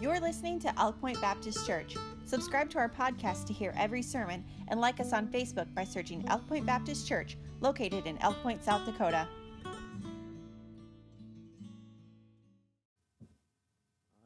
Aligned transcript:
You're 0.00 0.18
listening 0.18 0.58
to 0.60 0.80
Elk 0.80 0.98
Point 0.98 1.20
Baptist 1.20 1.66
Church. 1.66 1.94
Subscribe 2.24 2.70
to 2.70 2.78
our 2.78 2.88
podcast 2.88 3.46
to 3.48 3.52
hear 3.52 3.74
every 3.76 4.00
sermon 4.00 4.42
and 4.68 4.80
like 4.80 4.98
us 4.98 5.12
on 5.12 5.26
Facebook 5.26 5.74
by 5.74 5.84
searching 5.84 6.24
Elk 6.28 6.48
Point 6.48 6.64
Baptist 6.64 7.06
Church, 7.06 7.36
located 7.60 8.06
in 8.06 8.16
Elk 8.22 8.42
Point, 8.42 8.64
South 8.64 8.86
Dakota. 8.86 9.28
I 9.62 9.66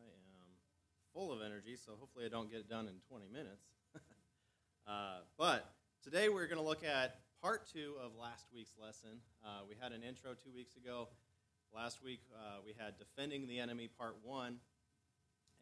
am 0.04 0.54
full 1.12 1.32
of 1.32 1.40
energy, 1.42 1.74
so 1.74 1.94
hopefully 1.98 2.24
I 2.24 2.28
don't 2.28 2.48
get 2.48 2.60
it 2.60 2.68
done 2.68 2.86
in 2.86 2.94
20 3.08 3.26
minutes. 3.32 3.64
uh, 4.86 5.22
but 5.36 5.74
today 6.04 6.28
we're 6.28 6.46
going 6.46 6.60
to 6.60 6.64
look 6.64 6.84
at 6.84 7.16
part 7.42 7.66
two 7.68 7.94
of 8.00 8.12
last 8.16 8.46
week's 8.54 8.76
lesson. 8.80 9.18
Uh, 9.44 9.62
we 9.68 9.74
had 9.80 9.90
an 9.90 10.04
intro 10.04 10.34
two 10.34 10.52
weeks 10.54 10.76
ago. 10.76 11.08
Last 11.74 12.00
week 12.00 12.20
uh, 12.32 12.58
we 12.64 12.74
had 12.78 12.96
Defending 12.96 13.48
the 13.48 13.58
Enemy, 13.58 13.88
part 13.98 14.14
one. 14.22 14.58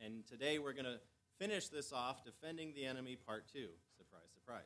And 0.04 0.26
today 0.26 0.58
we're 0.58 0.72
going 0.72 0.86
to 0.86 0.98
finish 1.38 1.68
this 1.68 1.92
off, 1.92 2.24
Defending 2.24 2.72
the 2.74 2.84
Enemy, 2.84 3.16
part 3.24 3.44
two. 3.52 3.68
Surprise, 3.96 4.26
surprise. 4.34 4.64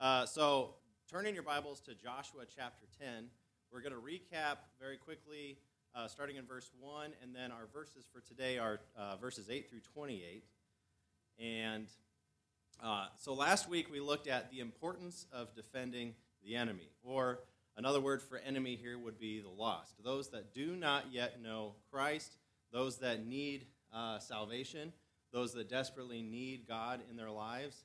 Uh, 0.00 0.24
so, 0.24 0.76
turning 1.10 1.34
your 1.34 1.42
Bibles 1.42 1.80
to 1.80 1.94
Joshua 1.94 2.44
chapter 2.56 2.86
10, 2.98 3.26
we're 3.70 3.82
going 3.82 3.92
to 3.92 4.00
recap 4.00 4.56
very 4.80 4.96
quickly, 4.96 5.58
uh, 5.94 6.08
starting 6.08 6.36
in 6.36 6.46
verse 6.46 6.70
1, 6.80 7.10
and 7.22 7.34
then 7.34 7.52
our 7.52 7.66
verses 7.74 8.06
for 8.10 8.22
today 8.22 8.56
are 8.56 8.80
uh, 8.96 9.16
verses 9.16 9.50
8 9.50 9.68
through 9.68 9.80
28. 9.80 10.44
And 11.38 11.86
uh, 12.82 13.08
so 13.20 13.34
last 13.34 13.68
week 13.68 13.92
we 13.92 14.00
looked 14.00 14.28
at 14.28 14.50
the 14.50 14.60
importance 14.60 15.26
of 15.30 15.54
defending 15.54 16.14
the 16.42 16.56
enemy, 16.56 16.88
or 17.02 17.40
another 17.76 18.00
word 18.00 18.22
for 18.22 18.38
enemy 18.38 18.78
here 18.80 18.98
would 18.98 19.18
be 19.18 19.40
the 19.40 19.50
lost, 19.50 20.02
those 20.02 20.30
that 20.30 20.54
do 20.54 20.74
not 20.74 21.12
yet 21.12 21.42
know 21.42 21.74
Christ, 21.92 22.38
those 22.72 22.96
that 23.00 23.26
need 23.26 23.66
uh, 23.92 24.18
salvation, 24.18 24.92
those 25.32 25.52
that 25.54 25.68
desperately 25.68 26.22
need 26.22 26.66
God 26.66 27.00
in 27.10 27.16
their 27.16 27.30
lives, 27.30 27.84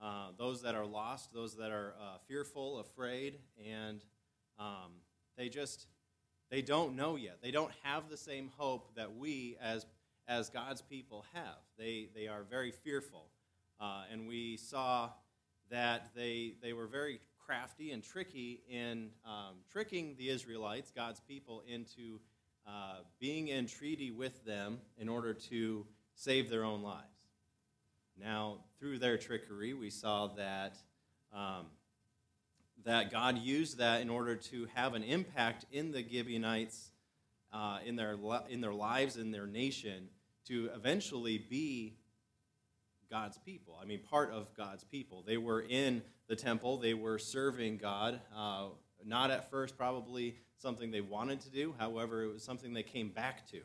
uh, 0.00 0.28
those 0.38 0.62
that 0.62 0.74
are 0.74 0.86
lost, 0.86 1.32
those 1.32 1.56
that 1.56 1.70
are 1.70 1.94
uh, 2.00 2.18
fearful, 2.26 2.78
afraid, 2.78 3.38
and 3.64 4.04
um, 4.58 4.92
they 5.36 5.48
just 5.48 5.86
they 6.50 6.62
don't 6.62 6.94
know 6.94 7.16
yet. 7.16 7.38
They 7.42 7.50
don't 7.50 7.72
have 7.82 8.08
the 8.08 8.16
same 8.16 8.50
hope 8.56 8.94
that 8.96 9.16
we 9.16 9.56
as 9.60 9.86
as 10.28 10.50
God's 10.50 10.82
people 10.82 11.24
have. 11.32 11.58
They 11.78 12.08
they 12.14 12.28
are 12.28 12.42
very 12.42 12.70
fearful, 12.70 13.26
uh, 13.80 14.04
and 14.12 14.28
we 14.28 14.56
saw 14.56 15.10
that 15.70 16.10
they 16.14 16.54
they 16.62 16.72
were 16.72 16.86
very 16.86 17.20
crafty 17.44 17.92
and 17.92 18.02
tricky 18.02 18.62
in 18.68 19.10
um, 19.26 19.56
tricking 19.70 20.14
the 20.18 20.28
Israelites, 20.28 20.92
God's 20.94 21.20
people, 21.20 21.62
into 21.68 22.20
uh, 22.66 22.96
being 23.20 23.48
in 23.48 23.66
treaty 23.66 24.10
with 24.10 24.44
them 24.44 24.80
in 24.98 25.08
order 25.08 25.34
to 25.34 25.86
save 26.14 26.48
their 26.48 26.64
own 26.64 26.82
lives. 26.82 27.02
Now, 28.18 28.58
through 28.78 28.98
their 28.98 29.18
trickery, 29.18 29.74
we 29.74 29.90
saw 29.90 30.28
that, 30.36 30.76
um, 31.34 31.66
that 32.84 33.10
God 33.10 33.38
used 33.38 33.78
that 33.78 34.00
in 34.00 34.08
order 34.08 34.36
to 34.36 34.68
have 34.74 34.94
an 34.94 35.02
impact 35.02 35.66
in 35.72 35.90
the 35.90 36.02
Gibeonites, 36.02 36.90
uh, 37.52 37.78
in, 37.84 37.96
their, 37.96 38.16
in 38.48 38.60
their 38.60 38.72
lives, 38.72 39.16
in 39.16 39.30
their 39.30 39.46
nation, 39.46 40.08
to 40.46 40.70
eventually 40.74 41.38
be 41.38 41.96
God's 43.10 43.38
people. 43.38 43.78
I 43.80 43.84
mean, 43.84 44.00
part 44.00 44.30
of 44.30 44.54
God's 44.56 44.84
people. 44.84 45.22
They 45.26 45.36
were 45.36 45.60
in 45.62 46.02
the 46.26 46.36
temple, 46.36 46.78
they 46.78 46.94
were 46.94 47.18
serving 47.18 47.78
God. 47.78 48.20
Uh, 48.34 48.68
not 49.04 49.30
at 49.30 49.50
first, 49.50 49.76
probably 49.76 50.36
something 50.56 50.90
they 50.90 51.00
wanted 51.00 51.40
to 51.42 51.50
do. 51.50 51.74
However, 51.78 52.22
it 52.22 52.32
was 52.32 52.42
something 52.42 52.72
they 52.72 52.82
came 52.82 53.10
back 53.10 53.46
to. 53.50 53.60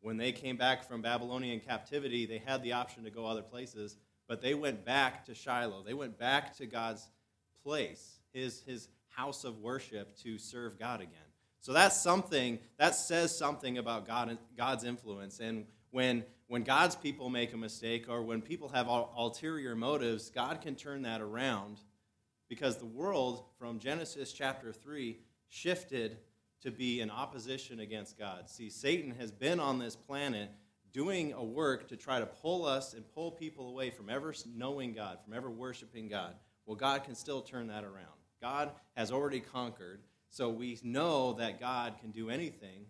When 0.00 0.16
they 0.16 0.32
came 0.32 0.56
back 0.56 0.86
from 0.86 1.02
Babylonian 1.02 1.60
captivity, 1.60 2.26
they 2.26 2.38
had 2.38 2.62
the 2.62 2.72
option 2.72 3.04
to 3.04 3.10
go 3.10 3.26
other 3.26 3.42
places, 3.42 3.96
but 4.28 4.42
they 4.42 4.54
went 4.54 4.84
back 4.84 5.24
to 5.26 5.34
Shiloh. 5.34 5.82
They 5.82 5.94
went 5.94 6.18
back 6.18 6.54
to 6.58 6.66
God's 6.66 7.08
place, 7.62 8.18
his, 8.32 8.62
his 8.66 8.88
house 9.08 9.44
of 9.44 9.60
worship, 9.60 10.16
to 10.18 10.38
serve 10.38 10.78
God 10.78 11.00
again. 11.00 11.18
So 11.60 11.72
that's 11.72 11.98
something, 11.98 12.58
that 12.76 12.94
says 12.94 13.36
something 13.36 13.78
about 13.78 14.06
God, 14.06 14.36
God's 14.56 14.84
influence. 14.84 15.40
And 15.40 15.64
when, 15.92 16.24
when 16.48 16.62
God's 16.62 16.94
people 16.94 17.30
make 17.30 17.54
a 17.54 17.56
mistake 17.56 18.06
or 18.08 18.22
when 18.22 18.42
people 18.42 18.68
have 18.68 18.86
ulterior 18.88 19.74
motives, 19.74 20.28
God 20.28 20.60
can 20.60 20.74
turn 20.74 21.02
that 21.02 21.22
around 21.22 21.78
because 22.48 22.76
the 22.76 22.86
world 22.86 23.44
from 23.58 23.78
Genesis 23.78 24.32
chapter 24.32 24.72
3 24.72 25.18
shifted 25.48 26.18
to 26.62 26.70
be 26.70 27.00
in 27.00 27.10
opposition 27.10 27.80
against 27.80 28.18
God. 28.18 28.48
See, 28.48 28.70
Satan 28.70 29.14
has 29.18 29.30
been 29.30 29.60
on 29.60 29.78
this 29.78 29.96
planet 29.96 30.50
doing 30.92 31.32
a 31.32 31.44
work 31.44 31.88
to 31.88 31.96
try 31.96 32.20
to 32.20 32.26
pull 32.26 32.64
us 32.64 32.94
and 32.94 33.04
pull 33.14 33.30
people 33.30 33.68
away 33.68 33.90
from 33.90 34.08
ever 34.08 34.32
knowing 34.56 34.94
God, 34.94 35.18
from 35.24 35.34
ever 35.34 35.50
worshiping 35.50 36.08
God. 36.08 36.34
Well, 36.66 36.76
God 36.76 37.04
can 37.04 37.14
still 37.14 37.42
turn 37.42 37.66
that 37.66 37.84
around. 37.84 38.14
God 38.40 38.70
has 38.96 39.10
already 39.10 39.40
conquered, 39.40 40.00
so 40.30 40.48
we 40.48 40.78
know 40.82 41.34
that 41.34 41.60
God 41.60 41.94
can 42.00 42.10
do 42.10 42.30
anything 42.30 42.86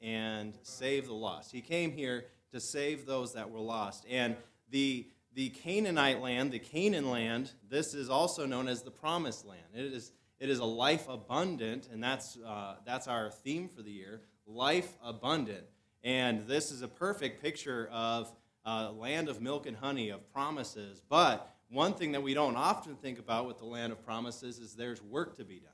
and 0.00 0.54
save 0.62 1.06
the 1.06 1.14
lost. 1.14 1.50
He 1.52 1.60
came 1.60 1.92
here 1.92 2.26
to 2.52 2.60
save 2.60 3.06
those 3.06 3.34
that 3.34 3.50
were 3.50 3.60
lost. 3.60 4.06
And 4.08 4.36
the 4.70 5.06
the 5.38 5.50
Canaanite 5.50 6.20
land, 6.20 6.50
the 6.50 6.58
Canaan 6.58 7.10
land, 7.10 7.52
this 7.70 7.94
is 7.94 8.10
also 8.10 8.44
known 8.44 8.66
as 8.66 8.82
the 8.82 8.90
promised 8.90 9.46
land. 9.46 9.62
It 9.72 9.84
is 9.84 10.10
it 10.40 10.50
is 10.50 10.58
a 10.58 10.64
life 10.64 11.08
abundant, 11.08 11.88
and 11.92 12.02
that's, 12.02 12.36
uh, 12.44 12.74
that's 12.84 13.06
our 13.06 13.30
theme 13.30 13.68
for 13.68 13.82
the 13.82 13.90
year 13.92 14.22
life 14.48 14.96
abundant. 15.00 15.62
And 16.02 16.44
this 16.48 16.72
is 16.72 16.82
a 16.82 16.88
perfect 16.88 17.40
picture 17.40 17.88
of 17.92 18.32
uh, 18.66 18.90
land 18.90 19.28
of 19.28 19.40
milk 19.40 19.66
and 19.66 19.76
honey, 19.76 20.08
of 20.08 20.28
promises. 20.32 21.02
But 21.08 21.48
one 21.70 21.94
thing 21.94 22.10
that 22.12 22.22
we 22.24 22.34
don't 22.34 22.56
often 22.56 22.96
think 22.96 23.20
about 23.20 23.46
with 23.46 23.58
the 23.58 23.64
land 23.64 23.92
of 23.92 24.04
promises 24.04 24.58
is 24.58 24.74
there's 24.74 25.00
work 25.00 25.36
to 25.36 25.44
be 25.44 25.60
done. 25.60 25.70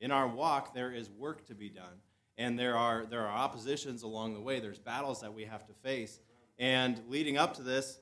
In 0.00 0.10
our 0.10 0.28
walk, 0.28 0.72
there 0.72 0.92
is 0.92 1.10
work 1.10 1.46
to 1.48 1.54
be 1.54 1.68
done. 1.68 2.00
And 2.38 2.58
there 2.58 2.76
are, 2.76 3.04
there 3.04 3.26
are 3.26 3.36
oppositions 3.36 4.02
along 4.02 4.32
the 4.32 4.40
way, 4.40 4.60
there's 4.60 4.78
battles 4.78 5.20
that 5.20 5.34
we 5.34 5.44
have 5.44 5.66
to 5.66 5.74
face. 5.74 6.20
And 6.58 7.02
leading 7.06 7.36
up 7.36 7.54
to 7.54 7.62
this, 7.62 7.98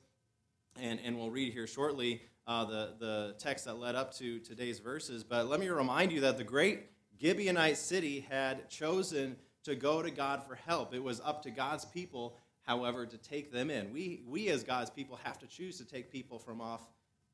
and, 0.81 0.99
and 1.03 1.17
we'll 1.17 1.31
read 1.31 1.53
here 1.53 1.67
shortly, 1.67 2.21
uh, 2.47 2.65
the, 2.65 2.93
the 2.99 3.35
text 3.39 3.65
that 3.65 3.77
led 3.77 3.95
up 3.95 4.13
to 4.15 4.39
today's 4.39 4.79
verses. 4.79 5.23
But 5.23 5.47
let 5.47 5.59
me 5.59 5.67
remind 5.69 6.11
you 6.11 6.21
that 6.21 6.37
the 6.37 6.43
great 6.43 6.87
Gibeonite 7.19 7.77
city 7.77 8.25
had 8.29 8.69
chosen 8.69 9.35
to 9.63 9.75
go 9.75 10.01
to 10.01 10.11
God 10.11 10.43
for 10.43 10.55
help. 10.55 10.93
It 10.93 11.03
was 11.03 11.19
up 11.19 11.43
to 11.43 11.51
God's 11.51 11.83
people, 11.85 12.37
however, 12.61 13.05
to 13.05 13.17
take 13.17 13.51
them 13.51 13.69
in. 13.69 13.91
We, 13.91 14.23
we 14.25 14.47
as 14.49 14.63
God's 14.63 14.89
people, 14.89 15.19
have 15.23 15.37
to 15.39 15.47
choose 15.47 15.77
to 15.79 15.85
take 15.85 16.11
people 16.11 16.39
from 16.39 16.61
off 16.61 16.81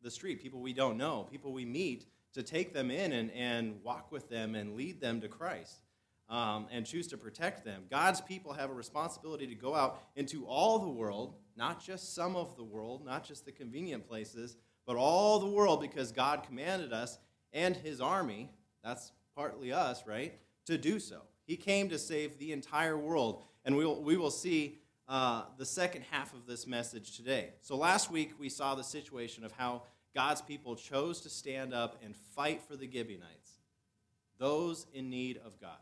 the 0.02 0.10
street, 0.10 0.42
people 0.42 0.60
we 0.60 0.74
don't 0.74 0.98
know, 0.98 1.28
people 1.30 1.54
we 1.54 1.66
meet, 1.66 2.06
to 2.34 2.42
take 2.42 2.74
them 2.74 2.90
in 2.90 3.12
and, 3.12 3.32
and 3.32 3.84
walk 3.84 4.12
with 4.12 4.30
them 4.30 4.56
and 4.56 4.76
lead 4.76 5.00
them 5.00 5.22
to 5.22 5.28
Christ. 5.28 5.82
Um, 6.30 6.68
and 6.72 6.86
choose 6.86 7.08
to 7.10 7.18
protect 7.18 7.66
them. 7.66 7.84
God's 7.92 8.22
people 8.22 8.54
have 8.54 8.72
a 8.72 8.74
responsibility 8.74 9.46
to 9.46 9.56
go 9.56 9.76
out 9.76 10.02
into 10.16 10.46
all 10.46 10.80
the 10.80 10.90
world, 10.90 11.36
not 11.56 11.84
just 11.84 12.16
some 12.16 12.36
of 12.36 12.56
the 12.56 12.64
world, 12.64 13.06
not 13.06 13.24
just 13.24 13.46
the 13.46 13.52
convenient 13.52 14.08
places, 14.08 14.58
but 14.86 14.96
all 14.96 15.40
the 15.40 15.48
world 15.48 15.82
because 15.82 16.12
God 16.12 16.44
commanded 16.44 16.92
us 16.92 17.18
and 17.54 17.76
his 17.76 18.02
army, 18.02 18.50
that's 18.84 19.12
partly 19.36 19.72
us, 19.72 20.04
right, 20.08 20.34
to 20.66 20.78
do 20.78 21.00
so. 21.00 21.22
He 21.46 21.56
came 21.56 21.90
to 21.90 22.00
save 22.00 22.40
the 22.40 22.52
entire 22.52 22.98
world. 22.98 23.44
And 23.66 23.78
we 23.78 23.86
will, 23.86 24.02
we 24.02 24.18
will 24.18 24.32
see 24.32 24.80
uh, 25.08 25.44
the 25.58 25.66
second 25.66 26.04
half 26.12 26.34
of 26.34 26.46
this 26.48 26.66
message 26.68 27.16
today. 27.16 27.52
So 27.62 27.76
last 27.76 28.12
week 28.12 28.34
we 28.40 28.50
saw 28.50 28.76
the 28.76 28.84
situation 28.84 29.44
of 29.44 29.52
how 29.52 29.84
God's 30.16 30.42
people 30.42 30.76
chose 30.76 31.22
to 31.22 31.30
stand 31.30 31.74
up 31.74 32.02
and 32.04 32.16
fight 32.16 32.62
for 32.62 32.76
the 32.76 32.90
Gibeonites, 32.92 33.60
those 34.38 34.86
in 34.94 35.10
need 35.10 35.40
of 35.46 35.60
God. 35.60 35.78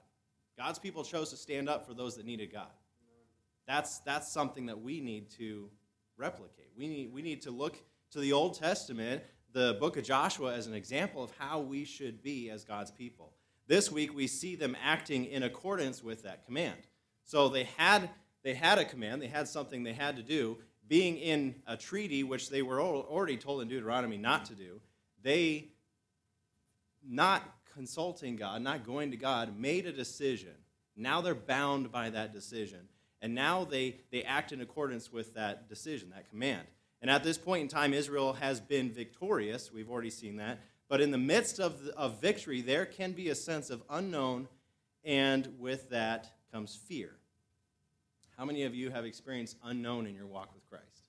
God's 0.57 0.79
people 0.79 1.03
chose 1.03 1.29
to 1.31 1.37
stand 1.37 1.69
up 1.69 1.87
for 1.87 1.93
those 1.93 2.15
that 2.15 2.25
needed 2.25 2.51
God. 2.51 2.69
That's, 3.67 3.99
that's 3.99 4.31
something 4.31 4.65
that 4.67 4.81
we 4.81 5.01
need 5.01 5.29
to 5.37 5.69
replicate. 6.17 6.71
We 6.77 6.87
need, 6.87 7.13
we 7.13 7.21
need 7.21 7.41
to 7.43 7.51
look 7.51 7.77
to 8.11 8.19
the 8.19 8.33
Old 8.33 8.59
Testament, 8.59 9.23
the 9.53 9.77
book 9.79 9.97
of 9.97 10.03
Joshua, 10.03 10.53
as 10.53 10.67
an 10.67 10.73
example 10.73 11.23
of 11.23 11.31
how 11.37 11.59
we 11.59 11.85
should 11.85 12.21
be 12.21 12.49
as 12.49 12.63
God's 12.63 12.91
people. 12.91 13.33
This 13.67 13.91
week, 13.91 14.13
we 14.13 14.27
see 14.27 14.55
them 14.55 14.75
acting 14.83 15.25
in 15.25 15.43
accordance 15.43 16.03
with 16.03 16.23
that 16.23 16.45
command. 16.45 16.79
So 17.23 17.47
they 17.47 17.69
had, 17.77 18.09
they 18.43 18.53
had 18.53 18.79
a 18.79 18.85
command, 18.85 19.21
they 19.21 19.27
had 19.27 19.47
something 19.47 19.83
they 19.83 19.93
had 19.93 20.17
to 20.17 20.23
do. 20.23 20.57
Being 20.87 21.17
in 21.17 21.55
a 21.67 21.77
treaty, 21.77 22.23
which 22.23 22.49
they 22.49 22.61
were 22.61 22.81
already 22.81 23.37
told 23.37 23.61
in 23.61 23.69
Deuteronomy 23.69 24.17
not 24.17 24.45
to 24.45 24.55
do, 24.55 24.81
they, 25.23 25.69
not 27.07 27.43
consulting 27.73 28.35
God, 28.35 28.61
not 28.61 28.85
going 28.85 29.11
to 29.11 29.17
God, 29.17 29.57
made 29.57 29.85
a 29.85 29.93
decision. 29.93 30.53
Now 30.97 31.21
they're 31.21 31.33
bound 31.33 31.91
by 31.91 32.09
that 32.09 32.33
decision. 32.33 32.89
And 33.21 33.35
now 33.35 33.63
they, 33.63 33.97
they 34.11 34.23
act 34.23 34.51
in 34.51 34.61
accordance 34.61 35.11
with 35.11 35.35
that 35.35 35.69
decision, 35.69 36.09
that 36.09 36.29
command. 36.29 36.67
And 37.01 37.09
at 37.09 37.23
this 37.23 37.37
point 37.37 37.61
in 37.63 37.67
time, 37.67 37.93
Israel 37.93 38.33
has 38.33 38.59
been 38.59 38.91
victorious. 38.91 39.71
We've 39.71 39.89
already 39.89 40.09
seen 40.09 40.37
that. 40.37 40.59
But 40.87 41.01
in 41.01 41.11
the 41.11 41.17
midst 41.17 41.59
of, 41.59 41.87
of 41.95 42.19
victory, 42.19 42.61
there 42.61 42.85
can 42.85 43.13
be 43.13 43.29
a 43.29 43.35
sense 43.35 43.69
of 43.69 43.81
unknown, 43.89 44.47
and 45.03 45.47
with 45.57 45.89
that 45.89 46.31
comes 46.51 46.75
fear. 46.75 47.11
How 48.37 48.45
many 48.45 48.63
of 48.63 48.75
you 48.75 48.89
have 48.89 49.05
experienced 49.05 49.57
unknown 49.63 50.05
in 50.05 50.15
your 50.15 50.25
walk 50.25 50.53
with 50.53 50.67
Christ? 50.69 51.05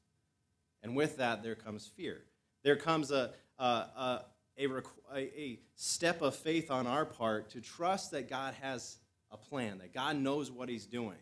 And 0.82 0.94
with 0.94 1.16
that, 1.16 1.42
there 1.42 1.54
comes 1.54 1.86
fear. 1.86 2.22
There 2.62 2.76
comes 2.76 3.10
a, 3.10 3.32
a, 3.58 3.64
a, 3.64 4.24
a, 4.58 4.76
a 5.16 5.58
step 5.74 6.22
of 6.22 6.36
faith 6.36 6.70
on 6.70 6.86
our 6.86 7.04
part 7.04 7.50
to 7.50 7.60
trust 7.60 8.10
that 8.12 8.28
God 8.28 8.54
has 8.60 8.98
a 9.30 9.36
plan, 9.36 9.78
that 9.78 9.92
God 9.94 10.16
knows 10.16 10.50
what 10.50 10.68
He's 10.68 10.86
doing. 10.86 11.16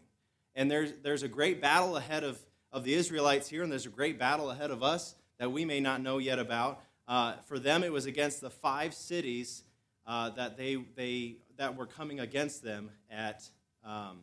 And 0.55 0.71
there's, 0.71 0.93
there's 1.03 1.23
a 1.23 1.29
great 1.29 1.61
battle 1.61 1.97
ahead 1.97 2.25
of, 2.25 2.39
of 2.73 2.85
the 2.85 2.95
Israelites 2.95 3.49
here, 3.49 3.63
and 3.63 3.71
there's 3.71 3.87
a 3.87 3.91
great 3.91 4.19
battle 4.19 4.51
ahead 4.51 4.71
of 4.71 4.83
us 4.83 5.15
that 5.39 5.51
we 5.51 5.65
may 5.65 5.81
not 5.81 6.03
know 6.03 6.19
yet 6.19 6.39
about. 6.39 6.83
Uh, 7.09 7.35
for 7.47 7.59
them, 7.59 7.83
it 7.83 7.93
was 7.93 8.07
against 8.07 8.41
the 8.41 8.51
five 8.51 8.95
cities 8.95 9.63
uh, 10.07 10.31
that, 10.31 10.57
they, 10.57 10.77
they, 10.97 11.37
that 11.57 11.77
were 11.77 11.87
coming 11.87 12.21
against 12.21 12.63
them 12.63 12.91
at, 13.11 13.49
um, 13.85 14.19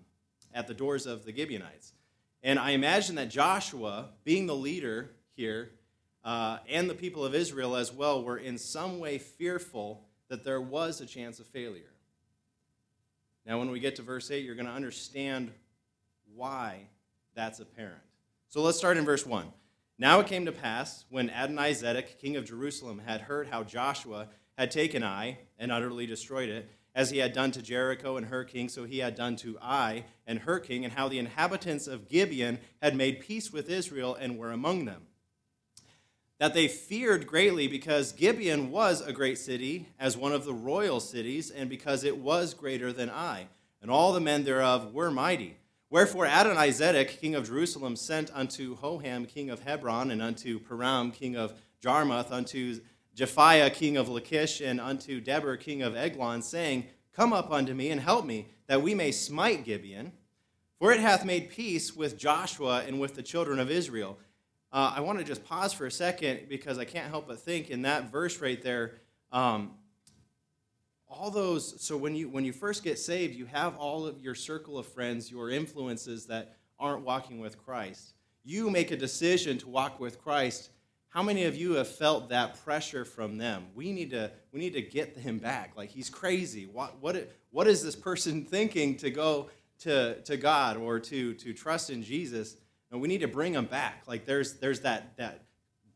at 0.54 0.68
the 0.68 0.74
doors 0.74 1.06
of 1.06 1.26
the 1.26 1.36
Gibeonites. 1.36 1.94
And 2.44 2.60
I 2.60 2.72
imagine 2.72 3.16
that 3.16 3.30
Joshua, 3.30 4.10
being 4.24 4.46
the 4.46 4.56
leader 4.56 5.10
here, 5.36 5.72
uh, 6.24 6.58
and 6.70 6.90
the 6.90 6.96
people 6.96 7.26
of 7.26 7.34
Israel 7.34 7.76
as 7.76 7.92
well, 7.92 8.24
were 8.24 8.38
in 8.38 8.58
some 8.58 9.00
way 9.00 9.18
fearful 9.18 10.04
that 10.30 10.44
there 10.44 10.62
was 10.62 11.02
a 11.02 11.06
chance 11.06 11.40
of 11.40 11.48
failure. 11.48 11.92
Now, 13.46 13.60
when 13.60 13.72
we 13.72 13.80
get 13.80 13.96
to 13.96 14.02
verse 14.02 14.30
8, 14.30 14.44
you're 14.44 14.56
going 14.56 14.68
to 14.68 14.74
understand 14.74 15.52
why 16.38 16.88
that's 17.36 17.60
apparent. 17.60 18.02
So 18.48 18.62
let's 18.62 18.78
start 18.78 18.98
in 18.98 19.04
verse 19.04 19.26
1. 19.26 19.52
Now 19.98 20.20
it 20.20 20.28
came 20.28 20.46
to 20.46 20.52
pass, 20.52 21.06
when 21.10 21.30
Adonizedek, 21.30 22.20
king 22.20 22.36
of 22.36 22.46
Jerusalem, 22.46 23.02
had 23.06 23.22
heard 23.22 23.48
how 23.48 23.64
Joshua 23.64 24.28
had 24.58 24.70
taken 24.70 25.04
Ai 25.04 25.40
and 25.58 25.72
utterly 25.72 26.06
destroyed 26.06 26.50
it, 26.50 26.70
as 26.94 27.10
he 27.10 27.18
had 27.18 27.34
done 27.34 27.52
to 27.52 27.62
Jericho 27.62 28.18
and 28.18 28.28
her 28.28 28.44
king, 28.44 28.70
so 28.70 28.84
he 28.84 29.00
had 29.00 29.16
done 29.16 29.36
to 29.38 29.58
Ai 29.62 30.06
and 30.26 30.40
her 30.40 30.60
king, 30.60 30.84
and 30.84 30.94
how 30.94 31.08
the 31.08 31.20
inhabitants 31.20 31.88
of 31.88 32.08
Gibeon 32.08 32.60
had 32.82 32.96
made 32.96 33.20
peace 33.20 33.52
with 33.52 33.70
Israel 33.70 34.16
and 34.16 34.38
were 34.38 34.52
among 34.52 34.86
them. 34.86 35.08
That 36.40 36.54
they 36.54 36.68
feared 36.68 37.28
greatly 37.28 37.68
because 37.68 38.12
Gibeon 38.12 38.72
was 38.72 39.02
a 39.02 39.14
great 39.14 39.40
city, 39.40 39.90
as 40.00 40.16
one 40.16 40.32
of 40.32 40.46
the 40.46 40.54
royal 40.54 41.00
cities, 41.00 41.52
and 41.52 41.70
because 41.70 42.04
it 42.04 42.18
was 42.18 42.54
greater 42.54 42.94
than 42.94 43.10
Ai, 43.10 43.48
and 43.82 43.92
all 43.92 44.14
the 44.14 44.20
men 44.20 44.44
thereof 44.44 44.94
were 44.94 45.12
mighty. 45.12 45.58
Wherefore 45.90 46.26
Adonizedek, 46.26 47.20
king 47.20 47.34
of 47.34 47.48
Jerusalem, 47.48 47.96
sent 47.96 48.30
unto 48.34 48.78
Hoham, 48.78 49.26
king 49.28 49.50
of 49.50 49.62
Hebron, 49.62 50.12
and 50.12 50.22
unto 50.22 50.60
Piram, 50.60 51.14
king 51.14 51.38
of 51.38 51.54
Jarmuth, 51.82 52.30
unto 52.32 52.82
Japhia, 53.16 53.74
king 53.74 53.96
of 53.96 54.10
Lachish, 54.10 54.60
and 54.60 54.82
unto 54.82 55.22
Debir, 55.22 55.58
king 55.60 55.82
of 55.82 55.96
Eglon, 55.96 56.42
saying, 56.42 56.88
Come 57.14 57.32
up 57.32 57.52
unto 57.52 57.74
me 57.74 57.90
and 57.90 58.02
help 58.02 58.26
me, 58.26 58.50
that 58.68 58.82
we 58.82 58.94
may 58.94 59.12
smite 59.12 59.64
Gibeon. 59.64 60.12
For 60.78 60.92
it 60.92 61.00
hath 61.00 61.26
made 61.26 61.50
peace 61.50 61.96
with 61.96 62.18
Joshua 62.18 62.84
and 62.86 63.00
with 63.00 63.16
the 63.16 63.24
children 63.24 63.58
of 63.58 63.72
Israel. 63.72 64.20
Uh, 64.72 64.94
I 64.96 65.00
want 65.00 65.18
to 65.20 65.24
just 65.24 65.46
pause 65.46 65.74
for 65.74 65.86
a 65.86 65.92
second 65.92 66.42
because 66.50 66.78
I 66.78 66.86
can't 66.86 67.10
help 67.10 67.28
but 67.28 67.40
think 67.40 67.70
in 67.70 67.84
that 67.84 68.12
verse 68.12 68.42
right 68.42 68.62
there, 68.62 68.96
um, 69.32 69.72
all 71.10 71.32
those. 71.32 71.82
So 71.82 71.98
when 71.98 72.16
you 72.16 72.30
when 72.30 72.46
you 72.46 72.54
first 72.54 72.84
get 72.84 73.00
saved, 73.00 73.36
you 73.36 73.46
have 73.46 73.76
all 73.78 74.06
of 74.06 74.20
your 74.20 74.36
circle 74.36 74.78
of 74.78 74.86
friends, 74.86 75.32
your 75.32 75.50
influences 75.50 76.26
that 76.28 76.56
aren't 76.80 77.04
walking 77.04 77.40
with 77.40 77.58
Christ. 77.58 78.14
You 78.44 78.70
make 78.70 78.92
a 78.92 78.98
decision 78.98 79.58
to 79.60 79.70
walk 79.70 80.00
with 80.00 80.22
Christ 80.22 80.70
how 81.10 81.24
many 81.24 81.46
of 81.46 81.56
you 81.56 81.74
have 81.74 81.88
felt 81.88 82.30
that 82.30 82.64
pressure 82.64 83.06
from 83.06 83.38
them? 83.38 83.66
We 83.74 83.92
need 83.92 84.12
to, 84.12 84.30
we 84.52 84.60
need 84.60 84.74
to 84.74 84.84
get 84.84 85.18
him 85.18 85.40
back. 85.40 85.74
Like, 85.76 85.90
he's 85.90 86.10
crazy. 86.12 86.66
What, 86.66 87.02
what, 87.02 87.32
what 87.50 87.68
is 87.68 87.84
this 87.84 87.96
person 87.96 88.46
thinking 88.50 88.96
to 88.98 89.10
go 89.10 89.50
to, 89.80 90.22
to 90.22 90.38
God 90.38 90.78
or 90.78 91.00
to, 91.00 91.34
to 91.34 91.54
trust 91.54 91.90
in 91.90 92.04
Jesus? 92.04 92.58
And 92.92 93.02
we 93.02 93.08
need 93.08 93.22
to 93.22 93.28
bring 93.28 93.54
him 93.54 93.66
back. 93.66 94.04
Like, 94.06 94.26
there's, 94.26 94.60
there's 94.60 94.82
that, 94.82 95.18
that 95.18 95.46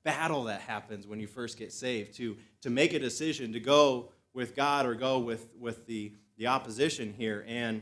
battle 0.04 0.46
that 0.46 0.62
happens 0.62 1.06
when 1.06 1.20
you 1.20 1.28
first 1.28 1.60
get 1.60 1.72
saved 1.72 2.16
to, 2.16 2.38
to 2.62 2.70
make 2.70 2.94
a 2.94 3.00
decision 3.00 3.54
to 3.54 3.60
go 3.60 4.10
with 4.34 4.56
God 4.56 4.86
or 4.86 4.96
go 4.96 5.20
with, 5.20 5.50
with 5.60 5.86
the, 5.88 6.14
the 6.38 6.48
opposition 6.48 7.14
here. 7.18 7.46
And 7.48 7.82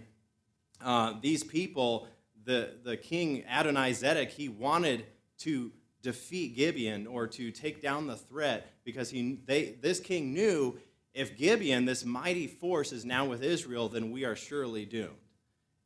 uh, 0.81 1.13
these 1.21 1.43
people, 1.43 2.07
the, 2.45 2.71
the 2.83 2.97
king 2.97 3.43
Adonizedek, 3.49 4.29
he 4.29 4.49
wanted 4.49 5.05
to 5.39 5.71
defeat 6.01 6.55
Gibeon 6.55 7.07
or 7.07 7.27
to 7.27 7.51
take 7.51 7.81
down 7.81 8.07
the 8.07 8.15
threat 8.15 8.71
because 8.83 9.09
he, 9.09 9.39
they, 9.45 9.75
this 9.81 9.99
king 9.99 10.33
knew 10.33 10.79
if 11.13 11.37
Gibeon, 11.37 11.85
this 11.85 12.05
mighty 12.05 12.47
force, 12.47 12.91
is 12.91 13.03
now 13.03 13.25
with 13.25 13.43
Israel, 13.43 13.89
then 13.89 14.11
we 14.11 14.25
are 14.25 14.35
surely 14.35 14.85
doomed. 14.85 15.15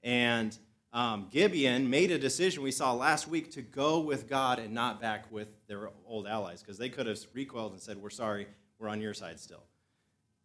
And 0.04 0.57
um, 0.92 1.27
Gibeon 1.31 1.89
made 1.89 2.12
a 2.12 2.19
decision 2.19 2.62
we 2.62 2.71
saw 2.71 2.94
last 2.94 3.27
week 3.27 3.51
to 3.54 3.62
go 3.62 4.00
with 4.00 4.30
God 4.30 4.60
and 4.60 4.74
not 4.74 5.01
back 5.01 5.31
with 5.31 5.48
their 5.68 5.89
old 6.06 6.27
allies 6.27 6.62
because 6.62 6.77
they 6.77 6.89
could 6.89 7.07
have 7.07 7.18
recoiled 7.33 7.71
and 7.71 7.81
said, 7.81 7.98
We're 7.98 8.12
sorry, 8.12 8.48
we're 8.77 8.89
on 8.89 9.01
your 9.01 9.13
side 9.13 9.39
still. 9.39 9.63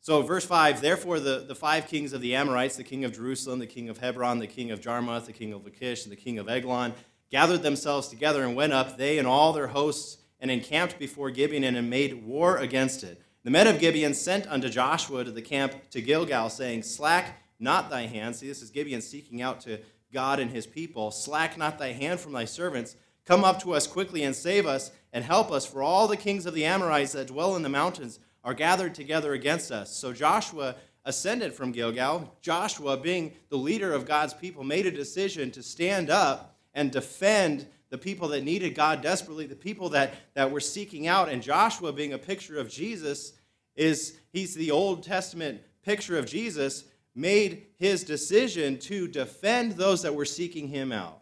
So, 0.01 0.23
verse 0.23 0.45
5 0.45 0.81
Therefore, 0.81 1.21
the, 1.21 1.45
the 1.47 1.55
five 1.55 1.87
kings 1.87 2.13
of 2.13 2.21
the 2.21 2.35
Amorites, 2.35 2.77
the 2.77 2.85
king 2.85 3.05
of 3.05 3.13
Jerusalem, 3.13 3.59
the 3.59 3.67
king 3.67 3.89
of 3.89 3.99
Hebron, 3.99 4.39
the 4.39 4.47
king 4.47 4.71
of 4.71 4.81
Jarmuth, 4.81 5.27
the 5.27 5.33
king 5.33 5.53
of 5.53 5.65
Lachish, 5.65 6.05
and 6.05 6.13
the 6.13 6.17
king 6.17 6.39
of 6.39 6.49
Eglon, 6.49 6.95
gathered 7.31 7.63
themselves 7.63 8.09
together 8.09 8.45
and 8.45 8.57
went 8.57 8.73
up, 8.73 8.97
they 8.97 9.19
and 9.19 9.27
all 9.27 9.53
their 9.53 9.69
hosts, 9.69 10.19
and 10.41 10.51
encamped 10.51 10.99
before 10.99 11.31
Gibeon 11.31 11.65
and 11.65 11.91
made 11.91 12.25
war 12.25 12.59
against 12.59 13.03
it. 13.03 13.21
The 13.45 13.51
men 13.51 13.67
of 13.67 13.81
Gibeon 13.81 14.15
sent 14.15 14.47
unto 14.47 14.69
Joshua 14.69 15.25
to 15.25 15.31
the 15.31 15.43
camp 15.43 15.91
to 15.91 16.01
Gilgal, 16.01 16.51
saying, 16.51 16.83
Slack 16.83 17.41
not 17.59 17.91
thy 17.91 18.03
hand. 18.03 18.37
See, 18.37 18.47
this 18.47 18.63
is 18.63 18.71
Gibeon 18.71 19.01
seeking 19.01 19.43
out 19.43 19.61
to 19.63 19.81
God 20.13 20.39
and 20.39 20.51
his 20.51 20.67
people. 20.67 21.11
Slack 21.11 21.59
not 21.59 21.79
thy 21.79 21.93
hand 21.93 22.21
from 22.21 22.33
thy 22.33 22.45
servants. 22.45 22.97
Come 23.25 23.45
up 23.45 23.61
to 23.63 23.75
us 23.75 23.87
quickly 23.87 24.23
and 24.23 24.35
save 24.35 24.67
us 24.67 24.91
and 25.13 25.25
help 25.25 25.51
us, 25.51 25.67
for 25.67 25.83
all 25.83 26.07
the 26.07 26.17
kings 26.17 26.47
of 26.47 26.55
the 26.55 26.65
Amorites 26.65 27.13
that 27.13 27.29
dwell 27.29 27.57
in 27.57 27.63
the 27.63 27.69
mountains 27.69 28.19
are 28.49 28.55
gathered 28.55 28.95
together 28.95 29.35
against 29.35 29.71
us. 29.71 29.95
So 29.95 30.11
Joshua 30.11 30.75
ascended 31.05 31.53
from 31.53 31.71
Gilgal. 31.71 32.35
Joshua, 32.41 32.97
being 32.97 33.35
the 33.51 33.59
leader 33.59 33.93
of 33.93 34.07
God's 34.07 34.33
people, 34.33 34.65
made 34.65 34.87
a 34.87 34.91
decision 34.91 35.51
to 35.51 35.63
stand 35.63 36.09
up 36.09 36.57
and 36.73 36.91
defend 36.91 37.67
the 37.91 37.99
people 37.99 38.29
that 38.29 38.45
needed 38.45 38.75
God 38.75 39.03
desperately, 39.03 39.45
the 39.45 39.55
people 39.55 39.91
that, 39.91 40.15
that 40.33 40.51
were 40.51 40.61
seeking 40.61 41.07
out. 41.07 41.29
And 41.29 41.43
Joshua, 41.43 41.93
being 41.93 42.15
a 42.15 42.19
picture 42.19 42.59
of 42.59 42.71
Jesus, 42.71 43.35
is 43.77 44.17
he's 44.33 44.55
the 44.55 44.71
Old 44.71 45.03
Testament 45.03 45.61
picture 45.83 46.19
of 46.19 46.25
Jesus, 46.25 46.85
made 47.15 47.67
his 47.77 48.03
decision 48.03 48.79
to 48.79 49.09
defend 49.09 49.73
those 49.73 50.01
that 50.01 50.15
were 50.15 50.25
seeking 50.25 50.69
him 50.69 50.91
out. 50.91 51.21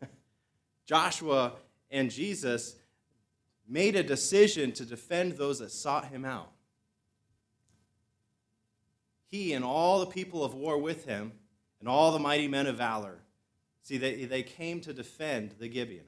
Joshua 0.86 1.52
and 1.90 2.10
Jesus 2.10 2.76
made 3.68 3.94
a 3.94 4.02
decision 4.02 4.72
to 4.72 4.86
defend 4.86 5.32
those 5.32 5.58
that 5.58 5.70
sought 5.70 6.06
him 6.06 6.24
out. 6.24 6.51
He 9.32 9.52
and 9.52 9.64
all 9.64 9.98
the 9.98 10.06
people 10.06 10.44
of 10.44 10.54
war 10.54 10.78
with 10.78 11.06
him, 11.06 11.32
and 11.80 11.88
all 11.88 12.12
the 12.12 12.20
mighty 12.20 12.46
men 12.46 12.68
of 12.68 12.76
valor, 12.76 13.22
See, 13.82 13.98
they, 13.98 14.24
they 14.24 14.44
came 14.44 14.80
to 14.82 14.92
defend 14.92 15.56
the 15.58 15.70
Gibeonites, 15.70 16.06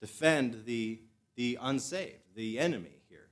defend 0.00 0.64
the, 0.66 1.00
the 1.34 1.58
unsaved, 1.60 2.34
the 2.34 2.58
enemy 2.58 3.00
here. 3.08 3.28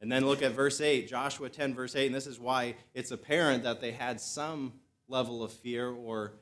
And 0.00 0.10
then 0.10 0.24
look 0.24 0.40
at 0.40 0.52
verse 0.52 0.80
8, 0.80 1.08
Joshua 1.08 1.48
10, 1.48 1.74
verse 1.74 1.96
8, 1.96 2.06
and 2.06 2.14
this 2.14 2.28
is 2.28 2.38
why 2.38 2.76
it's 2.94 3.10
apparent 3.10 3.64
that 3.64 3.80
they 3.80 3.90
had 3.90 4.20
some 4.20 4.74
level 5.08 5.42
of 5.42 5.52
fear 5.52 5.90
or 5.90 6.34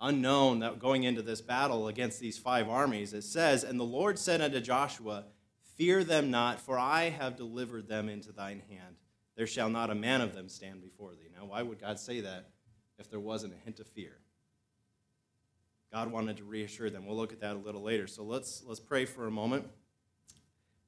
unknown 0.00 0.58
that 0.58 0.80
going 0.80 1.04
into 1.04 1.22
this 1.22 1.40
battle 1.40 1.86
against 1.86 2.18
these 2.18 2.36
five 2.36 2.68
armies. 2.68 3.14
It 3.14 3.22
says, 3.22 3.62
And 3.62 3.78
the 3.78 3.84
Lord 3.84 4.18
said 4.18 4.40
unto 4.40 4.60
Joshua, 4.60 5.24
Fear 5.76 6.04
them 6.04 6.32
not, 6.32 6.60
for 6.60 6.78
I 6.78 7.10
have 7.10 7.36
delivered 7.36 7.88
them 7.88 8.08
into 8.08 8.32
thine 8.32 8.62
hand. 8.68 8.96
There 9.36 9.46
shall 9.46 9.68
not 9.68 9.90
a 9.90 9.94
man 9.94 10.20
of 10.20 10.34
them 10.34 10.48
stand 10.48 10.80
before 10.80 11.12
thee. 11.12 11.28
Now, 11.36 11.46
why 11.46 11.62
would 11.62 11.80
God 11.80 11.98
say 11.98 12.20
that 12.20 12.50
if 12.98 13.10
there 13.10 13.20
wasn't 13.20 13.54
a 13.54 13.64
hint 13.64 13.80
of 13.80 13.86
fear? 13.88 14.18
God 15.92 16.10
wanted 16.10 16.36
to 16.38 16.44
reassure 16.44 16.90
them. 16.90 17.06
We'll 17.06 17.16
look 17.16 17.32
at 17.32 17.40
that 17.40 17.54
a 17.54 17.58
little 17.58 17.82
later. 17.82 18.06
So 18.06 18.24
let's 18.24 18.62
let's 18.66 18.80
pray 18.80 19.04
for 19.04 19.26
a 19.26 19.30
moment, 19.30 19.66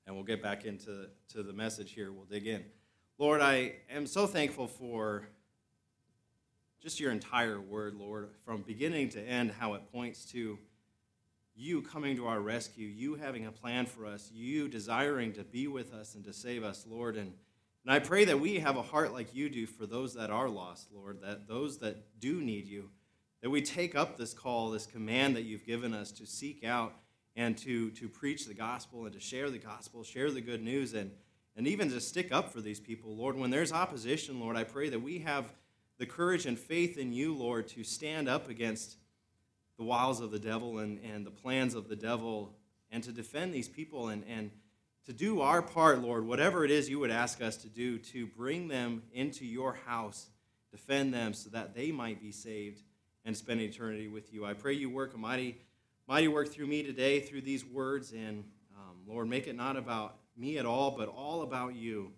and 0.07 0.15
we'll 0.15 0.25
get 0.25 0.43
back 0.43 0.65
into 0.65 1.09
to 1.33 1.43
the 1.43 1.53
message 1.53 1.93
here. 1.93 2.12
We'll 2.12 2.25
dig 2.25 2.47
in. 2.47 2.65
Lord, 3.19 3.41
I 3.41 3.76
am 3.91 4.07
so 4.07 4.26
thankful 4.26 4.67
for 4.67 5.29
just 6.83 7.00
your 7.00 7.11
entire 7.11 7.61
word, 7.61 7.95
Lord, 7.95 8.31
from 8.45 8.62
beginning 8.62 9.09
to 9.11 9.21
end, 9.21 9.53
how 9.59 9.75
it 9.75 9.91
points 9.91 10.25
to 10.33 10.59
you 11.55 11.83
coming 11.83 12.17
to 12.17 12.26
our 12.26 12.41
rescue, 12.41 12.87
you 12.87 13.15
having 13.15 13.47
a 13.47 13.53
plan 13.53 13.87
for 13.87 14.07
us, 14.07 14.31
you 14.33 14.69
desiring 14.69 15.33
to 15.33 15.43
be 15.43 15.67
with 15.67 15.95
us 15.95 16.15
and 16.15 16.25
to 16.25 16.33
save 16.33 16.62
us, 16.62 16.87
Lord. 16.87 17.17
And, 17.17 17.33
and 17.87 17.95
I 17.95 18.00
pray 18.00 18.25
that 18.25 18.40
we 18.40 18.59
have 18.59 18.76
a 18.76 18.83
heart 18.83 19.12
like 19.12 19.33
you 19.33 19.49
do 19.49 19.64
for 19.64 19.87
those 19.87 20.14
that 20.14 20.28
are 20.28 20.49
lost, 20.49 20.88
Lord, 20.93 21.23
that 21.23 21.47
those 21.47 21.78
that 21.78 22.19
do 22.19 22.40
need 22.43 22.66
you 22.66 22.90
that 23.47 23.50
we 23.50 23.62
take 23.62 23.95
up 23.95 24.16
this 24.16 24.35
call, 24.35 24.71
this 24.71 24.87
command 24.87 25.37
that 25.37 25.43
you've 25.43 25.64
given 25.64 25.95
us 25.95 26.11
to 26.11 26.26
seek 26.26 26.64
out 26.64 26.95
and 27.37 27.57
to, 27.59 27.90
to 27.93 28.09
preach 28.09 28.47
the 28.47 28.55
gospel 28.55 29.05
and 29.05 29.14
to 29.14 29.21
share 29.21 29.50
the 29.50 29.59
gospel, 29.59 30.02
share 30.02 30.33
the 30.33 30.40
good 30.40 30.64
news, 30.64 30.95
and, 30.95 31.12
and 31.57 31.69
even 31.69 31.88
to 31.90 32.00
stick 32.00 32.33
up 32.33 32.52
for 32.52 32.61
these 32.61 32.81
people. 32.81 33.14
Lord, 33.14 33.38
when 33.38 33.50
there's 33.50 33.73
opposition, 33.73 34.40
Lord, 34.40 34.57
I 34.57 34.64
pray 34.64 34.88
that 34.88 35.00
we 35.00 35.21
have 35.21 35.52
the 35.99 36.07
courage 36.07 36.45
and 36.45 36.59
faith 36.59 36.99
in 36.99 37.12
you, 37.12 37.37
Lord, 37.37 37.69
to 37.69 37.85
stand 37.85 38.28
up 38.28 38.49
against 38.49 38.97
the 39.78 39.85
wiles 39.85 40.21
of 40.21 40.33
the 40.33 40.40
devil 40.40 40.78
and, 40.78 40.99
and 41.05 41.25
the 41.25 41.31
plans 41.31 41.76
of 41.76 41.88
the 41.88 41.95
devil 41.95 42.57
and 42.90 43.05
to 43.05 43.12
defend 43.12 43.55
these 43.55 43.69
people 43.69 44.09
and, 44.09 44.25
and 44.28 44.50
to 45.07 45.13
do 45.13 45.41
our 45.41 45.63
part, 45.63 46.01
Lord, 46.01 46.27
whatever 46.27 46.65
it 46.65 46.71
is 46.71 46.91
you 46.91 46.99
would 46.99 47.11
ask 47.11 47.41
us 47.41 47.57
to 47.59 47.69
do, 47.69 47.99
to 47.99 48.27
bring 48.27 48.67
them 48.67 49.03
into 49.13 49.47
your 49.47 49.79
house, 49.87 50.31
defend 50.73 51.15
them 51.15 51.33
so 51.33 51.49
that 51.51 51.75
they 51.75 51.93
might 51.93 52.21
be 52.21 52.33
saved 52.33 52.83
and 53.25 53.37
spend 53.37 53.61
eternity 53.61 54.09
with 54.09 54.33
you. 54.33 54.45
I 54.45 54.53
pray 54.53 54.73
you 54.73 54.91
work 54.91 55.15
a 55.15 55.19
mighty, 55.19 55.59
mighty 56.09 56.27
work 56.27 56.49
through 56.49 56.67
me 56.67 56.83
today, 56.83 57.21
through 57.21 57.43
these 57.43 57.65
words, 57.65 58.13
and 58.13 58.45
um, 58.77 58.97
Lord, 59.07 59.29
make 59.29 59.47
it 59.47 59.57
not 59.57 59.77
about 59.77 60.17
me 60.37 60.59
at 60.59 60.67
all, 60.67 60.91
but 60.91 61.09
all 61.09 61.43
about 61.43 61.77
you. 61.77 62.13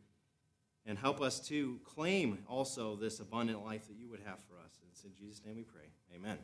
And 0.86 0.98
help 0.98 1.20
us 1.20 1.38
to 1.48 1.78
claim 1.84 2.38
also 2.48 2.96
this 2.96 3.20
abundant 3.20 3.62
life 3.62 3.86
that 3.88 3.96
you 3.98 4.08
would 4.08 4.20
have 4.24 4.38
for 4.48 4.54
us. 4.64 4.78
And 4.80 4.88
it's 4.90 5.04
in 5.04 5.10
Jesus' 5.18 5.42
name 5.44 5.56
we 5.56 5.62
pray. 5.62 5.84
Amen. 6.16 6.38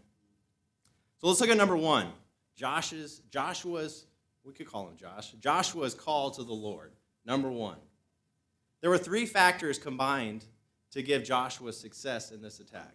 So 1.18 1.28
let's 1.28 1.40
look 1.40 1.48
at 1.48 1.56
number 1.56 1.76
one. 1.76 2.08
Josh's, 2.54 3.22
Joshua's, 3.30 4.04
we 4.44 4.52
could 4.52 4.66
call 4.66 4.88
him 4.88 4.96
Josh, 4.96 5.32
Joshua's 5.40 5.94
call 5.94 6.30
to 6.32 6.44
the 6.44 6.52
Lord. 6.52 6.92
Number 7.24 7.50
one. 7.50 7.78
There 8.80 8.90
were 8.90 8.98
three 8.98 9.24
factors 9.24 9.78
combined 9.78 10.44
to 10.90 11.02
give 11.02 11.24
Joshua 11.24 11.72
success 11.72 12.30
in 12.30 12.42
this 12.42 12.60
attack. 12.60 12.94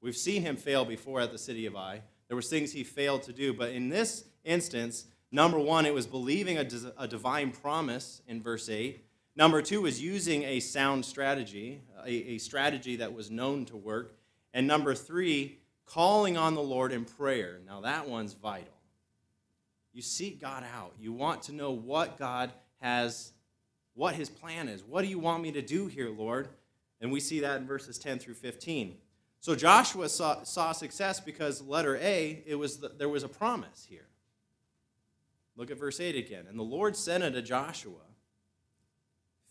We've 0.00 0.16
seen 0.16 0.42
him 0.42 0.56
fail 0.56 0.84
before 0.84 1.20
at 1.20 1.30
the 1.30 1.38
city 1.38 1.66
of 1.66 1.76
Ai. 1.76 2.00
There 2.28 2.36
were 2.36 2.42
things 2.42 2.72
he 2.72 2.84
failed 2.84 3.22
to 3.24 3.32
do, 3.32 3.52
but 3.52 3.70
in 3.70 3.90
this 3.90 4.24
instance, 4.44 5.04
number 5.30 5.58
one, 5.58 5.84
it 5.84 5.92
was 5.92 6.06
believing 6.06 6.56
a, 6.56 6.66
a 6.96 7.06
divine 7.06 7.50
promise 7.50 8.22
in 8.26 8.42
verse 8.42 8.68
8. 8.68 9.04
Number 9.36 9.60
two 9.60 9.82
was 9.82 10.02
using 10.02 10.42
a 10.44 10.60
sound 10.60 11.04
strategy, 11.04 11.82
a, 12.04 12.10
a 12.10 12.38
strategy 12.38 12.96
that 12.96 13.12
was 13.12 13.30
known 13.30 13.66
to 13.66 13.76
work. 13.76 14.16
And 14.54 14.66
number 14.66 14.94
three, 14.94 15.58
calling 15.84 16.36
on 16.36 16.54
the 16.54 16.62
Lord 16.62 16.92
in 16.92 17.04
prayer. 17.04 17.60
Now, 17.66 17.82
that 17.82 18.08
one's 18.08 18.32
vital. 18.32 18.72
You 19.92 20.02
seek 20.02 20.40
God 20.40 20.64
out. 20.74 20.94
You 20.98 21.12
want 21.12 21.42
to 21.42 21.52
know 21.52 21.72
what 21.72 22.18
God 22.18 22.52
has, 22.80 23.32
what 23.94 24.14
his 24.14 24.28
plan 24.28 24.68
is. 24.68 24.82
What 24.82 25.02
do 25.02 25.08
you 25.08 25.18
want 25.18 25.42
me 25.42 25.52
to 25.52 25.62
do 25.62 25.86
here, 25.86 26.10
Lord? 26.10 26.48
And 27.00 27.10
we 27.10 27.20
see 27.20 27.40
that 27.40 27.60
in 27.60 27.66
verses 27.66 27.98
10 27.98 28.18
through 28.18 28.34
15. 28.34 28.96
So 29.40 29.56
Joshua 29.56 30.08
saw, 30.08 30.42
saw 30.42 30.72
success 30.72 31.18
because, 31.18 31.62
letter 31.62 31.96
A, 31.96 32.42
it 32.46 32.54
was 32.54 32.78
the, 32.78 32.90
there 32.90 33.08
was 33.08 33.22
a 33.22 33.28
promise 33.28 33.86
here. 33.88 34.06
Look 35.56 35.70
at 35.70 35.78
verse 35.78 35.98
8 35.98 36.14
again. 36.14 36.44
And 36.48 36.58
the 36.58 36.62
Lord 36.62 36.94
said 36.94 37.22
unto 37.22 37.42
Joshua, 37.42 37.94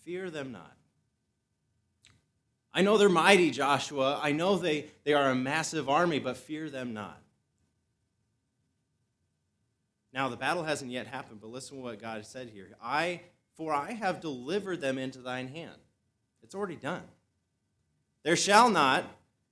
Fear 0.04 0.30
them 0.30 0.52
not. 0.52 0.76
I 2.74 2.82
know 2.82 2.98
they're 2.98 3.10
mighty, 3.10 3.52
Joshua. 3.52 4.20
I 4.22 4.32
know 4.32 4.58
they, 4.58 4.86
they 5.04 5.14
are 5.14 5.32
a 5.32 5.36
massive 5.36 5.90
army, 5.90 6.20
but 6.20 6.38
fear 6.38 6.70
them 6.70 6.94
not. 6.94 7.22
Now, 10.14 10.28
the 10.30 10.38
battle 10.38 10.64
hasn't 10.64 10.92
yet 10.92 11.08
happened, 11.08 11.40
but 11.42 11.52
listen 11.52 11.78
to 11.78 11.84
what 11.84 12.02
God 12.02 12.26
said 12.26 12.50
here. 12.50 12.70
I, 12.82 13.22
for 13.56 13.74
I 13.74 13.92
have 13.92 14.22
delivered 14.22 14.82
them 14.82 14.98
into 14.98 15.20
thine 15.20 15.48
hand. 15.48 15.78
It's 16.42 16.56
already 16.56 16.76
done. 16.76 17.04
There 18.24 18.36
shall 18.36 18.70
not 18.70 19.06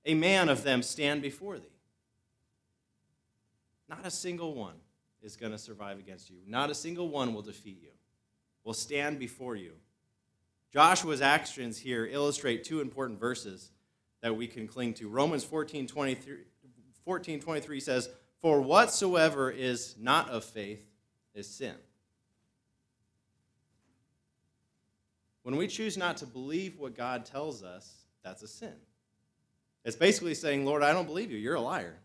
a 0.04 0.14
man 0.14 0.48
of 0.48 0.64
them 0.64 0.82
stand 0.82 1.22
before 1.22 1.58
thee. 1.58 1.66
Not 3.88 4.06
a 4.06 4.10
single 4.10 4.54
one 4.54 4.74
is 5.22 5.36
going 5.36 5.52
to 5.52 5.58
survive 5.58 5.98
against 5.98 6.30
you. 6.30 6.36
Not 6.46 6.70
a 6.70 6.74
single 6.74 7.08
one 7.08 7.34
will 7.34 7.42
defeat 7.42 7.78
you, 7.82 7.90
will 8.64 8.74
stand 8.74 9.18
before 9.18 9.56
you. 9.56 9.72
Joshua's 10.72 11.22
actions 11.22 11.78
here 11.78 12.06
illustrate 12.06 12.64
two 12.64 12.80
important 12.80 13.18
verses 13.18 13.70
that 14.20 14.36
we 14.36 14.46
can 14.46 14.66
cling 14.66 14.94
to. 14.94 15.08
Romans 15.08 15.44
14 15.44 15.86
23, 15.86 16.36
14, 17.04 17.40
23 17.40 17.80
says, 17.80 18.10
For 18.40 18.60
whatsoever 18.60 19.50
is 19.50 19.96
not 19.98 20.30
of 20.30 20.44
faith 20.44 20.84
is 21.34 21.48
sin. 21.48 21.74
When 25.42 25.56
we 25.56 25.66
choose 25.66 25.96
not 25.96 26.18
to 26.18 26.26
believe 26.26 26.78
what 26.78 26.96
God 26.96 27.24
tells 27.24 27.62
us, 27.62 28.04
that's 28.22 28.42
a 28.42 28.48
sin. 28.48 28.74
It's 29.84 29.96
basically 29.96 30.34
saying, 30.34 30.66
Lord, 30.66 30.82
I 30.82 30.92
don't 30.92 31.06
believe 31.06 31.30
you. 31.30 31.38
You're 31.38 31.54
a 31.54 31.60
liar. 31.60 31.96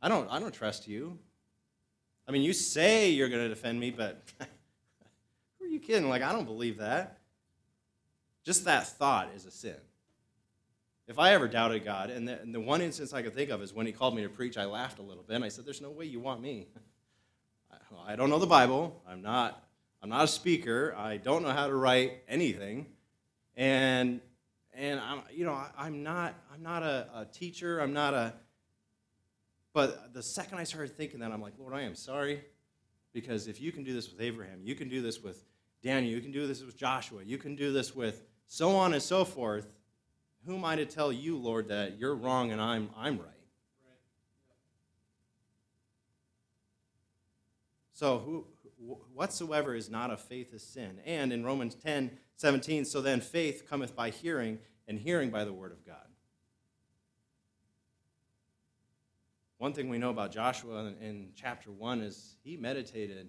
I 0.00 0.08
don't, 0.08 0.30
I 0.30 0.38
don't 0.38 0.54
trust 0.54 0.86
you. 0.86 1.18
I 2.28 2.32
mean, 2.32 2.42
you 2.42 2.52
say 2.52 3.10
you're 3.10 3.28
going 3.28 3.42
to 3.42 3.48
defend 3.48 3.80
me, 3.80 3.90
but 3.90 4.22
who 5.58 5.64
are 5.64 5.68
you 5.68 5.80
kidding? 5.80 6.08
Like, 6.08 6.22
I 6.22 6.32
don't 6.32 6.44
believe 6.44 6.78
that. 6.78 7.18
Just 8.44 8.64
that 8.64 8.86
thought 8.86 9.30
is 9.34 9.44
a 9.46 9.50
sin. 9.50 9.74
If 11.10 11.18
I 11.18 11.32
ever 11.32 11.48
doubted 11.48 11.84
God, 11.84 12.08
and 12.10 12.28
the, 12.28 12.40
and 12.40 12.54
the 12.54 12.60
one 12.60 12.80
instance 12.80 13.12
I 13.12 13.20
could 13.20 13.34
think 13.34 13.50
of 13.50 13.60
is 13.62 13.74
when 13.74 13.84
he 13.84 13.90
called 13.90 14.14
me 14.14 14.22
to 14.22 14.28
preach, 14.28 14.56
I 14.56 14.64
laughed 14.64 15.00
a 15.00 15.02
little 15.02 15.24
bit, 15.24 15.34
and 15.34 15.44
I 15.44 15.48
said, 15.48 15.66
There's 15.66 15.80
no 15.80 15.90
way 15.90 16.04
you 16.04 16.20
want 16.20 16.40
me. 16.40 16.68
I 18.06 18.14
don't 18.14 18.30
know 18.30 18.38
the 18.38 18.46
Bible. 18.46 19.02
I'm 19.08 19.20
not, 19.20 19.60
I'm 20.04 20.08
not 20.08 20.22
a 20.22 20.28
speaker. 20.28 20.94
I 20.96 21.16
don't 21.16 21.42
know 21.42 21.50
how 21.50 21.66
to 21.66 21.74
write 21.74 22.22
anything. 22.28 22.86
And, 23.56 24.20
and 24.72 25.00
I'm, 25.00 25.22
you 25.32 25.44
know, 25.44 25.60
I, 25.76 25.88
am 25.88 26.04
not, 26.04 26.36
I'm 26.54 26.62
not 26.62 26.84
a, 26.84 27.08
a 27.12 27.24
teacher. 27.24 27.80
I'm 27.80 27.92
not 27.92 28.14
a, 28.14 28.32
but 29.72 30.14
the 30.14 30.22
second 30.22 30.58
I 30.58 30.64
started 30.64 30.96
thinking 30.96 31.18
that, 31.18 31.32
I'm 31.32 31.42
like, 31.42 31.54
Lord, 31.58 31.74
I 31.74 31.82
am 31.82 31.96
sorry. 31.96 32.44
Because 33.12 33.48
if 33.48 33.60
you 33.60 33.72
can 33.72 33.82
do 33.82 33.92
this 33.92 34.12
with 34.12 34.20
Abraham, 34.20 34.60
you 34.62 34.76
can 34.76 34.88
do 34.88 35.02
this 35.02 35.20
with 35.20 35.44
Daniel, 35.82 36.14
you 36.14 36.20
can 36.20 36.30
do 36.30 36.46
this 36.46 36.62
with 36.62 36.76
Joshua, 36.76 37.24
you 37.24 37.36
can 37.36 37.56
do 37.56 37.72
this 37.72 37.96
with 37.96 38.22
so 38.46 38.76
on 38.76 38.92
and 38.92 39.02
so 39.02 39.24
forth. 39.24 39.66
Who 40.46 40.56
am 40.56 40.64
I 40.64 40.76
to 40.76 40.86
tell 40.86 41.12
you, 41.12 41.36
Lord, 41.36 41.68
that 41.68 41.98
you're 41.98 42.14
wrong 42.14 42.50
and 42.50 42.60
I'm, 42.60 42.90
I'm 42.96 43.18
right? 43.18 43.26
So, 47.92 48.18
who, 48.18 48.46
whatsoever 49.12 49.74
is 49.74 49.90
not 49.90 50.10
of 50.10 50.20
faith 50.20 50.54
is 50.54 50.62
sin. 50.62 51.00
And 51.04 51.32
in 51.32 51.44
Romans 51.44 51.74
10 51.74 52.10
17, 52.36 52.86
so 52.86 53.02
then 53.02 53.20
faith 53.20 53.68
cometh 53.68 53.94
by 53.94 54.08
hearing, 54.08 54.58
and 54.88 54.98
hearing 54.98 55.28
by 55.28 55.44
the 55.44 55.52
word 55.52 55.72
of 55.72 55.84
God. 55.84 55.96
One 59.58 59.74
thing 59.74 59.90
we 59.90 59.98
know 59.98 60.08
about 60.08 60.32
Joshua 60.32 60.86
in, 60.86 61.06
in 61.06 61.28
chapter 61.36 61.70
1 61.70 62.00
is 62.00 62.36
he 62.42 62.56
meditated 62.56 63.28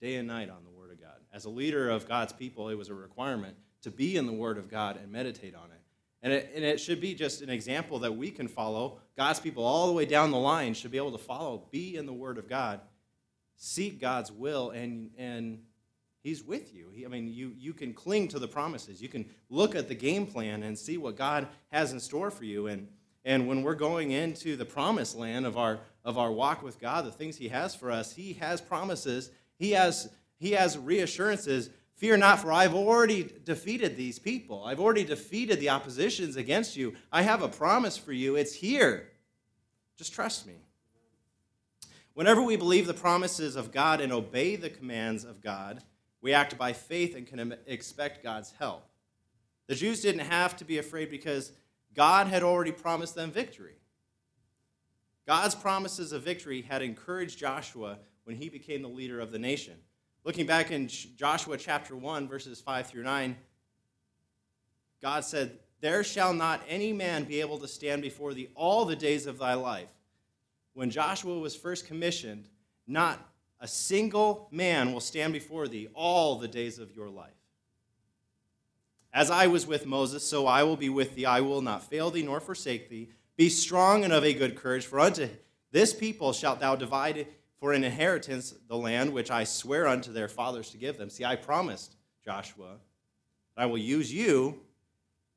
day 0.00 0.14
and 0.14 0.28
night 0.28 0.50
on 0.50 0.62
the 0.62 0.70
Word 0.70 0.92
of 0.92 1.00
God. 1.00 1.16
As 1.32 1.46
a 1.46 1.50
leader 1.50 1.90
of 1.90 2.06
God's 2.06 2.32
people, 2.32 2.68
it 2.68 2.76
was 2.76 2.90
a 2.90 2.94
requirement 2.94 3.56
to 3.82 3.90
be 3.90 4.16
in 4.16 4.26
the 4.26 4.32
Word 4.32 4.56
of 4.56 4.70
God 4.70 4.96
and 4.96 5.10
meditate 5.10 5.56
on 5.56 5.72
it. 5.72 5.80
And 6.26 6.34
it, 6.34 6.50
and 6.56 6.64
it 6.64 6.80
should 6.80 7.00
be 7.00 7.14
just 7.14 7.40
an 7.40 7.50
example 7.50 8.00
that 8.00 8.16
we 8.16 8.32
can 8.32 8.48
follow. 8.48 8.98
God's 9.16 9.38
people, 9.38 9.62
all 9.62 9.86
the 9.86 9.92
way 9.92 10.04
down 10.04 10.32
the 10.32 10.36
line, 10.36 10.74
should 10.74 10.90
be 10.90 10.96
able 10.96 11.12
to 11.12 11.18
follow, 11.18 11.68
be 11.70 11.96
in 11.96 12.04
the 12.04 12.12
Word 12.12 12.36
of 12.36 12.48
God, 12.48 12.80
seek 13.54 14.00
God's 14.00 14.32
will, 14.32 14.70
and, 14.70 15.10
and 15.16 15.60
He's 16.24 16.42
with 16.42 16.74
you. 16.74 16.88
He, 16.92 17.04
I 17.04 17.08
mean, 17.08 17.28
you, 17.28 17.54
you 17.56 17.72
can 17.72 17.94
cling 17.94 18.26
to 18.26 18.40
the 18.40 18.48
promises. 18.48 19.00
You 19.00 19.08
can 19.08 19.26
look 19.50 19.76
at 19.76 19.86
the 19.86 19.94
game 19.94 20.26
plan 20.26 20.64
and 20.64 20.76
see 20.76 20.96
what 20.98 21.16
God 21.16 21.46
has 21.70 21.92
in 21.92 22.00
store 22.00 22.32
for 22.32 22.44
you. 22.44 22.66
And, 22.66 22.88
and 23.24 23.46
when 23.46 23.62
we're 23.62 23.76
going 23.76 24.10
into 24.10 24.56
the 24.56 24.64
promised 24.64 25.14
land 25.14 25.46
of 25.46 25.56
our, 25.56 25.78
of 26.04 26.18
our 26.18 26.32
walk 26.32 26.60
with 26.60 26.80
God, 26.80 27.06
the 27.06 27.12
things 27.12 27.36
He 27.36 27.50
has 27.50 27.76
for 27.76 27.92
us, 27.92 28.12
He 28.12 28.32
has 28.32 28.60
promises, 28.60 29.30
He 29.60 29.70
has, 29.70 30.08
he 30.40 30.50
has 30.50 30.76
reassurances. 30.76 31.70
Fear 31.96 32.18
not, 32.18 32.40
for 32.40 32.52
I've 32.52 32.74
already 32.74 33.32
defeated 33.44 33.96
these 33.96 34.18
people. 34.18 34.64
I've 34.64 34.80
already 34.80 35.04
defeated 35.04 35.60
the 35.60 35.70
oppositions 35.70 36.36
against 36.36 36.76
you. 36.76 36.94
I 37.10 37.22
have 37.22 37.42
a 37.42 37.48
promise 37.48 37.96
for 37.96 38.12
you. 38.12 38.36
It's 38.36 38.54
here. 38.54 39.08
Just 39.96 40.12
trust 40.12 40.46
me. 40.46 40.56
Whenever 42.12 42.42
we 42.42 42.56
believe 42.56 42.86
the 42.86 42.94
promises 42.94 43.56
of 43.56 43.72
God 43.72 44.00
and 44.00 44.12
obey 44.12 44.56
the 44.56 44.68
commands 44.70 45.24
of 45.24 45.40
God, 45.40 45.82
we 46.20 46.34
act 46.34 46.58
by 46.58 46.72
faith 46.74 47.16
and 47.16 47.26
can 47.26 47.54
expect 47.66 48.22
God's 48.22 48.52
help. 48.58 48.86
The 49.66 49.74
Jews 49.74 50.02
didn't 50.02 50.20
have 50.20 50.56
to 50.56 50.64
be 50.64 50.78
afraid 50.78 51.10
because 51.10 51.52
God 51.94 52.26
had 52.26 52.42
already 52.42 52.72
promised 52.72 53.14
them 53.14 53.30
victory. 53.30 53.76
God's 55.26 55.54
promises 55.54 56.12
of 56.12 56.22
victory 56.22 56.60
had 56.62 56.82
encouraged 56.82 57.38
Joshua 57.38 57.98
when 58.24 58.36
he 58.36 58.48
became 58.48 58.82
the 58.82 58.88
leader 58.88 59.18
of 59.18 59.32
the 59.32 59.38
nation. 59.38 59.74
Looking 60.26 60.46
back 60.46 60.72
in 60.72 60.88
Joshua 60.88 61.56
chapter 61.56 61.94
1, 61.94 62.26
verses 62.26 62.60
5 62.60 62.88
through 62.88 63.04
9, 63.04 63.36
God 65.00 65.24
said, 65.24 65.60
There 65.80 66.02
shall 66.02 66.34
not 66.34 66.64
any 66.68 66.92
man 66.92 67.22
be 67.22 67.40
able 67.40 67.60
to 67.60 67.68
stand 67.68 68.02
before 68.02 68.34
thee 68.34 68.48
all 68.56 68.84
the 68.84 68.96
days 68.96 69.26
of 69.26 69.38
thy 69.38 69.54
life. 69.54 69.88
When 70.74 70.90
Joshua 70.90 71.38
was 71.38 71.54
first 71.54 71.86
commissioned, 71.86 72.48
not 72.88 73.24
a 73.60 73.68
single 73.68 74.48
man 74.50 74.92
will 74.92 74.98
stand 74.98 75.32
before 75.32 75.68
thee 75.68 75.86
all 75.94 76.40
the 76.40 76.48
days 76.48 76.80
of 76.80 76.90
your 76.96 77.08
life. 77.08 77.30
As 79.14 79.30
I 79.30 79.46
was 79.46 79.64
with 79.64 79.86
Moses, 79.86 80.28
so 80.28 80.48
I 80.48 80.64
will 80.64 80.76
be 80.76 80.88
with 80.88 81.14
thee. 81.14 81.24
I 81.24 81.40
will 81.40 81.62
not 81.62 81.88
fail 81.88 82.10
thee 82.10 82.24
nor 82.24 82.40
forsake 82.40 82.90
thee. 82.90 83.10
Be 83.36 83.48
strong 83.48 84.02
and 84.02 84.12
of 84.12 84.24
a 84.24 84.34
good 84.34 84.56
courage, 84.56 84.86
for 84.86 84.98
unto 84.98 85.28
this 85.70 85.94
people 85.94 86.32
shalt 86.32 86.58
thou 86.58 86.74
divide 86.74 87.28
for 87.58 87.72
an 87.72 87.84
inheritance 87.84 88.54
the 88.68 88.76
land 88.76 89.12
which 89.12 89.30
I 89.30 89.44
swear 89.44 89.86
unto 89.88 90.12
their 90.12 90.28
fathers 90.28 90.70
to 90.70 90.78
give 90.78 90.98
them. 90.98 91.10
See, 91.10 91.24
I 91.24 91.36
promised 91.36 91.96
Joshua, 92.24 92.76
that 93.56 93.62
I 93.62 93.66
will 93.66 93.78
use 93.78 94.12
you. 94.12 94.60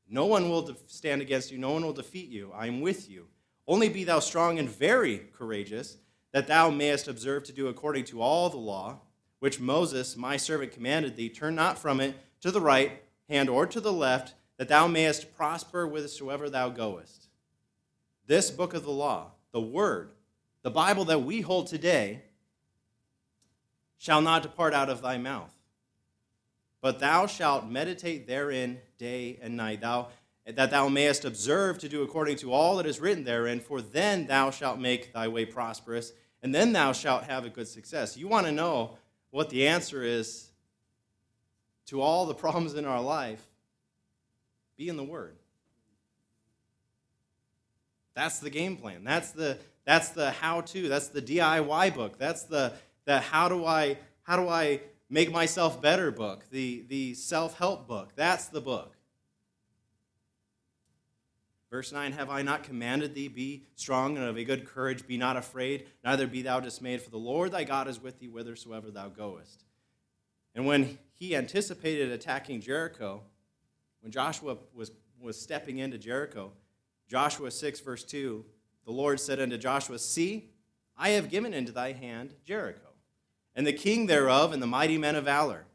No 0.10 0.26
one 0.26 0.50
will 0.50 0.76
stand 0.88 1.22
against 1.22 1.52
you, 1.52 1.58
no 1.58 1.72
one 1.72 1.86
will 1.86 1.94
defeat 1.94 2.30
you. 2.30 2.52
I 2.56 2.68
am 2.68 2.82
with 2.82 3.10
you. 3.10 3.28
Only 3.68 3.90
be 3.90 4.04
thou 4.04 4.20
strong 4.20 4.58
and 4.58 4.68
very 4.68 5.20
courageous. 5.34 5.98
that 6.32 6.48
thou 6.48 6.70
mayest 6.70 7.08
observe 7.08 7.44
to 7.44 7.54
do 7.54 7.68
according 7.68 8.06
to 8.06 8.22
all 8.22 8.50
the 8.50 8.58
law, 8.58 9.00
which 9.40 9.60
Moses, 9.60 10.16
my 10.16 10.38
servant, 10.38 10.72
commanded 10.72 11.16
thee. 11.16 11.30
Turn 11.30 11.56
not 11.56 11.80
from 11.80 12.00
it 12.00 12.16
to 12.42 12.52
the 12.52 12.62
right 12.62 13.04
hand 13.30 13.50
or 13.50 13.66
to 13.66 13.80
the 13.80 13.94
left, 13.94 14.36
that 14.58 14.68
thou 14.68 14.88
mayest 14.88 15.36
prosper 15.36 15.88
whithersoever 15.88 16.50
thou 16.50 16.70
goest. 16.70 17.30
This 18.28 18.52
book 18.52 18.74
of 18.74 18.84
the 18.84 18.92
law, 18.92 19.32
the 19.52 19.62
Word, 19.62 20.12
the 20.62 20.72
Bible 20.72 21.06
that 21.06 21.24
we 21.24 21.42
hold 21.42 21.68
today, 21.68 22.24
shall 24.00 24.22
not 24.22 24.42
depart 24.42 24.74
out 24.74 24.90
of 24.90 25.02
thy 25.02 25.18
mouth, 25.18 25.54
but 26.82 27.00
thou 27.00 27.28
shalt 27.28 27.68
meditate 27.68 28.26
therein 28.26 28.80
day 28.98 29.38
and 29.42 29.56
night. 29.56 29.82
Thou 29.82 30.08
that 30.46 30.72
thou 30.72 30.88
mayest 30.88 31.26
observe 31.26 31.78
to 31.78 31.88
do 31.88 32.02
according 32.02 32.38
to 32.38 32.52
all 32.52 32.78
that 32.78 32.88
is 32.88 33.00
written 33.00 33.24
therein, 33.24 33.60
for 33.60 33.82
then 33.82 34.26
thou 34.26 34.50
shalt 34.50 34.80
make 34.80 35.14
thy 35.14 35.28
way 35.28 35.46
prosperous, 35.46 36.12
and 36.42 36.56
then 36.56 36.74
thou 36.74 36.92
shalt 36.92 37.24
have 37.26 37.46
a 37.46 37.50
good 37.50 37.68
success. 37.68 38.18
You 38.18 38.28
want 38.28 38.48
to 38.48 38.52
know 38.52 38.98
what 39.30 39.50
the 39.50 39.68
answer 39.68 40.02
is 40.02 40.50
to 41.88 42.02
all 42.02 42.26
the 42.26 42.34
problems 42.46 42.74
in 42.74 42.86
our 42.86 43.02
life? 43.02 43.46
Be 44.76 44.90
in 44.90 44.98
the 44.98 45.04
Word. 45.04 45.36
That's 48.16 48.40
the 48.40 48.50
game 48.50 48.76
plan. 48.76 49.04
That's 49.04 49.32
the 49.32 49.60
that's 49.90 50.10
the 50.10 50.30
how-to. 50.30 50.88
That's 50.88 51.08
the 51.08 51.20
DIY 51.20 51.96
book. 51.96 52.20
That's 52.20 52.44
the 52.44 52.74
the 53.06 53.20
how 53.20 53.50
do 53.50 53.66
I 53.66 53.98
how 54.22 54.36
do 54.36 54.48
I 54.48 54.82
make 55.10 55.32
myself 55.32 55.82
better 55.82 56.12
book. 56.12 56.46
The 56.52 56.86
the 56.88 57.16
self-help 57.16 57.88
book. 57.88 58.12
That's 58.16 58.46
the 58.50 58.62
book. 58.62 58.96
Verse 61.72 61.92
9 61.92 62.12
Have 62.12 62.30
I 62.30 62.44
not 62.44 62.62
commanded 62.62 63.16
thee, 63.16 63.30
be 63.30 63.64
strong 63.78 64.16
and 64.16 64.28
of 64.28 64.38
a 64.38 64.44
good 64.44 64.68
courage, 64.68 65.08
be 65.08 65.18
not 65.18 65.38
afraid, 65.38 65.88
neither 66.04 66.28
be 66.28 66.44
thou 66.44 66.60
dismayed, 66.60 67.02
for 67.02 67.10
the 67.10 67.18
Lord 67.18 67.52
thy 67.52 67.64
God 67.64 67.88
is 67.88 68.00
with 68.00 68.20
thee 68.20 68.28
whithersoever 68.28 68.92
thou 68.92 69.08
goest. 69.08 69.64
And 70.54 70.68
when 70.68 71.00
he 71.16 71.36
anticipated 71.36 72.12
attacking 72.12 72.62
Jericho, 72.62 73.24
when 74.02 74.12
Joshua 74.12 74.58
was, 74.72 74.92
was 75.20 75.42
stepping 75.42 75.80
into 75.80 75.98
Jericho, 75.98 76.52
Joshua 77.08 77.50
6, 77.50 77.80
verse 77.80 78.04
2, 78.04 78.46
the 78.90 78.96
Lord 78.96 79.20
said 79.20 79.40
unto 79.40 79.56
Joshua, 79.56 80.00
See, 80.00 80.50
I 80.98 81.10
have 81.10 81.30
given 81.30 81.54
into 81.54 81.72
thy 81.72 81.92
hand 81.92 82.34
Jericho, 82.44 82.90
and 83.56 83.68
the 83.68 83.72
king 83.72 84.08
thereof, 84.08 84.52
and 84.52 84.64
the 84.64 84.68
mighty 84.68 84.98
men 84.98 85.16
of 85.16 85.26
valor. 85.26 85.68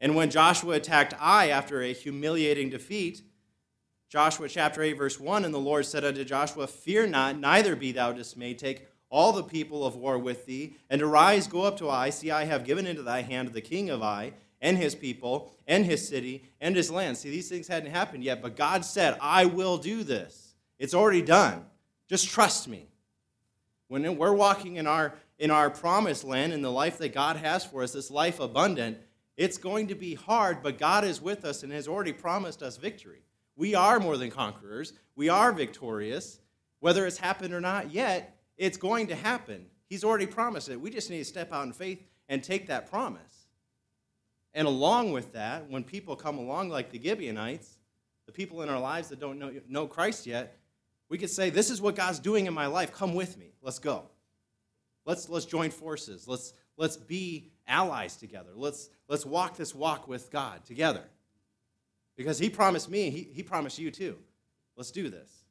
And 0.00 0.14
when 0.14 0.30
Joshua 0.30 0.76
attacked 0.76 1.12
Ai 1.18 1.48
after 1.48 1.82
a 1.82 1.92
humiliating 1.92 2.70
defeat, 2.70 3.22
Joshua 4.08 4.48
chapter 4.48 4.80
8, 4.80 4.92
verse 4.92 5.18
1 5.18 5.44
And 5.44 5.52
the 5.52 5.58
Lord 5.58 5.86
said 5.86 6.04
unto 6.04 6.24
Joshua, 6.24 6.68
Fear 6.68 7.08
not, 7.08 7.36
neither 7.36 7.74
be 7.74 7.90
thou 7.90 8.12
dismayed. 8.12 8.60
Take 8.60 8.86
all 9.10 9.32
the 9.32 9.42
people 9.42 9.84
of 9.84 9.96
war 9.96 10.16
with 10.16 10.46
thee, 10.46 10.76
and 10.88 11.02
arise, 11.02 11.48
go 11.48 11.62
up 11.62 11.76
to 11.78 11.90
Ai. 11.90 12.10
See, 12.10 12.30
I 12.30 12.44
have 12.44 12.64
given 12.64 12.86
into 12.86 13.02
thy 13.02 13.22
hand 13.22 13.48
the 13.48 13.60
king 13.60 13.90
of 13.90 14.04
Ai, 14.04 14.34
and 14.60 14.78
his 14.78 14.94
people, 14.94 15.50
and 15.66 15.84
his 15.84 16.06
city, 16.06 16.44
and 16.60 16.76
his 16.76 16.92
land. 16.92 17.16
See, 17.16 17.28
these 17.28 17.48
things 17.48 17.66
hadn't 17.66 17.90
happened 17.90 18.22
yet, 18.22 18.40
but 18.40 18.54
God 18.54 18.84
said, 18.84 19.18
I 19.20 19.46
will 19.46 19.78
do 19.78 20.04
this. 20.04 20.54
It's 20.78 20.94
already 20.94 21.22
done. 21.22 21.64
Just 22.08 22.28
trust 22.28 22.68
me. 22.68 22.88
When 23.88 24.16
we're 24.16 24.32
walking 24.32 24.76
in 24.76 24.86
our, 24.86 25.14
in 25.38 25.50
our 25.50 25.70
promised 25.70 26.24
land, 26.24 26.52
in 26.52 26.62
the 26.62 26.70
life 26.70 26.98
that 26.98 27.14
God 27.14 27.36
has 27.36 27.64
for 27.64 27.82
us, 27.82 27.92
this 27.92 28.10
life 28.10 28.40
abundant, 28.40 28.98
it's 29.36 29.58
going 29.58 29.88
to 29.88 29.94
be 29.94 30.14
hard, 30.14 30.62
but 30.62 30.78
God 30.78 31.04
is 31.04 31.20
with 31.20 31.44
us 31.44 31.62
and 31.62 31.72
has 31.72 31.86
already 31.86 32.12
promised 32.12 32.62
us 32.62 32.76
victory. 32.76 33.22
We 33.54 33.74
are 33.74 34.00
more 34.00 34.16
than 34.16 34.30
conquerors. 34.30 34.92
We 35.14 35.28
are 35.28 35.52
victorious. 35.52 36.40
Whether 36.80 37.06
it's 37.06 37.18
happened 37.18 37.54
or 37.54 37.60
not 37.60 37.92
yet, 37.92 38.38
it's 38.56 38.76
going 38.76 39.08
to 39.08 39.14
happen. 39.14 39.66
He's 39.88 40.04
already 40.04 40.26
promised 40.26 40.68
it. 40.68 40.80
We 40.80 40.90
just 40.90 41.10
need 41.10 41.18
to 41.18 41.24
step 41.24 41.52
out 41.52 41.66
in 41.66 41.72
faith 41.72 42.02
and 42.28 42.42
take 42.42 42.66
that 42.66 42.90
promise. 42.90 43.46
And 44.54 44.66
along 44.66 45.12
with 45.12 45.32
that, 45.34 45.70
when 45.70 45.84
people 45.84 46.16
come 46.16 46.38
along 46.38 46.70
like 46.70 46.90
the 46.90 47.00
Gibeonites, 47.00 47.78
the 48.24 48.32
people 48.32 48.62
in 48.62 48.68
our 48.68 48.80
lives 48.80 49.08
that 49.08 49.20
don't 49.20 49.38
know, 49.38 49.52
know 49.68 49.86
Christ 49.86 50.26
yet, 50.26 50.58
we 51.08 51.18
could 51.18 51.30
say, 51.30 51.50
This 51.50 51.70
is 51.70 51.80
what 51.80 51.96
God's 51.96 52.18
doing 52.18 52.46
in 52.46 52.54
my 52.54 52.66
life. 52.66 52.92
Come 52.92 53.14
with 53.14 53.38
me. 53.38 53.52
Let's 53.62 53.78
go. 53.78 54.04
Let's, 55.04 55.28
let's 55.28 55.46
join 55.46 55.70
forces. 55.70 56.26
Let's, 56.26 56.52
let's 56.76 56.96
be 56.96 57.50
allies 57.68 58.16
together. 58.16 58.50
Let's, 58.54 58.90
let's 59.08 59.24
walk 59.24 59.56
this 59.56 59.74
walk 59.74 60.08
with 60.08 60.30
God 60.30 60.64
together. 60.64 61.04
Because 62.16 62.38
he 62.38 62.50
promised 62.50 62.90
me, 62.90 63.10
he, 63.10 63.28
he 63.32 63.42
promised 63.42 63.78
you 63.78 63.90
too. 63.90 64.18
Let's 64.76 64.90
do 64.90 65.08
this. 65.08 65.44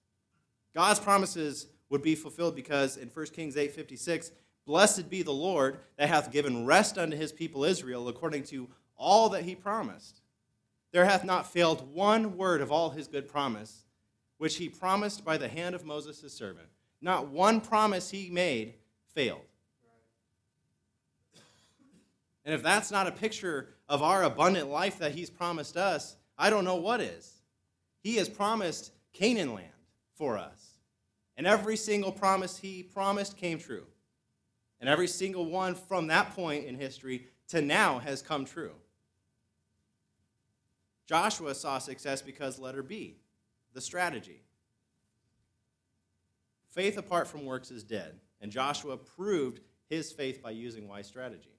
God's 0.74 1.00
promises 1.00 1.68
would 1.90 2.02
be 2.02 2.16
fulfilled 2.16 2.56
because 2.56 2.98
in 2.98 3.08
1 3.08 3.26
Kings 3.28 3.56
8:56, 3.56 4.32
blessed 4.66 5.10
be 5.10 5.22
the 5.22 5.32
Lord 5.32 5.80
that 5.98 6.10
hath 6.10 6.32
given 6.32 6.66
rest 6.66 6.98
unto 6.98 7.16
his 7.16 7.32
people 7.32 7.64
Israel 7.64 8.08
according 8.08 8.44
to 8.46 8.68
all 8.98 9.30
that 9.30 9.44
he 9.44 9.56
promised. 9.56 10.22
There 10.92 11.06
hath 11.06 11.24
not 11.24 11.52
failed 11.52 11.94
one 11.94 12.38
word 12.38 12.62
of 12.62 12.72
all 12.72 12.90
his 12.90 13.08
good 13.08 13.28
promise, 13.28 13.85
which 14.38 14.58
he 14.58 14.70
promised 14.70 15.24
by 15.24 15.38
the 15.38 15.48
hand 15.48 15.76
of 15.76 15.86
Moses 15.86 16.22
his 16.22 16.34
servant. 16.34 16.68
Not 17.02 17.28
one 17.30 17.62
promise 17.62 18.10
he 18.10 18.30
made 18.30 18.76
failed. 19.14 19.42
And 22.44 22.54
if 22.54 22.62
that's 22.62 22.92
not 22.92 23.08
a 23.08 23.12
picture 23.12 23.70
of 23.90 24.04
our 24.04 24.24
abundant 24.24 24.70
life 24.70 25.00
that 25.00 25.14
he's 25.14 25.30
promised 25.30 25.78
us, 25.78 26.16
I 26.38 26.50
don't 26.50 26.66
know 26.66 26.76
what 26.76 27.02
is. 27.02 27.42
He 28.02 28.18
has 28.18 28.30
promised 28.30 28.92
Canaan 29.14 29.56
land 29.56 29.68
for 30.14 30.38
us. 30.38 30.76
And 31.38 31.48
every 31.48 31.76
single 31.76 32.12
promise 32.12 32.58
he 32.58 32.84
promised 32.84 33.38
came 33.38 33.58
true. 33.58 33.86
And 34.80 34.90
every 34.90 35.08
single 35.08 35.46
one 35.46 35.74
from 35.74 36.08
that 36.08 36.36
point 36.36 36.66
in 36.66 36.76
history 36.76 37.28
to 37.48 37.62
now 37.62 38.00
has 38.00 38.22
come 38.22 38.46
true. 38.46 38.74
Joshua 41.08 41.56
saw 41.56 41.78
success 41.78 42.22
because 42.22 42.60
letter 42.60 42.84
B, 42.84 43.18
the 43.76 43.82
strategy. 43.82 44.42
Faith 46.72 46.98
apart 46.98 47.28
from 47.28 47.46
works 47.46 47.70
is 47.70 47.84
dead, 47.84 48.20
and 48.42 48.52
Joshua 48.52 48.98
proved 48.98 49.60
his 49.90 50.12
faith 50.12 50.42
by 50.42 50.50
using 50.50 50.88
wise 50.88 51.06
strategy. 51.06 51.52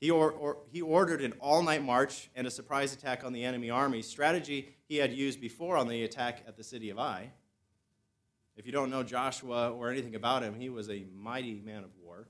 He, 0.00 0.10
or, 0.10 0.32
or, 0.32 0.58
he 0.72 0.82
ordered 0.82 1.22
an 1.22 1.34
all 1.40 1.62
night 1.62 1.84
march 1.84 2.30
and 2.34 2.46
a 2.46 2.50
surprise 2.50 2.92
attack 2.92 3.24
on 3.24 3.32
the 3.32 3.44
enemy 3.44 3.70
army, 3.70 4.02
strategy 4.02 4.74
he 4.88 4.96
had 4.96 5.12
used 5.12 5.40
before 5.40 5.76
on 5.76 5.88
the 5.88 6.02
attack 6.02 6.42
at 6.48 6.56
the 6.56 6.64
city 6.64 6.90
of 6.90 6.98
Ai. 6.98 7.30
If 8.56 8.66
you 8.66 8.72
don't 8.72 8.90
know 8.90 9.02
Joshua 9.02 9.70
or 9.70 9.90
anything 9.90 10.14
about 10.14 10.42
him, 10.42 10.54
he 10.54 10.68
was 10.68 10.90
a 10.90 11.06
mighty 11.14 11.60
man 11.64 11.84
of 11.84 11.90
war. 12.02 12.28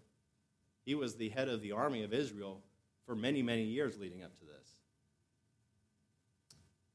He 0.85 0.95
was 0.95 1.15
the 1.15 1.31
head 1.31 1.49
of 1.49 1.63
the 1.63 1.73
army 1.73 2.03
of 2.03 2.13
Israel 2.13 2.63
for 3.07 3.15
many, 3.15 3.43
many 3.43 3.65
years 3.65 3.99
leading 3.99 4.23
up 4.23 4.39
to 4.39 4.45
this. 4.45 4.64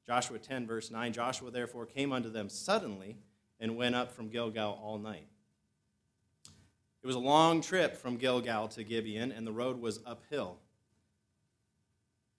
Joshua 0.09 0.39
10, 0.39 0.65
verse 0.65 0.89
9 0.89 1.13
Joshua 1.13 1.51
therefore 1.51 1.85
came 1.85 2.11
unto 2.11 2.31
them 2.31 2.49
suddenly 2.49 3.15
and 3.59 3.77
went 3.77 3.93
up 3.93 4.11
from 4.11 4.27
Gilgal 4.27 4.79
all 4.81 4.97
night. 4.97 5.27
It 7.03 7.05
was 7.05 7.15
a 7.15 7.19
long 7.19 7.61
trip 7.61 7.95
from 7.95 8.17
Gilgal 8.17 8.69
to 8.69 8.83
Gibeon, 8.83 9.31
and 9.31 9.45
the 9.45 9.51
road 9.51 9.79
was 9.79 9.99
uphill. 10.07 10.57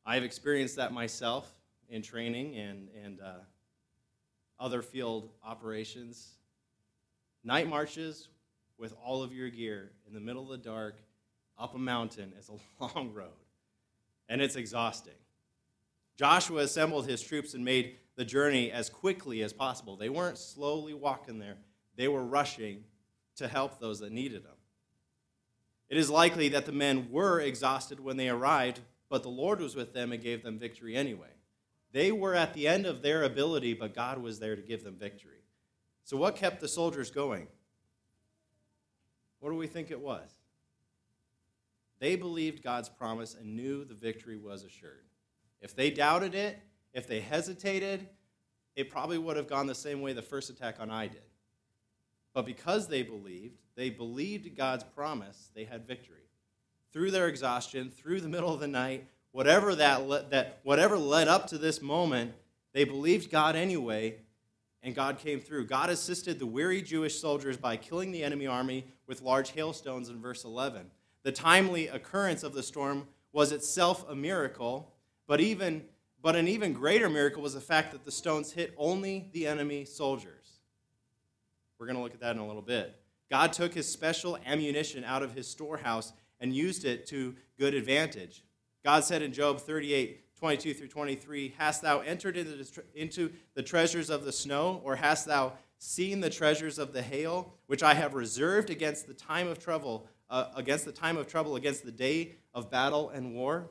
I've 0.05 0.25
experienced 0.25 0.75
that 0.77 0.93
myself 0.93 1.49
in 1.89 2.03
training 2.03 2.57
and, 2.57 2.89
and 3.05 3.21
uh, 3.21 3.35
other 4.59 4.83
field 4.83 5.29
operations. 5.45 6.33
Night 7.45 7.69
marches 7.69 8.31
with 8.79 8.97
all 9.01 9.23
of 9.23 9.33
your 9.33 9.49
gear 9.49 9.93
in 10.09 10.13
the 10.13 10.19
middle 10.19 10.43
of 10.43 10.49
the 10.49 10.69
dark 10.69 10.97
up 11.57 11.77
a 11.77 11.79
mountain 11.79 12.33
is 12.37 12.49
a 12.49 12.83
long 12.97 13.15
road, 13.15 13.29
and 14.29 14.43
it's 14.43 14.57
exhausting. 14.57 15.15
Joshua 16.21 16.65
assembled 16.65 17.09
his 17.09 17.23
troops 17.23 17.55
and 17.55 17.65
made 17.65 17.97
the 18.15 18.27
journey 18.27 18.71
as 18.71 18.91
quickly 18.91 19.43
as 19.43 19.55
possible. 19.55 19.97
They 19.97 20.11
weren't 20.11 20.37
slowly 20.37 20.93
walking 20.93 21.39
there, 21.39 21.57
they 21.97 22.09
were 22.09 22.23
rushing 22.23 22.85
to 23.37 23.49
help 23.49 23.81
those 23.81 24.01
that 24.01 24.13
needed 24.13 24.45
them. 24.45 24.59
It 25.89 25.97
is 25.97 26.11
likely 26.11 26.51
that 26.51 26.67
the 26.67 26.73
men 26.73 27.09
were 27.11 27.41
exhausted 27.41 28.01
when 28.01 28.19
they 28.19 28.29
arrived, 28.29 28.81
but 29.09 29.23
the 29.23 29.31
Lord 29.31 29.61
was 29.61 29.75
with 29.75 29.95
them 29.95 30.13
and 30.13 30.23
gave 30.23 30.43
them 30.43 30.59
victory 30.59 30.95
anyway. 30.95 31.31
They 31.91 32.13
were 32.13 32.35
at 32.35 32.53
the 32.53 32.69
end 32.69 32.85
of 32.85 33.01
their 33.01 33.23
ability, 33.23 33.73
but 33.73 33.95
God 33.95 34.19
was 34.19 34.41
there 34.41 34.57
to 34.57 34.61
give 34.61 34.85
them 34.85 34.97
victory. 34.97 35.41
So, 36.05 36.19
what 36.19 36.37
kept 36.37 36.61
the 36.61 36.69
soldiers 36.69 37.11
going? 37.11 37.47
What 39.39 39.49
do 39.49 39.57
we 39.57 39.69
think 39.69 39.91
it 39.91 40.01
was? 40.01 40.29
They 41.99 42.15
believed 42.15 42.63
God's 42.63 42.91
promise 42.91 43.35
and 43.35 43.57
knew 43.57 43.87
the 43.87 43.95
victory 43.95 44.37
was 44.37 44.65
assured. 44.65 45.07
If 45.61 45.75
they 45.75 45.91
doubted 45.91 46.35
it, 46.35 46.59
if 46.93 47.07
they 47.07 47.21
hesitated, 47.21 48.09
it 48.77 48.91
probably 48.91 49.19
would 49.19 49.37
have 49.37 49.49
gone 49.49 49.67
the 49.67 49.75
same 49.75 50.01
way 50.01 50.13
the 50.13 50.23
first 50.23 50.51
attack 50.51 50.77
on 50.81 50.91
Ai 50.91 51.09
did. 51.09 51.23
But 52.33 52.47
because 52.47 52.89
they 52.89 53.03
believed, 53.03 53.59
they 53.77 53.91
believed 53.91 54.57
God's 54.57 54.85
promise, 54.85 55.51
they 55.55 55.65
had 55.65 55.87
victory 55.87 56.17
through 56.93 57.11
their 57.11 57.29
exhaustion, 57.29 57.91
through 57.91 58.21
the 58.21 58.29
middle 58.29 58.53
of 58.53 58.61
the 58.61 58.69
night, 58.69 59.07
whatever 59.33 59.75
that, 59.77 60.07
le- 60.09 60.25
that 60.31 60.61
whatever 60.65 60.97
led 60.99 61.29
up 61.29 61.47
to 61.49 61.59
this 61.59 61.81
moment, 61.81 62.33
they 62.73 62.85
believed 62.85 63.31
God 63.31 63.57
anyway, 63.57 64.17
and 64.83 64.95
God 64.95 65.19
came 65.19 65.41
through. 65.41 65.67
God 65.67 65.91
assisted 65.91 66.39
the 66.39 66.47
weary 66.47 66.83
Jewish 66.83 67.21
soldiers 67.21 67.57
by 67.57 67.77
killing 67.77 68.13
the 68.13 68.25
enemy 68.25 68.47
army 68.47 68.87
with 69.07 69.23
large 69.23 69.51
hailstones 69.51 70.09
in 70.09 70.21
verse 70.21 70.45
11. 70.45 70.91
The 71.23 71.33
timely 71.33 71.89
occurrence 71.89 72.43
of 72.43 72.55
the 72.55 72.63
storm 72.63 73.07
was 73.33 73.53
itself 73.53 74.09
a 74.09 74.15
miracle, 74.15 74.93
but 75.31 75.41
even 75.41 75.85
but 76.21 76.35
an 76.35 76.49
even 76.49 76.73
greater 76.73 77.09
miracle 77.09 77.41
was 77.41 77.55
the 77.55 77.61
fact 77.61 77.93
that 77.93 78.05
the 78.05 78.11
stones 78.11 78.51
hit 78.51 78.75
only 78.77 79.31
the 79.33 79.47
enemy 79.47 79.85
soldiers. 79.85 80.59
We're 81.79 81.87
going 81.87 81.97
to 81.97 82.03
look 82.03 82.15
at 82.15 82.21
that 82.21 82.35
in 82.35 82.43
a 82.43 82.47
little 82.47 82.61
bit. 82.61 83.01
God 83.31 83.53
took 83.53 83.73
his 83.73 83.91
special 83.91 84.37
ammunition 84.45 85.05
out 85.05 85.23
of 85.23 85.33
his 85.33 85.47
storehouse 85.47 86.13
and 86.41 86.53
used 86.53 86.85
it 86.85 87.07
to 87.07 87.37
good 87.61 87.75
advantage. 87.75 88.43
God 88.85 89.05
said 89.05 89.23
in 89.23 89.33
Job 89.33 89.61
38 89.61 90.37
22 90.37 90.75
through 90.75 90.89
23, 90.89 91.55
Hast 91.57 91.83
thou 91.83 92.01
entered 92.01 92.37
into 92.97 93.31
the 93.55 93.63
treasures 93.63 94.11
of 94.11 94.25
the 94.25 94.33
snow, 94.33 94.81
or 94.83 94.97
hast 94.97 95.27
thou 95.27 95.53
seen 95.79 96.21
the 96.21 96.31
treasures 96.31 96.77
of 96.77 96.93
the 96.93 97.03
hail, 97.03 97.55
which 97.69 97.85
I 97.85 97.95
have 97.95 98.15
reserved 98.15 98.69
against 98.69 99.07
the 99.07 99.15
time 99.15 99.47
of 99.47 99.61
trouble, 99.61 100.09
uh, 100.29 100.47
against 100.57 100.87
the 100.87 100.93
time 100.93 101.17
of 101.17 101.29
trouble, 101.29 101.55
against 101.55 101.85
the 101.85 101.93
day 101.93 102.33
of 102.53 102.69
battle 102.69 103.11
and 103.11 103.33
war? 103.33 103.71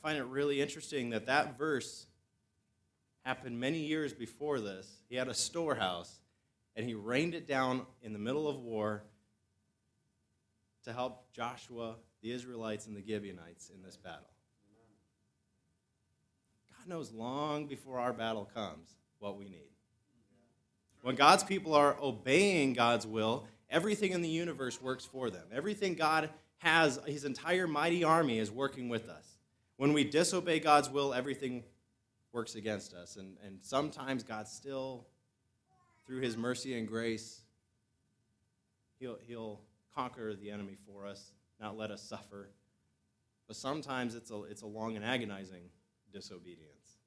I 0.00 0.08
find 0.08 0.18
it 0.18 0.24
really 0.24 0.62
interesting 0.62 1.10
that 1.10 1.26
that 1.26 1.58
verse 1.58 2.06
happened 3.22 3.60
many 3.60 3.80
years 3.80 4.14
before 4.14 4.58
this. 4.58 5.02
He 5.10 5.16
had 5.16 5.28
a 5.28 5.34
storehouse, 5.34 6.20
and 6.74 6.86
he 6.86 6.94
rained 6.94 7.34
it 7.34 7.46
down 7.46 7.84
in 8.02 8.14
the 8.14 8.18
middle 8.18 8.48
of 8.48 8.60
war 8.60 9.02
to 10.84 10.92
help 10.92 11.30
Joshua 11.34 11.96
the 12.22 12.32
Israelites 12.32 12.86
and 12.86 12.96
the 12.96 13.04
Gibeonites 13.06 13.70
in 13.74 13.82
this 13.82 13.96
battle. 13.96 14.28
God 16.78 16.88
knows 16.88 17.12
long 17.12 17.66
before 17.66 17.98
our 17.98 18.14
battle 18.14 18.48
comes 18.54 18.94
what 19.18 19.36
we 19.36 19.44
need. 19.50 19.68
When 21.02 21.14
God's 21.14 21.44
people 21.44 21.74
are 21.74 21.96
obeying 22.00 22.72
God's 22.72 23.06
will, 23.06 23.46
everything 23.68 24.12
in 24.12 24.22
the 24.22 24.28
universe 24.28 24.80
works 24.80 25.04
for 25.04 25.28
them. 25.28 25.46
Everything 25.52 25.94
God 25.94 26.30
has, 26.58 26.98
his 27.06 27.24
entire 27.24 27.66
mighty 27.66 28.02
army 28.02 28.38
is 28.38 28.50
working 28.50 28.88
with 28.88 29.08
us. 29.10 29.29
When 29.80 29.94
we 29.94 30.04
disobey 30.04 30.60
God's 30.60 30.90
will, 30.90 31.14
everything 31.14 31.64
works 32.32 32.54
against 32.54 32.92
us. 32.92 33.16
And, 33.16 33.38
and 33.42 33.60
sometimes 33.62 34.22
God 34.22 34.46
still, 34.46 35.06
through 36.06 36.20
his 36.20 36.36
mercy 36.36 36.78
and 36.78 36.86
grace, 36.86 37.40
he'll, 38.98 39.16
he'll 39.26 39.62
conquer 39.94 40.34
the 40.34 40.50
enemy 40.50 40.76
for 40.84 41.06
us 41.06 41.32
not 41.58 41.78
let 41.78 41.90
us 41.90 42.02
suffer. 42.02 42.50
But 43.46 43.56
sometimes 43.56 44.14
it's 44.14 44.30
a, 44.30 44.42
it's 44.42 44.60
a 44.60 44.66
long 44.66 44.96
and 44.96 45.04
agonizing 45.04 45.62
disobedience. 46.12 46.98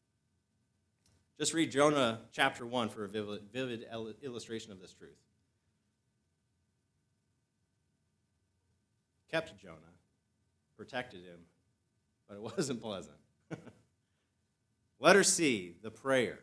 Just 1.37 1.53
read 1.53 1.69
Jonah 1.69 2.21
chapter 2.31 2.65
1 2.65 2.89
for 2.89 3.05
a 3.05 3.07
vivid, 3.07 3.41
vivid 3.53 3.85
illustration 4.23 4.71
of 4.71 4.81
this 4.81 4.95
truth. 4.95 5.21
Kept 9.29 9.55
Jonah, 9.61 9.77
protected 10.75 11.19
him, 11.19 11.41
but 12.27 12.35
it 12.35 12.41
wasn't 12.57 12.81
pleasant. 12.81 13.17
Letter 14.99 15.23
C, 15.23 15.75
the 15.81 15.91
prayer. 15.91 16.39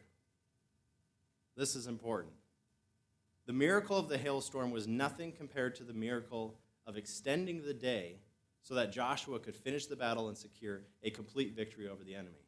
This 1.57 1.75
is 1.75 1.87
important. 1.87 2.35
The 3.47 3.53
miracle 3.53 3.97
of 3.97 4.09
the 4.09 4.19
hailstorm 4.19 4.71
was 4.71 4.87
nothing 4.87 5.33
compared 5.33 5.75
to 5.77 5.83
the 5.83 5.95
miracle 5.95 6.59
of 6.87 6.97
extending 6.97 7.65
the 7.65 7.75
day 7.75 8.17
so 8.63 8.75
that 8.75 8.93
Joshua 8.93 9.39
could 9.39 9.57
finish 9.57 9.87
the 9.87 9.97
battle 9.97 10.29
and 10.29 10.37
secure 10.37 10.83
a 11.03 11.11
complete 11.11 11.57
victory 11.57 11.89
over 11.89 12.05
the 12.05 12.15
enemy. 12.15 12.45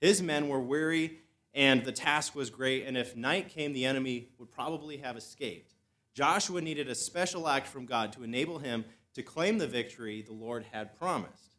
His 0.00 0.22
men 0.22 0.48
were 0.48 0.60
weary, 0.60 1.20
and 1.54 1.84
the 1.84 1.92
task 1.92 2.34
was 2.34 2.50
great, 2.50 2.84
and 2.84 2.96
if 2.96 3.16
night 3.16 3.48
came, 3.48 3.72
the 3.72 3.86
enemy 3.86 4.28
would 4.38 4.50
probably 4.50 4.98
have 4.98 5.16
escaped. 5.16 5.74
Joshua 6.12 6.60
needed 6.60 6.88
a 6.88 6.94
special 6.94 7.48
act 7.48 7.66
from 7.66 7.86
God 7.86 8.12
to 8.12 8.24
enable 8.24 8.58
him 8.58 8.84
to 9.14 9.22
claim 9.22 9.58
the 9.58 9.66
victory 9.66 10.20
the 10.22 10.32
Lord 10.32 10.66
had 10.70 10.98
promised. 10.98 11.53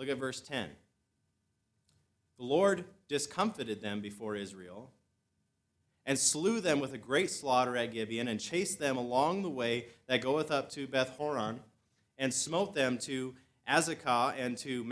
Look 0.00 0.08
at 0.08 0.16
verse 0.16 0.40
10. 0.40 0.70
The 2.38 2.44
Lord 2.44 2.86
discomfited 3.06 3.82
them 3.82 4.00
before 4.00 4.34
Israel 4.34 4.90
and 6.06 6.18
slew 6.18 6.62
them 6.62 6.80
with 6.80 6.94
a 6.94 6.98
great 6.98 7.30
slaughter 7.30 7.76
at 7.76 7.92
Gibeon, 7.92 8.26
and 8.26 8.40
chased 8.40 8.78
them 8.78 8.96
along 8.96 9.42
the 9.42 9.50
way 9.50 9.88
that 10.06 10.22
goeth 10.22 10.50
up 10.50 10.70
to 10.70 10.86
Beth 10.86 11.10
Horon, 11.18 11.60
and 12.16 12.32
smote 12.32 12.74
them 12.74 12.96
to 13.00 13.34
Azekah 13.68 14.32
and 14.38 14.56
to 14.56 14.90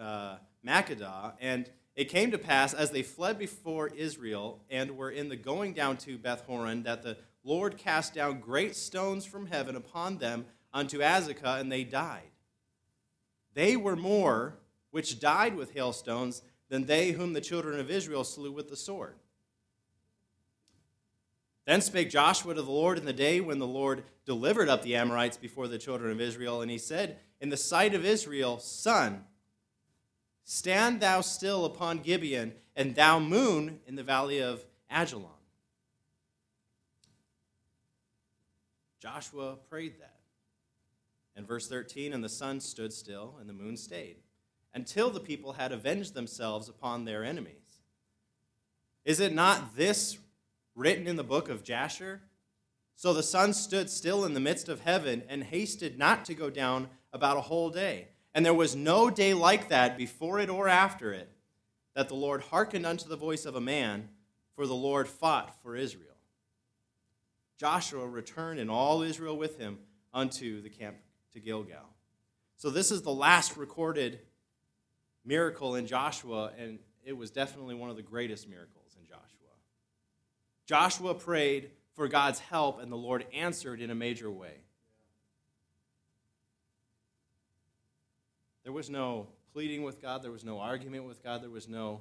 uh, 0.00 0.36
Makkedah. 0.66 1.34
And 1.38 1.68
it 1.94 2.06
came 2.06 2.30
to 2.30 2.38
pass, 2.38 2.72
as 2.72 2.92
they 2.92 3.02
fled 3.02 3.38
before 3.38 3.88
Israel, 3.88 4.62
and 4.70 4.96
were 4.96 5.10
in 5.10 5.28
the 5.28 5.36
going 5.36 5.74
down 5.74 5.98
to 5.98 6.16
Beth 6.16 6.44
Horon, 6.46 6.84
that 6.84 7.02
the 7.02 7.18
Lord 7.44 7.76
cast 7.76 8.14
down 8.14 8.40
great 8.40 8.74
stones 8.74 9.26
from 9.26 9.48
heaven 9.48 9.76
upon 9.76 10.16
them 10.16 10.46
unto 10.72 11.00
Azekah, 11.00 11.60
and 11.60 11.70
they 11.70 11.84
died. 11.84 12.29
They 13.54 13.76
were 13.76 13.96
more 13.96 14.56
which 14.90 15.20
died 15.20 15.56
with 15.56 15.72
hailstones 15.74 16.42
than 16.68 16.86
they 16.86 17.10
whom 17.10 17.32
the 17.32 17.40
children 17.40 17.78
of 17.78 17.90
Israel 17.90 18.24
slew 18.24 18.52
with 18.52 18.68
the 18.68 18.76
sword. 18.76 19.16
Then 21.66 21.80
spake 21.80 22.10
Joshua 22.10 22.54
to 22.54 22.62
the 22.62 22.70
Lord 22.70 22.98
in 22.98 23.04
the 23.04 23.12
day 23.12 23.40
when 23.40 23.58
the 23.58 23.66
Lord 23.66 24.02
delivered 24.24 24.68
up 24.68 24.82
the 24.82 24.96
Amorites 24.96 25.36
before 25.36 25.68
the 25.68 25.78
children 25.78 26.10
of 26.10 26.20
Israel, 26.20 26.62
and 26.62 26.70
he 26.70 26.78
said, 26.78 27.18
In 27.40 27.48
the 27.48 27.56
sight 27.56 27.94
of 27.94 28.04
Israel, 28.04 28.58
Sun, 28.58 29.24
stand 30.44 31.00
thou 31.00 31.20
still 31.20 31.64
upon 31.64 31.98
Gibeon, 31.98 32.54
and 32.74 32.94
thou 32.94 33.18
moon 33.18 33.80
in 33.86 33.94
the 33.94 34.02
valley 34.02 34.40
of 34.40 34.64
Ajalon. 34.90 35.28
Joshua 39.00 39.56
prayed 39.68 39.94
that. 40.00 40.09
And 41.40 41.48
verse 41.48 41.68
13, 41.68 42.12
and 42.12 42.22
the 42.22 42.28
sun 42.28 42.60
stood 42.60 42.92
still, 42.92 43.36
and 43.40 43.48
the 43.48 43.54
moon 43.54 43.74
stayed, 43.74 44.16
until 44.74 45.08
the 45.08 45.20
people 45.20 45.54
had 45.54 45.72
avenged 45.72 46.12
themselves 46.12 46.68
upon 46.68 47.06
their 47.06 47.24
enemies. 47.24 47.80
Is 49.06 49.20
it 49.20 49.32
not 49.32 49.74
this 49.74 50.18
written 50.74 51.06
in 51.06 51.16
the 51.16 51.24
book 51.24 51.48
of 51.48 51.64
Jasher? 51.64 52.20
So 52.94 53.14
the 53.14 53.22
sun 53.22 53.54
stood 53.54 53.88
still 53.88 54.26
in 54.26 54.34
the 54.34 54.38
midst 54.38 54.68
of 54.68 54.82
heaven 54.82 55.22
and 55.30 55.42
hasted 55.42 55.98
not 55.98 56.26
to 56.26 56.34
go 56.34 56.50
down 56.50 56.90
about 57.10 57.38
a 57.38 57.40
whole 57.40 57.70
day. 57.70 58.08
And 58.34 58.44
there 58.44 58.52
was 58.52 58.76
no 58.76 59.08
day 59.08 59.32
like 59.32 59.70
that 59.70 59.96
before 59.96 60.40
it 60.40 60.50
or 60.50 60.68
after 60.68 61.10
it, 61.10 61.32
that 61.94 62.08
the 62.08 62.16
Lord 62.16 62.42
hearkened 62.42 62.84
unto 62.84 63.08
the 63.08 63.16
voice 63.16 63.46
of 63.46 63.56
a 63.56 63.62
man, 63.62 64.10
for 64.56 64.66
the 64.66 64.74
Lord 64.74 65.08
fought 65.08 65.54
for 65.62 65.74
Israel. 65.74 66.18
Joshua 67.58 68.06
returned 68.06 68.60
and 68.60 68.70
all 68.70 69.00
Israel 69.00 69.38
with 69.38 69.58
him 69.58 69.78
unto 70.12 70.60
the 70.60 70.68
camp 70.68 70.96
to 71.32 71.40
Gilgal. 71.40 71.88
So 72.56 72.70
this 72.70 72.90
is 72.90 73.02
the 73.02 73.12
last 73.12 73.56
recorded 73.56 74.20
miracle 75.24 75.76
in 75.76 75.86
Joshua, 75.86 76.52
and 76.58 76.78
it 77.04 77.16
was 77.16 77.30
definitely 77.30 77.74
one 77.74 77.90
of 77.90 77.96
the 77.96 78.02
greatest 78.02 78.48
miracles. 78.48 78.76
In 78.98 79.06
Joshua. 79.06 79.20
Joshua 80.66 81.14
prayed 81.14 81.70
for 81.94 82.08
God's 82.08 82.38
help, 82.38 82.80
and 82.80 82.90
the 82.90 82.96
Lord 82.96 83.24
answered 83.32 83.80
in 83.80 83.90
a 83.90 83.94
major 83.94 84.30
way. 84.30 84.54
There 88.64 88.72
was 88.72 88.90
no 88.90 89.28
pleading 89.52 89.82
with 89.82 90.00
God, 90.00 90.22
there 90.22 90.30
was 90.30 90.44
no 90.44 90.60
argument 90.60 91.04
with 91.04 91.24
God, 91.24 91.42
there 91.42 91.50
was 91.50 91.68
no, 91.68 92.00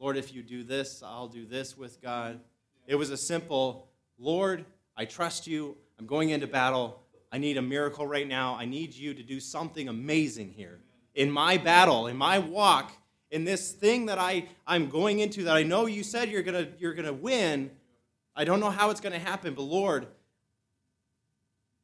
Lord, 0.00 0.16
if 0.16 0.34
you 0.34 0.42
do 0.42 0.64
this, 0.64 1.02
I'll 1.04 1.28
do 1.28 1.46
this 1.46 1.76
with 1.76 2.00
God. 2.00 2.40
It 2.86 2.94
was 2.94 3.10
a 3.10 3.16
simple, 3.16 3.88
Lord, 4.18 4.64
I 4.96 5.04
trust 5.04 5.46
you. 5.46 5.76
I'm 5.98 6.06
going 6.06 6.30
into 6.30 6.46
battle. 6.46 7.02
I 7.30 7.38
need 7.38 7.56
a 7.56 7.62
miracle 7.62 8.06
right 8.06 8.26
now. 8.26 8.54
I 8.54 8.64
need 8.64 8.94
you 8.94 9.14
to 9.14 9.22
do 9.22 9.40
something 9.40 9.88
amazing 9.88 10.52
here. 10.52 10.80
In 11.14 11.30
my 11.30 11.58
battle, 11.58 12.06
in 12.06 12.16
my 12.16 12.38
walk, 12.38 12.92
in 13.30 13.44
this 13.44 13.72
thing 13.72 14.06
that 14.06 14.18
I, 14.18 14.48
I'm 14.66 14.88
going 14.88 15.18
into 15.18 15.44
that 15.44 15.56
I 15.56 15.62
know 15.62 15.86
you 15.86 16.02
said 16.02 16.30
you're 16.30 16.42
going 16.42 16.72
you're 16.78 16.94
going 16.94 17.06
to 17.06 17.12
win, 17.12 17.70
I 18.34 18.44
don't 18.44 18.60
know 18.60 18.70
how 18.70 18.90
it's 18.90 19.00
going 19.00 19.12
to 19.12 19.18
happen, 19.18 19.54
but 19.54 19.62
Lord, 19.62 20.06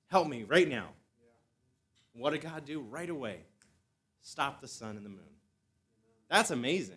help 0.07 0.29
me 0.29 0.45
right 0.45 0.69
now. 0.69 0.89
What 2.15 2.31
did 2.31 2.43
God 2.43 2.65
do 2.65 2.81
right 2.81 3.11
away? 3.11 3.41
Stop 4.23 4.61
the 4.61 4.69
sun 4.69 4.97
and 4.97 5.05
the 5.05 5.11
moon. 5.11 5.21
That's 6.31 6.51
amazing. 6.51 6.97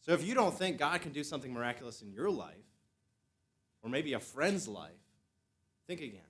So 0.00 0.12
if 0.12 0.24
you 0.24 0.34
don't 0.34 0.56
think 0.56 0.78
God 0.78 1.00
can 1.00 1.12
do 1.12 1.24
something 1.24 1.52
miraculous 1.52 2.02
in 2.02 2.12
your 2.12 2.30
life, 2.30 2.54
or 3.82 3.90
maybe 3.90 4.12
a 4.12 4.20
friend's 4.20 4.68
life, 4.68 4.90
think 5.86 6.00
again. 6.00 6.20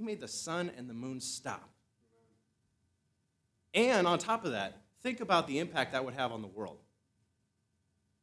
He 0.00 0.06
made 0.06 0.20
the 0.20 0.28
sun 0.28 0.70
and 0.78 0.88
the 0.88 0.94
moon 0.94 1.20
stop. 1.20 1.68
And 3.74 4.06
on 4.06 4.18
top 4.18 4.46
of 4.46 4.52
that, 4.52 4.80
think 5.02 5.20
about 5.20 5.46
the 5.46 5.58
impact 5.58 5.92
that 5.92 6.02
would 6.02 6.14
have 6.14 6.32
on 6.32 6.40
the 6.40 6.48
world 6.48 6.78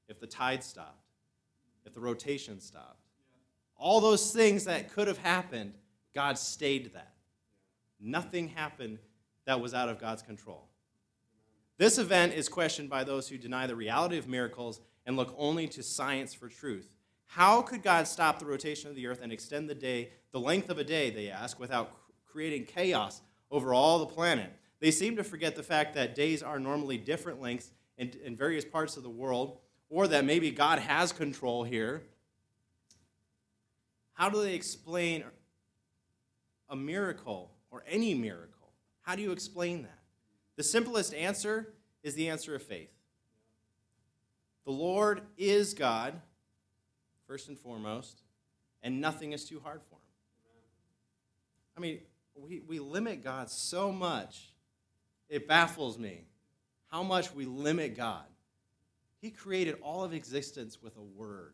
if 0.08 0.20
the 0.20 0.26
tide 0.26 0.64
stopped 0.64 1.04
if 1.86 1.94
the 1.94 2.00
rotation 2.02 2.60
stopped. 2.60 3.00
All 3.78 4.02
those 4.02 4.32
things 4.32 4.66
that 4.66 4.92
could 4.92 5.08
have 5.08 5.20
happened, 5.20 5.74
God 6.14 6.38
stayed 6.38 6.94
that. 6.94 7.14
Nothing 8.00 8.48
happened 8.50 8.98
that 9.46 9.62
was 9.62 9.76
out 9.76 9.88
of 9.88 9.98
God's 10.00 10.24
control. 10.24 10.68
This 11.78 12.00
event 12.00 12.34
is 12.34 12.50
questioned 12.50 12.90
by 12.90 13.04
those 13.04 13.30
who 13.30 13.38
deny 13.38 13.68
the 13.68 13.76
reality 13.76 14.18
of 14.18 14.28
miracles 14.28 14.82
and 15.06 15.16
look 15.16 15.34
only 15.38 15.68
to 15.68 15.84
science 15.84 16.34
for 16.34 16.50
truth. 16.50 16.90
How 17.28 17.62
could 17.62 17.84
God 17.84 18.08
stop 18.08 18.40
the 18.40 18.46
rotation 18.46 18.90
of 18.90 18.96
the 18.96 19.06
earth 19.08 19.20
and 19.22 19.32
extend 19.32 19.70
the 19.70 19.76
day, 19.76 20.12
the 20.32 20.40
length 20.40 20.70
of 20.70 20.80
a 20.80 20.84
day, 20.84 21.10
they 21.10 21.30
ask, 21.30 21.60
without 21.60 21.92
creating 22.26 22.66
chaos 22.66 23.22
over 23.52 23.74
all 23.74 24.00
the 24.00 24.06
planet? 24.06 24.52
They 24.80 24.92
seem 24.92 25.16
to 25.18 25.24
forget 25.24 25.56
the 25.56 25.64
fact 25.64 25.94
that 25.96 26.16
days 26.16 26.42
are 26.42 26.60
normally 26.60 26.98
different 26.98 27.42
lengths 27.42 27.72
in, 27.98 28.12
in 28.24 28.36
various 28.36 28.66
parts 28.66 28.98
of 28.98 29.04
the 29.04 29.10
world, 29.10 29.58
or 29.90 30.08
that 30.08 30.26
maybe 30.26 30.52
God 30.52 30.80
has 30.80 31.12
control 31.12 31.64
here. 31.64 32.04
How 34.14 34.30
do 34.30 34.42
they 34.42 34.56
explain 34.56 35.24
a 36.70 36.76
miracle 36.76 37.52
or 37.72 37.84
any 37.88 38.14
miracle? 38.14 38.72
How 39.02 39.16
do 39.16 39.22
you 39.22 39.32
explain 39.32 39.84
that? 39.84 40.00
The 40.56 40.64
simplest 40.64 41.14
answer 41.14 41.74
is 42.04 42.16
the 42.16 42.30
answer 42.30 42.56
of 42.56 42.64
faith. 42.64 42.90
The 44.66 44.72
Lord 44.72 45.22
is 45.38 45.74
God, 45.74 46.20
first 47.28 47.50
and 47.50 47.58
foremost, 47.58 48.22
and 48.82 49.02
nothing 49.02 49.34
is 49.34 49.46
too 49.46 49.60
hard 49.60 49.82
for 49.84 49.96
him. 49.96 50.02
I 51.76 51.80
mean, 51.80 52.00
we, 52.36 52.62
we 52.62 52.80
limit 52.80 53.24
God 53.24 53.50
so 53.50 53.92
much, 53.92 54.54
it 55.30 55.48
baffles 55.48 56.00
me 56.00 56.26
how 56.88 57.04
much 57.04 57.34
we 57.34 57.46
limit 57.46 57.96
God. 57.96 58.26
He 59.20 59.30
created 59.30 59.76
all 59.82 60.04
of 60.04 60.14
existence 60.14 60.82
with 60.82 60.96
a 60.98 61.02
word. 61.02 61.54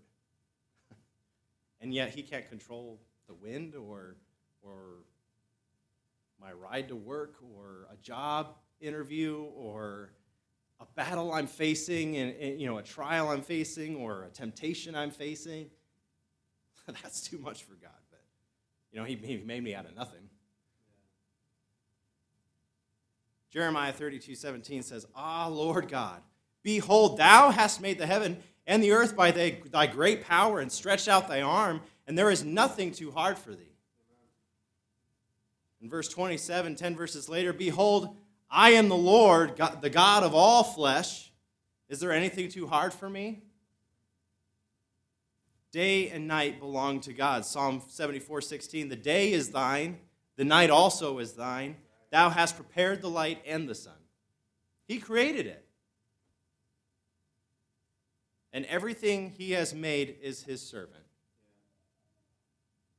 and 1.81 1.93
yet 1.93 2.13
he 2.13 2.21
can't 2.21 2.47
control 2.47 2.99
the 3.27 3.33
wind 3.33 3.75
or, 3.75 4.17
or 4.61 4.99
my 6.39 6.51
ride 6.51 6.89
to 6.89 6.95
work 6.95 7.35
or 7.55 7.87
a 7.91 7.95
job 7.97 8.55
interview 8.79 9.41
or 9.55 10.11
a 10.83 10.85
battle 10.95 11.31
I'm 11.31 11.47
facing 11.47 12.17
and, 12.17 12.35
and, 12.35 12.59
you 12.59 12.67
know 12.67 12.77
a 12.77 12.83
trial 12.83 13.29
I'm 13.29 13.41
facing 13.41 13.95
or 13.95 14.23
a 14.23 14.29
temptation 14.29 14.95
I'm 14.95 15.11
facing. 15.11 15.69
That's 16.87 17.21
too 17.21 17.37
much 17.37 17.63
for 17.63 17.75
God, 17.75 17.91
but 18.11 18.21
you 18.91 18.99
know 18.99 19.05
he, 19.05 19.15
he 19.15 19.37
made 19.37 19.63
me 19.63 19.73
out 19.73 19.85
of 19.85 19.95
nothing. 19.95 20.29
Jeremiah 23.49 23.93
32, 23.93 24.35
17 24.35 24.81
says, 24.81 25.05
Ah, 25.15 25.47
Lord 25.47 25.87
God, 25.87 26.21
behold, 26.63 27.17
thou 27.17 27.51
hast 27.51 27.81
made 27.81 27.99
the 27.99 28.07
heaven 28.07 28.37
and 28.65 28.83
the 28.83 28.91
earth 28.91 29.15
by 29.15 29.31
thy, 29.31 29.61
thy 29.71 29.87
great 29.87 30.25
power 30.25 30.59
and 30.59 30.71
stretched 30.71 31.07
out 31.07 31.27
thy 31.27 31.41
arm, 31.41 31.81
and 32.07 32.17
there 32.17 32.31
is 32.31 32.43
nothing 32.43 32.91
too 32.91 33.11
hard 33.11 33.37
for 33.37 33.51
thee. 33.51 33.75
In 35.81 35.89
verse 35.89 36.07
27, 36.07 36.75
10 36.75 36.95
verses 36.95 37.29
later, 37.29 37.53
behold, 37.53 38.17
I 38.55 38.73
am 38.73 38.87
the 38.87 38.95
Lord, 38.95 39.55
God, 39.55 39.81
the 39.81 39.89
God 39.89 40.21
of 40.21 40.35
all 40.35 40.63
flesh. 40.63 41.31
Is 41.89 41.99
there 41.99 42.11
anything 42.11 42.49
too 42.49 42.67
hard 42.67 42.93
for 42.93 43.09
me? 43.09 43.41
Day 45.71 46.09
and 46.09 46.27
night 46.27 46.59
belong 46.59 46.99
to 47.01 47.13
God. 47.13 47.45
Psalm 47.45 47.81
74, 47.87 48.41
16. 48.41 48.89
The 48.89 48.95
day 48.95 49.33
is 49.33 49.49
thine, 49.49 49.97
the 50.35 50.45
night 50.45 50.69
also 50.69 51.17
is 51.17 51.33
thine. 51.33 51.77
Thou 52.11 52.29
hast 52.29 52.55
prepared 52.55 53.01
the 53.01 53.09
light 53.09 53.41
and 53.47 53.67
the 53.67 53.73
sun. 53.73 53.93
He 54.87 54.99
created 54.99 55.47
it. 55.47 55.65
And 58.53 58.65
everything 58.65 59.33
he 59.35 59.53
has 59.53 59.73
made 59.73 60.17
is 60.21 60.43
his 60.43 60.61
servant. 60.61 61.03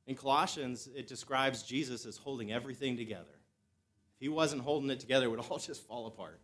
In 0.05 0.15
Colossians, 0.15 0.89
it 0.93 1.07
describes 1.07 1.63
Jesus 1.63 2.05
as 2.05 2.17
holding 2.17 2.51
everything 2.51 2.97
together. 2.97 3.34
If 4.15 4.21
he 4.21 4.29
wasn't 4.29 4.61
holding 4.61 4.89
it 4.89 4.99
together, 4.99 5.25
it 5.25 5.29
would 5.29 5.39
all 5.39 5.57
just 5.59 5.85
fall 5.87 6.07
apart. 6.07 6.39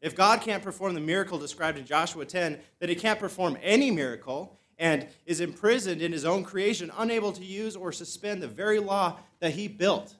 If 0.00 0.14
God 0.14 0.40
can't 0.40 0.62
perform 0.62 0.94
the 0.94 1.00
miracle 1.00 1.38
described 1.38 1.78
in 1.78 1.84
Joshua 1.84 2.24
10, 2.24 2.58
then 2.78 2.88
he 2.88 2.94
can't 2.94 3.18
perform 3.18 3.56
any 3.62 3.90
miracle 3.90 4.58
and 4.78 5.08
is 5.24 5.40
imprisoned 5.40 6.02
in 6.02 6.12
his 6.12 6.24
own 6.24 6.44
creation, 6.44 6.92
unable 6.98 7.32
to 7.32 7.44
use 7.44 7.76
or 7.76 7.92
suspend 7.92 8.42
the 8.42 8.48
very 8.48 8.78
law 8.78 9.18
that 9.40 9.52
he 9.52 9.68
built. 9.68 10.14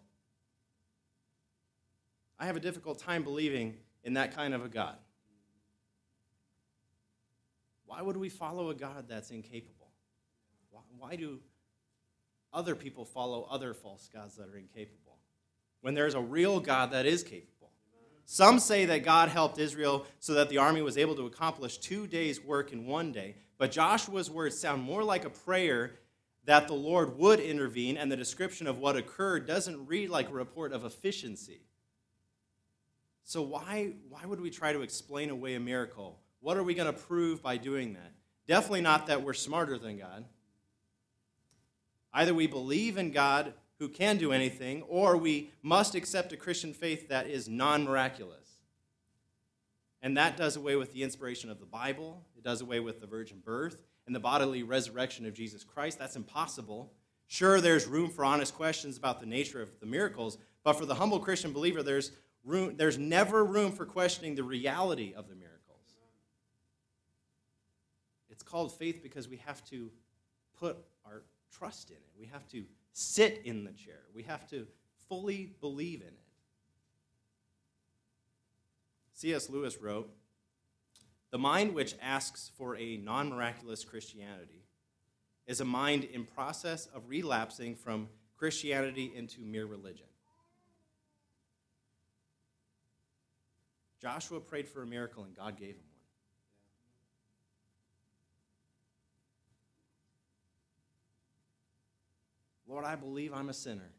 I 2.38 2.46
have 2.46 2.56
a 2.56 2.60
difficult 2.60 2.98
time 2.98 3.22
believing 3.22 3.74
in 4.02 4.14
that 4.14 4.34
kind 4.34 4.54
of 4.54 4.64
a 4.64 4.68
God. 4.68 4.96
Why 7.84 8.02
would 8.02 8.16
we 8.16 8.28
follow 8.28 8.70
a 8.70 8.74
God 8.74 9.06
that's 9.08 9.30
incapable? 9.30 9.90
Why 10.98 11.16
do 11.16 11.38
other 12.52 12.74
people 12.74 13.04
follow 13.04 13.46
other 13.50 13.74
false 13.74 14.08
gods 14.12 14.36
that 14.36 14.48
are 14.48 14.56
incapable 14.56 15.05
when 15.86 15.94
there's 15.94 16.14
a 16.14 16.20
real 16.20 16.58
God 16.58 16.90
that 16.90 17.06
is 17.06 17.22
capable? 17.22 17.70
Some 18.24 18.58
say 18.58 18.86
that 18.86 19.04
God 19.04 19.28
helped 19.28 19.56
Israel 19.56 20.04
so 20.18 20.34
that 20.34 20.48
the 20.48 20.58
army 20.58 20.82
was 20.82 20.98
able 20.98 21.14
to 21.14 21.26
accomplish 21.26 21.78
two 21.78 22.08
days' 22.08 22.42
work 22.42 22.72
in 22.72 22.86
one 22.86 23.12
day, 23.12 23.36
but 23.56 23.70
Joshua's 23.70 24.28
words 24.28 24.58
sound 24.58 24.82
more 24.82 25.04
like 25.04 25.24
a 25.24 25.30
prayer 25.30 25.92
that 26.44 26.66
the 26.66 26.74
Lord 26.74 27.16
would 27.18 27.38
intervene, 27.38 27.96
and 27.96 28.10
the 28.10 28.16
description 28.16 28.66
of 28.66 28.78
what 28.78 28.96
occurred 28.96 29.46
doesn't 29.46 29.86
read 29.86 30.10
like 30.10 30.28
a 30.28 30.32
report 30.32 30.72
of 30.72 30.84
efficiency. 30.84 31.60
So, 33.22 33.42
why, 33.42 33.92
why 34.08 34.26
would 34.26 34.40
we 34.40 34.50
try 34.50 34.72
to 34.72 34.82
explain 34.82 35.30
away 35.30 35.54
a 35.54 35.60
miracle? 35.60 36.18
What 36.40 36.56
are 36.56 36.64
we 36.64 36.74
going 36.74 36.92
to 36.92 37.00
prove 37.00 37.44
by 37.44 37.58
doing 37.58 37.92
that? 37.92 38.12
Definitely 38.48 38.80
not 38.80 39.06
that 39.06 39.22
we're 39.22 39.34
smarter 39.34 39.78
than 39.78 39.98
God. 39.98 40.24
Either 42.12 42.34
we 42.34 42.48
believe 42.48 42.98
in 42.98 43.12
God 43.12 43.52
who 43.78 43.88
can 43.88 44.16
do 44.16 44.32
anything, 44.32 44.82
or 44.82 45.16
we 45.16 45.50
must 45.62 45.94
accept 45.94 46.32
a 46.32 46.36
Christian 46.36 46.72
faith 46.72 47.08
that 47.08 47.26
is 47.26 47.48
non 47.48 47.84
miraculous. 47.84 48.46
And 50.02 50.16
that 50.16 50.36
does 50.36 50.56
away 50.56 50.76
with 50.76 50.92
the 50.92 51.02
inspiration 51.02 51.50
of 51.50 51.58
the 51.58 51.66
Bible, 51.66 52.24
it 52.36 52.44
does 52.44 52.60
away 52.60 52.80
with 52.80 53.00
the 53.00 53.06
virgin 53.06 53.42
birth 53.44 53.78
and 54.06 54.14
the 54.14 54.20
bodily 54.20 54.62
resurrection 54.62 55.26
of 55.26 55.34
Jesus 55.34 55.64
Christ. 55.64 55.98
That's 55.98 56.16
impossible. 56.16 56.92
Sure, 57.26 57.60
there's 57.60 57.86
room 57.86 58.08
for 58.08 58.24
honest 58.24 58.54
questions 58.54 58.96
about 58.96 59.18
the 59.20 59.26
nature 59.26 59.60
of 59.60 59.70
the 59.80 59.86
miracles, 59.86 60.38
but 60.62 60.74
for 60.74 60.86
the 60.86 60.94
humble 60.94 61.18
Christian 61.18 61.52
believer, 61.52 61.82
there's 61.82 62.12
room, 62.44 62.76
there's 62.76 62.98
never 62.98 63.44
room 63.44 63.72
for 63.72 63.84
questioning 63.84 64.36
the 64.36 64.44
reality 64.44 65.12
of 65.16 65.28
the 65.28 65.34
miracles. 65.34 65.56
It's 68.30 68.42
called 68.42 68.72
faith 68.72 69.02
because 69.02 69.28
we 69.28 69.38
have 69.38 69.64
to 69.70 69.90
put 70.60 70.76
our 71.04 71.22
trust 71.50 71.90
in 71.90 71.96
it. 71.96 72.12
We 72.18 72.26
have 72.26 72.46
to 72.48 72.64
sit 72.98 73.42
in 73.44 73.62
the 73.62 73.72
chair. 73.72 74.00
We 74.14 74.22
have 74.22 74.48
to 74.48 74.66
fully 75.06 75.52
believe 75.60 76.00
in 76.00 76.08
it. 76.08 76.14
C.S. 79.12 79.50
Lewis 79.50 79.76
wrote 79.82 80.10
The 81.30 81.38
mind 81.38 81.74
which 81.74 81.94
asks 82.00 82.50
for 82.56 82.74
a 82.76 82.96
non 82.96 83.28
miraculous 83.28 83.84
Christianity 83.84 84.64
is 85.46 85.60
a 85.60 85.64
mind 85.64 86.04
in 86.04 86.24
process 86.24 86.86
of 86.94 87.02
relapsing 87.08 87.76
from 87.76 88.08
Christianity 88.38 89.12
into 89.14 89.42
mere 89.42 89.66
religion. 89.66 90.06
Joshua 94.00 94.40
prayed 94.40 94.68
for 94.68 94.82
a 94.82 94.86
miracle 94.86 95.24
and 95.24 95.36
God 95.36 95.58
gave 95.58 95.74
him 95.74 95.84
one. 95.90 95.95
Lord, 102.68 102.84
I 102.84 102.96
believe 102.96 103.32
I'm 103.32 103.48
a 103.48 103.54
sinner. 103.54 103.90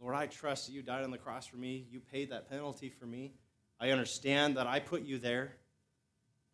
Lord, 0.00 0.14
I 0.14 0.26
trust 0.26 0.66
that 0.66 0.72
you 0.72 0.82
died 0.82 1.04
on 1.04 1.10
the 1.10 1.18
cross 1.18 1.46
for 1.46 1.56
me. 1.56 1.86
You 1.90 2.00
paid 2.00 2.30
that 2.30 2.48
penalty 2.48 2.88
for 2.88 3.06
me. 3.06 3.32
I 3.80 3.90
understand 3.90 4.56
that 4.56 4.66
I 4.66 4.80
put 4.80 5.02
you 5.02 5.18
there. 5.18 5.54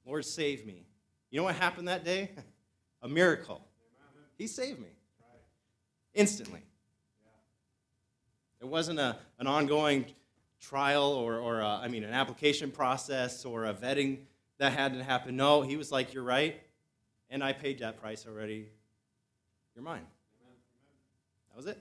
Lord, 0.06 0.24
save 0.24 0.66
me. 0.66 0.86
You 1.30 1.38
know 1.38 1.44
what 1.44 1.56
happened 1.56 1.88
that 1.88 2.04
day? 2.04 2.30
a 3.02 3.08
miracle. 3.08 3.64
He 4.38 4.46
saved 4.46 4.80
me 4.80 4.88
instantly. 6.14 6.62
It 8.60 8.66
wasn't 8.66 8.98
a, 8.98 9.16
an 9.38 9.46
ongoing 9.46 10.06
trial 10.60 11.12
or, 11.12 11.36
or 11.36 11.60
a, 11.60 11.68
I 11.82 11.88
mean, 11.88 12.02
an 12.02 12.14
application 12.14 12.70
process 12.70 13.44
or 13.44 13.66
a 13.66 13.74
vetting 13.74 14.20
that 14.58 14.72
had 14.72 14.94
to 14.94 15.04
happen. 15.04 15.36
No, 15.36 15.62
he 15.62 15.76
was 15.76 15.92
like, 15.92 16.14
You're 16.14 16.22
right, 16.22 16.60
and 17.28 17.44
I 17.44 17.52
paid 17.52 17.80
that 17.80 18.00
price 18.00 18.26
already. 18.26 18.68
You're 19.74 19.84
mine. 19.84 20.06
That 21.54 21.58
was 21.58 21.66
it. 21.66 21.78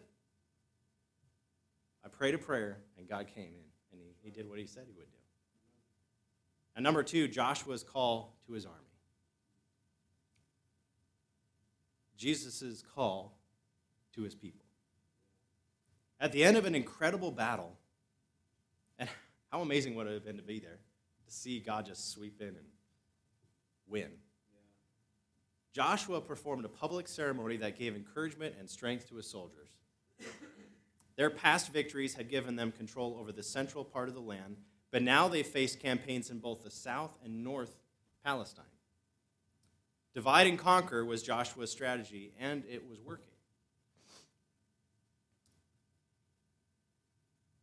I 2.06 2.10
prayed 2.10 2.36
a 2.36 2.38
prayer, 2.38 2.78
and 2.98 3.10
God 3.10 3.26
came 3.34 3.46
in, 3.46 3.66
and 3.92 4.00
he, 4.00 4.14
he 4.22 4.30
did 4.30 4.48
what 4.48 4.60
he 4.60 4.68
said 4.68 4.84
he 4.86 4.94
would 4.94 5.10
do. 5.10 5.18
And 6.76 6.84
number 6.84 7.02
two, 7.02 7.28
Joshua's 7.28 7.84
call 7.84 8.36
to 8.46 8.54
his 8.54 8.66
army. 8.66 8.78
Jesus' 12.18 12.84
call 12.94 13.40
to 14.14 14.22
his 14.22 14.36
people. 14.36 14.66
At 16.20 16.32
the 16.32 16.44
end 16.44 16.56
of 16.56 16.66
an 16.66 16.76
incredible 16.76 17.32
battle, 17.32 17.76
and 19.00 19.10
how 19.52 19.62
amazing 19.62 19.96
would 19.96 20.06
it 20.06 20.14
have 20.14 20.24
been 20.24 20.38
to 20.38 20.44
be 20.44 20.60
there, 20.60 20.78
to 21.26 21.34
see 21.34 21.60
God 21.60 21.88
just 21.88 22.12
sweep 22.12 22.42
in 22.42 22.50
and 22.50 22.68
win. 23.88 24.12
Joshua 25.74 26.22
performed 26.22 26.66
a 26.66 26.70
public 26.70 27.08
ceremony 27.08 27.58
that 27.58 27.80
gave 27.80 27.96
encouragement 27.96 28.56
and 28.60 28.70
strength 28.70 29.10
to 29.10 29.16
his 29.16 29.28
soldiers. 29.28 29.70
Their 31.16 31.32
past 31.32 31.74
victories 31.74 32.14
had 32.14 32.30
given 32.30 32.56
them 32.56 32.72
control 32.72 33.18
over 33.20 33.32
the 33.32 33.44
central 33.44 33.84
part 33.84 34.08
of 34.08 34.14
the 34.14 34.22
land, 34.22 34.58
but 34.92 35.02
now 35.02 35.28
they 35.28 35.42
faced 35.42 35.80
campaigns 35.80 36.30
in 36.30 36.38
both 36.38 36.64
the 36.64 36.70
south 36.70 37.18
and 37.24 37.44
north 37.44 37.76
Palestine. 38.24 38.66
Divide 40.14 40.46
and 40.46 40.60
conquer 40.60 41.04
was 41.04 41.24
Joshua's 41.24 41.72
strategy, 41.72 42.34
and 42.40 42.64
it 42.70 42.88
was 42.88 43.02
working. 43.02 43.26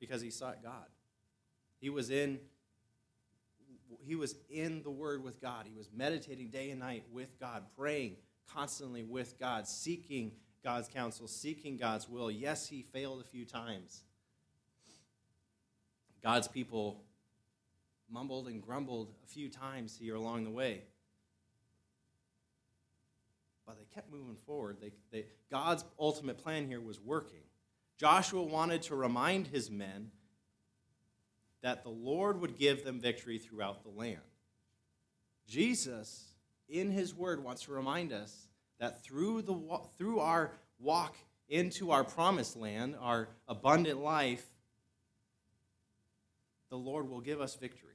Because 0.01 0.21
he 0.21 0.31
sought 0.31 0.63
God. 0.63 0.87
He 1.81 1.91
was 1.91 2.11
in 2.11 2.41
he 4.11 4.17
was 4.17 4.35
in 4.51 4.83
the 4.83 4.91
word 4.91 5.23
with 5.23 5.41
God. 5.41 5.67
He 5.69 5.79
was 5.79 5.89
meditating 5.95 6.49
day 6.49 6.71
and 6.71 6.81
night 6.81 7.05
with 7.13 7.39
God, 7.39 7.63
praying 7.77 8.17
constantly 8.53 9.05
with 9.05 9.39
God, 9.39 9.69
seeking 9.69 10.33
God's 10.65 10.89
counsel, 10.89 11.29
seeking 11.29 11.77
God's 11.77 12.09
will. 12.09 12.29
Yes, 12.29 12.67
he 12.67 12.83
failed 12.83 13.21
a 13.21 13.25
few 13.25 13.45
times. 13.45 14.03
God's 16.25 16.49
people 16.49 17.05
mumbled 18.11 18.49
and 18.49 18.61
grumbled 18.61 19.13
a 19.23 19.29
few 19.29 19.49
times 19.49 19.97
here 19.97 20.17
along 20.17 20.43
the 20.43 20.51
way. 20.51 20.83
But 23.65 23.79
they 23.79 23.87
kept 23.95 24.11
moving 24.11 24.35
forward. 24.45 24.79
They, 24.81 24.91
they, 25.13 25.27
God's 25.53 25.85
ultimate 26.01 26.39
plan 26.39 26.67
here 26.67 26.81
was 26.81 27.01
working. 27.01 27.45
Joshua 27.97 28.43
wanted 28.43 28.83
to 28.83 28.97
remind 28.97 29.47
his 29.47 29.71
men 29.71 30.11
that 31.63 31.83
the 31.83 31.91
Lord 31.91 32.41
would 32.41 32.57
give 32.57 32.85
them 32.85 33.01
victory 33.01 33.39
throughout 33.39 33.83
the 33.83 33.91
land. 33.91 34.21
Jesus, 35.47 36.29
in 36.69 36.91
his 36.91 37.15
word, 37.15 37.43
wants 37.43 37.65
to 37.65 37.73
remind 37.73 38.13
us 38.13 38.49
that 38.79 39.05
through, 39.05 39.43
the, 39.43 39.59
through 39.99 40.21
our 40.21 40.53
walk 40.79 41.17
into 41.49 41.91
our 41.91 42.05
promised 42.05 42.57
land, 42.57 42.97
our 43.01 43.29
abundant 43.49 44.01
life, 44.01 44.47
the 46.71 46.79
Lord 46.79 47.11
will 47.11 47.21
give 47.21 47.41
us 47.41 47.57
victory. 47.57 47.91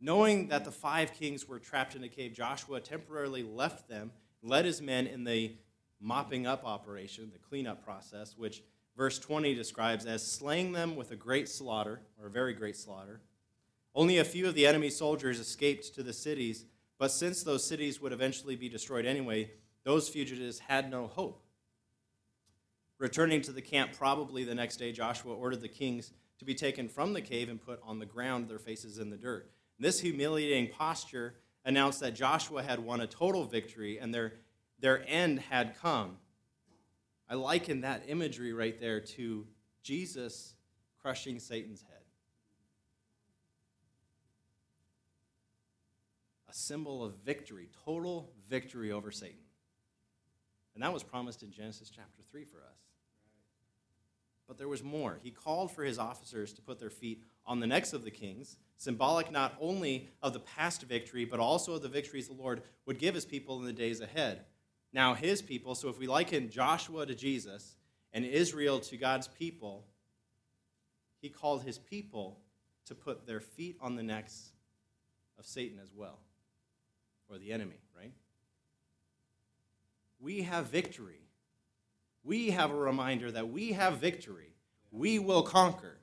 Knowing 0.00 0.48
that 0.48 0.64
the 0.64 0.72
five 0.72 1.12
kings 1.14 1.46
were 1.46 1.58
trapped 1.58 1.94
in 1.94 2.02
a 2.02 2.08
cave, 2.08 2.32
Joshua 2.32 2.80
temporarily 2.80 3.42
left 3.42 3.88
them, 3.88 4.10
led 4.42 4.64
his 4.64 4.80
men 4.80 5.06
in 5.06 5.24
the 5.24 5.54
mopping 6.00 6.46
up 6.46 6.64
operation, 6.64 7.30
the 7.32 7.38
cleanup 7.38 7.84
process, 7.84 8.36
which 8.36 8.62
verse 8.96 9.18
20 9.18 9.54
describes 9.54 10.06
as 10.06 10.26
slaying 10.26 10.72
them 10.72 10.96
with 10.96 11.10
a 11.10 11.16
great 11.16 11.48
slaughter, 11.48 12.00
or 12.20 12.26
a 12.26 12.30
very 12.30 12.52
great 12.52 12.76
slaughter. 12.76 13.20
Only 13.94 14.18
a 14.18 14.24
few 14.24 14.46
of 14.46 14.54
the 14.54 14.66
enemy 14.66 14.90
soldiers 14.90 15.38
escaped 15.38 15.94
to 15.94 16.02
the 16.02 16.12
cities, 16.12 16.64
but 16.98 17.10
since 17.10 17.42
those 17.42 17.64
cities 17.64 18.00
would 18.00 18.12
eventually 18.12 18.56
be 18.56 18.68
destroyed 18.68 19.06
anyway, 19.06 19.50
those 19.84 20.08
fugitives 20.08 20.60
had 20.60 20.90
no 20.90 21.06
hope. 21.06 21.42
Returning 22.98 23.42
to 23.42 23.52
the 23.52 23.60
camp 23.60 23.92
probably 23.98 24.44
the 24.44 24.54
next 24.54 24.76
day, 24.76 24.92
Joshua 24.92 25.34
ordered 25.34 25.60
the 25.60 25.68
kings 25.68 26.12
to 26.38 26.44
be 26.44 26.54
taken 26.54 26.88
from 26.88 27.12
the 27.12 27.20
cave 27.20 27.48
and 27.48 27.60
put 27.60 27.80
on 27.84 27.98
the 27.98 28.06
ground, 28.06 28.48
their 28.48 28.58
faces 28.58 28.98
in 28.98 29.10
the 29.10 29.16
dirt. 29.16 29.50
This 29.78 30.00
humiliating 30.00 30.68
posture 30.68 31.34
announced 31.64 32.00
that 32.00 32.14
Joshua 32.14 32.62
had 32.62 32.78
won 32.78 33.00
a 33.00 33.06
total 33.06 33.44
victory 33.44 33.98
and 33.98 34.14
their, 34.14 34.34
their 34.78 35.04
end 35.08 35.40
had 35.40 35.76
come. 35.80 36.18
I 37.32 37.34
liken 37.34 37.80
that 37.80 38.02
imagery 38.08 38.52
right 38.52 38.78
there 38.78 39.00
to 39.00 39.46
Jesus 39.82 40.52
crushing 41.00 41.38
Satan's 41.38 41.80
head. 41.80 42.02
A 46.50 46.52
symbol 46.52 47.02
of 47.02 47.14
victory, 47.24 47.70
total 47.86 48.28
victory 48.50 48.92
over 48.92 49.10
Satan. 49.10 49.38
And 50.74 50.84
that 50.84 50.92
was 50.92 51.02
promised 51.02 51.42
in 51.42 51.50
Genesis 51.50 51.88
chapter 51.88 52.20
3 52.30 52.44
for 52.44 52.58
us. 52.58 52.80
But 54.46 54.58
there 54.58 54.68
was 54.68 54.82
more. 54.82 55.18
He 55.22 55.30
called 55.30 55.72
for 55.72 55.84
his 55.84 55.98
officers 55.98 56.52
to 56.52 56.60
put 56.60 56.78
their 56.78 56.90
feet 56.90 57.24
on 57.46 57.60
the 57.60 57.66
necks 57.66 57.94
of 57.94 58.04
the 58.04 58.10
kings, 58.10 58.58
symbolic 58.76 59.32
not 59.32 59.54
only 59.58 60.10
of 60.22 60.34
the 60.34 60.40
past 60.40 60.82
victory, 60.82 61.24
but 61.24 61.40
also 61.40 61.76
of 61.76 61.82
the 61.82 61.88
victories 61.88 62.28
the 62.28 62.34
Lord 62.34 62.60
would 62.84 62.98
give 62.98 63.14
his 63.14 63.24
people 63.24 63.58
in 63.58 63.64
the 63.64 63.72
days 63.72 64.02
ahead 64.02 64.44
now 64.92 65.14
his 65.14 65.42
people. 65.42 65.74
So 65.74 65.88
if 65.88 65.98
we 65.98 66.06
liken 66.06 66.50
Joshua 66.50 67.06
to 67.06 67.14
Jesus 67.14 67.76
and 68.12 68.24
Israel 68.24 68.80
to 68.80 68.96
God's 68.96 69.28
people, 69.28 69.84
he 71.20 71.28
called 71.28 71.62
his 71.62 71.78
people 71.78 72.40
to 72.86 72.94
put 72.94 73.26
their 73.26 73.40
feet 73.40 73.76
on 73.80 73.96
the 73.96 74.02
necks 74.02 74.50
of 75.38 75.46
Satan 75.46 75.78
as 75.82 75.92
well, 75.94 76.18
or 77.28 77.38
the 77.38 77.52
enemy, 77.52 77.80
right? 77.96 78.12
We 80.20 80.42
have 80.42 80.66
victory. 80.66 81.20
We 82.24 82.50
have 82.50 82.70
a 82.70 82.76
reminder 82.76 83.30
that 83.32 83.48
we 83.50 83.72
have 83.72 83.98
victory. 83.98 84.54
We 84.90 85.18
will 85.18 85.42
conquer. 85.42 85.98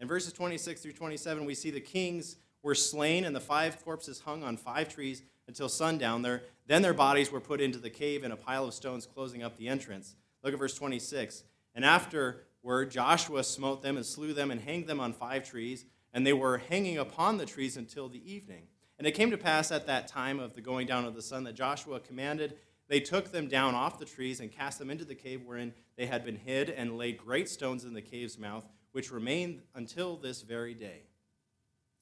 In 0.00 0.08
verses 0.08 0.32
26 0.32 0.82
through 0.82 0.92
27, 0.92 1.44
we 1.44 1.54
see 1.54 1.70
the 1.70 1.80
kings 1.80 2.36
were 2.62 2.74
slain 2.74 3.24
and 3.24 3.34
the 3.34 3.40
five 3.40 3.82
corpses 3.84 4.20
hung 4.20 4.42
on 4.42 4.56
five 4.56 4.88
trees 4.88 5.22
until 5.48 5.68
sundown. 5.68 6.22
There, 6.22 6.42
then 6.66 6.82
their 6.82 6.94
bodies 6.94 7.30
were 7.30 7.40
put 7.40 7.60
into 7.60 7.78
the 7.78 7.90
cave 7.90 8.24
in 8.24 8.32
a 8.32 8.36
pile 8.36 8.66
of 8.66 8.74
stones 8.74 9.06
closing 9.06 9.42
up 9.42 9.56
the 9.56 9.68
entrance. 9.68 10.16
Look 10.42 10.52
at 10.52 10.58
verse 10.58 10.74
26. 10.74 11.44
And 11.74 11.84
afterward, 11.84 12.90
Joshua 12.90 13.44
smote 13.44 13.82
them 13.82 13.96
and 13.96 14.06
slew 14.06 14.32
them 14.32 14.50
and 14.50 14.60
hanged 14.60 14.86
them 14.86 15.00
on 15.00 15.12
five 15.12 15.48
trees, 15.48 15.84
and 16.12 16.26
they 16.26 16.32
were 16.32 16.58
hanging 16.58 16.98
upon 16.98 17.36
the 17.36 17.46
trees 17.46 17.76
until 17.76 18.08
the 18.08 18.32
evening. 18.32 18.68
And 18.98 19.06
it 19.06 19.12
came 19.12 19.30
to 19.30 19.38
pass 19.38 19.70
at 19.70 19.86
that 19.86 20.08
time 20.08 20.40
of 20.40 20.54
the 20.54 20.62
going 20.62 20.86
down 20.86 21.04
of 21.04 21.14
the 21.14 21.22
sun 21.22 21.44
that 21.44 21.54
Joshua 21.54 22.00
commanded, 22.00 22.56
they 22.88 23.00
took 23.00 23.32
them 23.32 23.48
down 23.48 23.74
off 23.74 23.98
the 23.98 24.04
trees 24.04 24.40
and 24.40 24.52
cast 24.52 24.78
them 24.78 24.90
into 24.90 25.04
the 25.04 25.14
cave 25.14 25.42
wherein 25.44 25.74
they 25.96 26.06
had 26.06 26.24
been 26.24 26.36
hid, 26.36 26.70
and 26.70 26.96
laid 26.96 27.18
great 27.18 27.48
stones 27.48 27.84
in 27.84 27.94
the 27.94 28.02
cave's 28.02 28.38
mouth, 28.38 28.64
which 28.92 29.10
remain 29.10 29.62
until 29.74 30.16
this 30.16 30.42
very 30.42 30.74
day. 30.74 31.02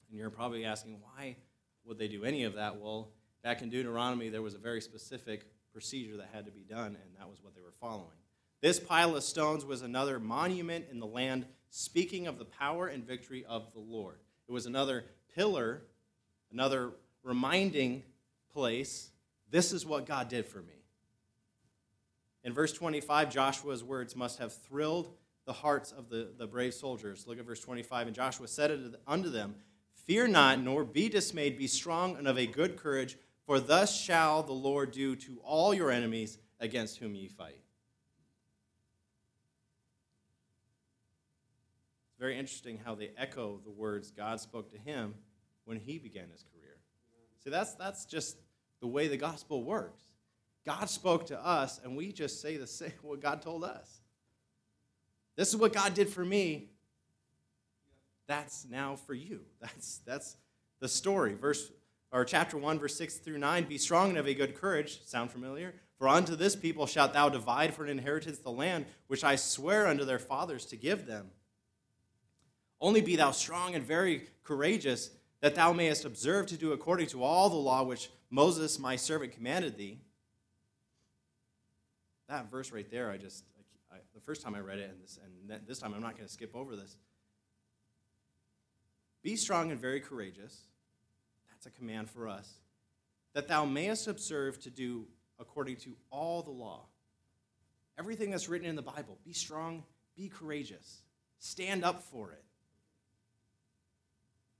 And 0.09 0.19
you're 0.19 0.29
probably 0.29 0.65
asking, 0.65 0.99
why 1.01 1.37
would 1.85 1.97
they 1.97 2.07
do 2.07 2.23
any 2.23 2.43
of 2.43 2.55
that? 2.55 2.79
Well, 2.79 3.09
Back 3.45 3.61
in 3.61 3.69
Deuteronomy, 3.69 4.29
there 4.29 4.41
was 4.41 4.55
a 4.55 4.57
very 4.57 4.81
specific 4.81 5.45
procedure 5.71 6.17
that 6.17 6.29
had 6.33 6.47
to 6.47 6.51
be 6.51 6.63
done, 6.63 6.87
and 6.87 7.15
that 7.19 7.29
was 7.29 7.43
what 7.43 7.53
they 7.53 7.61
were 7.61 7.75
following. 7.79 8.17
This 8.59 8.79
pile 8.79 9.15
of 9.15 9.23
stones 9.23 9.63
was 9.63 9.83
another 9.83 10.19
monument 10.19 10.85
in 10.89 10.99
the 10.99 11.05
land 11.05 11.45
speaking 11.69 12.25
of 12.25 12.39
the 12.39 12.45
power 12.45 12.87
and 12.87 13.05
victory 13.05 13.45
of 13.47 13.71
the 13.73 13.79
Lord. 13.79 14.17
It 14.49 14.51
was 14.51 14.65
another 14.65 15.05
pillar, 15.35 15.83
another 16.51 16.93
reminding 17.21 18.01
place. 18.51 19.11
This 19.51 19.71
is 19.71 19.85
what 19.85 20.07
God 20.07 20.27
did 20.27 20.47
for 20.47 20.63
me. 20.63 20.81
In 22.43 22.51
verse 22.51 22.73
25, 22.73 23.29
Joshua's 23.29 23.83
words 23.83 24.15
must 24.15 24.39
have 24.39 24.53
thrilled 24.53 25.11
the 25.45 25.53
hearts 25.53 25.91
of 25.91 26.09
the, 26.09 26.29
the 26.35 26.47
brave 26.47 26.73
soldiers. 26.73 27.27
Look 27.27 27.37
at 27.37 27.45
verse 27.45 27.59
25. 27.59 28.07
And 28.07 28.15
Joshua 28.15 28.47
said 28.47 28.95
unto 29.05 29.29
them, 29.29 29.53
Fear 30.07 30.29
not, 30.29 30.59
nor 30.59 30.83
be 30.83 31.09
dismayed. 31.09 31.57
Be 31.57 31.67
strong 31.67 32.15
and 32.17 32.27
of 32.27 32.37
a 32.37 32.45
good 32.45 32.77
courage, 32.77 33.17
for 33.45 33.59
thus 33.59 33.95
shall 33.95 34.43
the 34.43 34.53
Lord 34.53 34.91
do 34.91 35.15
to 35.15 35.39
all 35.43 35.73
your 35.73 35.91
enemies 35.91 36.37
against 36.59 36.97
whom 36.97 37.15
ye 37.15 37.27
fight. 37.27 37.61
It's 42.09 42.19
very 42.19 42.37
interesting 42.37 42.79
how 42.83 42.95
they 42.95 43.11
echo 43.17 43.59
the 43.63 43.71
words 43.71 44.11
God 44.11 44.39
spoke 44.39 44.71
to 44.71 44.77
him 44.77 45.15
when 45.65 45.77
he 45.77 45.99
began 45.99 46.29
his 46.31 46.43
career. 46.43 46.77
See, 47.43 47.49
that's, 47.49 47.73
that's 47.75 48.05
just 48.05 48.37
the 48.79 48.87
way 48.87 49.07
the 49.07 49.17
gospel 49.17 49.63
works. 49.63 50.01
God 50.65 50.89
spoke 50.89 51.27
to 51.27 51.45
us, 51.45 51.79
and 51.83 51.95
we 51.95 52.11
just 52.11 52.41
say 52.41 52.57
the 52.57 52.65
same 52.67 52.93
what 53.01 53.21
God 53.21 53.41
told 53.41 53.63
us. 53.63 54.01
This 55.35 55.49
is 55.49 55.57
what 55.57 55.73
God 55.73 55.93
did 55.93 56.09
for 56.09 56.25
me. 56.25 56.69
That's 58.27 58.65
now 58.69 58.95
for 58.95 59.13
you. 59.13 59.41
That's 59.61 59.99
that's 60.05 60.37
the 60.79 60.87
story. 60.87 61.35
Verse 61.35 61.71
or 62.15 62.23
chapter 62.23 62.57
1, 62.57 62.79
verse 62.79 62.95
6 62.95 63.17
through 63.17 63.37
9, 63.39 63.65
be 63.65 63.77
strong 63.77 64.09
and 64.09 64.17
of 64.17 64.25
a 64.25 64.33
good 64.33 64.55
courage. 64.55 65.01
Sound 65.05 65.31
familiar? 65.31 65.73
For 65.97 66.07
unto 66.07 66.37
this 66.37 66.55
people 66.55 66.87
shalt 66.87 67.11
thou 67.11 67.27
divide 67.27 67.73
for 67.73 67.83
an 67.83 67.89
inheritance 67.89 68.37
the 68.37 68.51
land 68.51 68.85
which 69.07 69.25
I 69.25 69.35
swear 69.35 69.85
unto 69.85 70.05
their 70.05 70.17
fathers 70.17 70.65
to 70.67 70.77
give 70.77 71.05
them. 71.05 71.31
Only 72.79 73.01
be 73.01 73.17
thou 73.17 73.31
strong 73.31 73.75
and 73.75 73.85
very 73.85 74.29
courageous, 74.45 75.09
that 75.41 75.55
thou 75.55 75.73
mayest 75.73 76.05
observe 76.05 76.45
to 76.47 76.57
do 76.57 76.71
according 76.71 77.07
to 77.07 77.21
all 77.21 77.49
the 77.49 77.57
law 77.57 77.83
which 77.83 78.09
Moses 78.29 78.79
my 78.79 78.95
servant 78.95 79.33
commanded 79.33 79.77
thee. 79.77 79.99
That 82.29 82.49
verse 82.49 82.71
right 82.71 82.89
there, 82.89 83.11
I 83.11 83.17
just, 83.17 83.43
I, 83.91 83.97
the 84.13 84.21
first 84.21 84.41
time 84.41 84.55
I 84.55 84.59
read 84.61 84.79
it, 84.79 84.89
and 84.89 85.03
this, 85.03 85.19
and 85.21 85.67
this 85.67 85.79
time 85.79 85.93
I'm 85.93 86.01
not 86.01 86.15
going 86.15 86.27
to 86.27 86.33
skip 86.33 86.55
over 86.55 86.77
this. 86.77 86.95
Be 89.21 89.35
strong 89.35 89.71
and 89.71 89.81
very 89.81 89.99
courageous 89.99 90.61
that's 91.65 91.75
a 91.75 91.79
command 91.79 92.09
for 92.09 92.27
us. 92.27 92.49
That 93.33 93.47
thou 93.47 93.65
mayest 93.65 94.07
observe 94.07 94.59
to 94.61 94.69
do 94.69 95.05
according 95.39 95.77
to 95.77 95.95
all 96.11 96.41
the 96.41 96.51
law. 96.51 96.85
Everything 97.97 98.31
that's 98.31 98.47
written 98.47 98.67
in 98.67 98.75
the 98.75 98.81
Bible. 98.81 99.17
Be 99.25 99.33
strong, 99.33 99.83
be 100.15 100.29
courageous, 100.29 101.01
stand 101.39 101.83
up 101.83 102.03
for 102.03 102.31
it. 102.31 102.43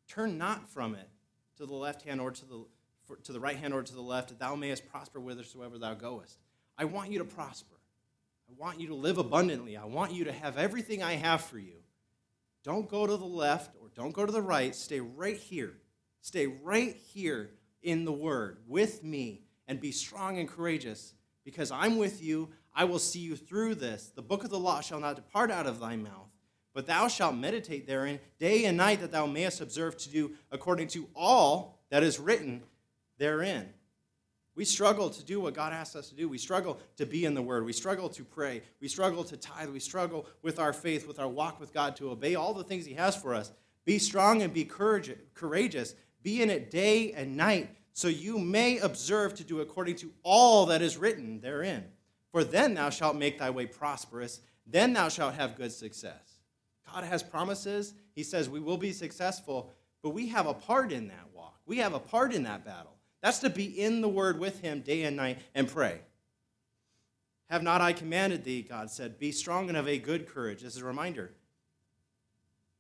Turn 0.08 0.38
not 0.38 0.70
from 0.70 0.96
it 0.96 1.10
to 1.58 1.66
the 1.66 1.74
left 1.74 2.04
hand 2.04 2.22
or 2.22 2.32
to 2.32 2.46
the, 2.46 2.66
for, 3.06 3.18
to 3.18 3.34
the 3.34 3.40
right 3.40 3.58
hand 3.58 3.74
or 3.74 3.84
to 3.84 3.94
the 3.94 4.02
left, 4.02 4.30
that 4.30 4.40
thou 4.40 4.56
mayest 4.56 4.90
prosper 4.90 5.20
whithersoever 5.20 5.78
thou 5.78 5.94
goest. 5.94 6.38
I 6.78 6.86
want 6.86 7.12
you 7.12 7.20
to 7.20 7.26
prosper. 7.26 7.76
I 8.50 8.54
want 8.58 8.80
you 8.80 8.88
to 8.88 8.96
live 8.96 9.18
abundantly. 9.18 9.78
I 9.78 9.86
want 9.86 10.14
you 10.14 10.26
to 10.26 10.32
have 10.32 10.58
everything 10.58 11.02
I 11.02 11.14
have 11.14 11.42
for 11.42 11.58
you. 11.58 11.78
Don't 12.64 12.90
go 12.90 13.08
to 13.08 13.18
the 13.18 13.26
left 13.26 13.76
or 13.82 13.90
don't 13.96 14.14
go 14.14 14.26
to 14.26 14.32
the 14.32 14.42
right. 14.42 14.76
Stay 14.76 15.00
right 15.00 15.38
here. 15.38 15.76
Stay 16.26 16.48
right 16.48 16.96
here 17.14 17.52
in 17.84 18.04
the 18.04 18.12
Word 18.12 18.58
with 18.68 19.04
me 19.04 19.44
and 19.68 19.80
be 19.80 19.92
strong 19.92 20.40
and 20.40 20.50
courageous 20.50 21.14
because 21.44 21.70
I'm 21.70 22.00
with 22.00 22.24
you. 22.24 22.50
I 22.74 22.86
will 22.86 22.98
see 22.98 23.20
you 23.20 23.36
through 23.36 23.76
this. 23.76 24.12
The 24.16 24.24
book 24.24 24.44
of 24.44 24.50
the 24.50 24.58
law 24.58 24.82
shall 24.82 25.00
not 25.00 25.18
depart 25.18 25.52
out 25.52 25.68
of 25.68 25.80
thy 25.80 25.96
mouth, 25.96 26.32
but 26.74 26.88
thou 26.88 27.10
shalt 27.10 27.36
meditate 27.36 27.86
therein 27.86 28.20
day 28.40 28.66
and 28.66 28.76
night 28.76 29.02
that 29.02 29.12
thou 29.12 29.28
mayest 29.28 29.62
observe 29.62 29.98
to 29.98 30.10
do 30.10 30.32
according 30.52 30.88
to 30.88 31.08
all 31.16 31.78
that 31.92 32.02
is 32.02 32.20
written 32.20 32.64
therein. 33.20 33.70
We 34.56 34.66
struggle 34.66 35.12
to 35.12 35.24
do 35.24 35.40
what 35.40 35.54
God 35.54 35.74
asks 35.74 35.96
us 35.96 36.10
to 36.10 36.16
do. 36.16 36.28
We 36.28 36.40
struggle 36.40 36.80
to 36.98 37.06
be 37.06 37.26
in 37.26 37.36
the 37.36 37.44
Word. 37.44 37.66
We 37.66 37.72
struggle 37.72 38.10
to 38.10 38.24
pray. 38.24 38.64
We 38.82 38.88
struggle 38.88 39.24
to 39.26 39.38
tithe. 39.38 39.70
We 39.70 39.80
struggle 39.80 40.26
with 40.42 40.58
our 40.58 40.74
faith, 40.74 41.08
with 41.08 41.20
our 41.20 41.30
walk 41.30 41.60
with 41.60 41.72
God, 41.72 41.96
to 41.98 42.10
obey 42.10 42.34
all 42.34 42.56
the 42.56 42.64
things 42.64 42.88
He 42.88 42.96
has 42.96 43.16
for 43.16 43.36
us. 43.36 43.52
Be 43.86 44.00
strong 44.00 44.42
and 44.42 44.52
be 44.52 44.66
courageous. 44.66 45.94
Be 46.26 46.42
in 46.42 46.50
it 46.50 46.72
day 46.72 47.12
and 47.12 47.38
night, 47.38 47.70
so 47.94 48.08
you 48.08 48.40
may 48.40 48.80
observe 48.80 49.36
to 49.36 49.44
do 49.44 49.60
according 49.60 49.98
to 49.98 50.12
all 50.24 50.66
that 50.66 50.82
is 50.82 50.98
written 50.98 51.40
therein. 51.40 51.84
For 52.32 52.44
then 52.44 52.74
thou 52.74 52.90
shalt 52.90 53.16
make 53.16 53.38
thy 53.38 53.52
way 53.52 53.68
prosperous. 53.68 54.42
Then 54.66 54.94
thou 54.94 55.08
shalt 55.08 55.36
have 55.36 55.56
good 55.56 55.72
success. 55.72 56.40
God 56.92 57.04
has 57.04 57.22
promises. 57.22 57.94
He 58.16 58.24
says 58.24 58.50
we 58.50 58.60
will 58.60 58.78
be 58.78 58.92
successful, 58.92 59.72
but 60.02 60.16
we 60.16 60.30
have 60.30 60.48
a 60.48 60.56
part 60.56 60.92
in 60.92 61.10
that 61.10 61.30
walk. 61.32 61.60
We 61.68 61.78
have 61.78 61.94
a 61.94 62.00
part 62.00 62.34
in 62.34 62.42
that 62.46 62.66
battle. 62.66 62.96
That's 63.22 63.40
to 63.40 63.50
be 63.52 63.80
in 63.80 64.02
the 64.02 64.10
Word 64.10 64.40
with 64.40 64.62
Him 64.62 64.82
day 64.82 65.04
and 65.04 65.16
night 65.16 65.38
and 65.54 65.68
pray. 65.68 66.00
Have 67.52 67.62
not 67.62 67.82
I 67.82 67.94
commanded 67.94 68.44
thee, 68.44 68.64
God 68.68 68.90
said, 68.90 69.20
be 69.20 69.32
strong 69.32 69.70
and 69.70 69.78
of 69.78 69.88
a 69.88 70.00
good 70.00 70.28
courage. 70.28 70.64
This 70.64 70.76
is 70.76 70.82
a 70.82 70.86
reminder. 70.86 71.36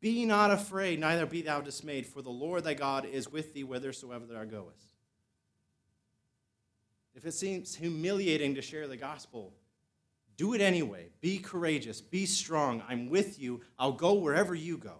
Be 0.05 0.23
not 0.23 0.51
afraid, 0.51 0.99
neither 0.99 1.25
be 1.25 1.41
thou 1.41 1.61
dismayed, 1.61 2.05
for 2.05 2.21
the 2.21 2.29
Lord 2.29 2.63
thy 2.63 2.75
God 2.75 3.07
is 3.07 3.31
with 3.31 3.55
thee 3.55 3.63
whithersoever 3.63 4.27
thou 4.27 4.43
goest. 4.43 4.93
If 7.15 7.25
it 7.25 7.31
seems 7.31 7.73
humiliating 7.73 8.53
to 8.53 8.61
share 8.61 8.87
the 8.87 8.97
gospel, 8.97 9.51
do 10.37 10.53
it 10.53 10.61
anyway. 10.61 11.07
Be 11.21 11.39
courageous. 11.39 12.01
Be 12.01 12.27
strong. 12.27 12.83
I'm 12.87 13.09
with 13.09 13.39
you. 13.39 13.61
I'll 13.79 13.93
go 13.93 14.13
wherever 14.13 14.53
you 14.53 14.77
go. 14.77 14.97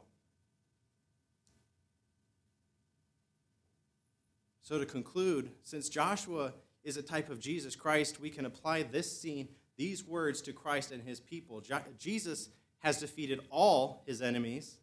So, 4.63 4.79
to 4.79 4.87
conclude, 4.87 5.51
since 5.61 5.87
Joshua 5.87 6.51
is 6.83 6.97
a 6.97 7.03
type 7.03 7.29
of 7.29 7.39
Jesus 7.39 7.75
Christ, 7.75 8.19
we 8.19 8.31
can 8.31 8.47
apply 8.47 8.81
this 8.81 9.21
scene, 9.21 9.49
these 9.77 10.03
words 10.03 10.41
to 10.41 10.51
Christ 10.51 10.91
and 10.91 11.03
his 11.03 11.19
people. 11.19 11.61
Jesus 11.99 12.49
has 12.79 12.99
defeated 12.99 13.41
all 13.51 14.01
his 14.07 14.23
enemies 14.23 14.79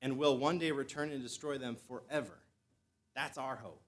and 0.00 0.18
will 0.18 0.36
one 0.36 0.58
day 0.58 0.70
return 0.70 1.10
and 1.10 1.22
destroy 1.22 1.58
them 1.58 1.76
forever. 1.88 2.38
That's 3.14 3.38
our 3.38 3.56
hope. 3.56 3.82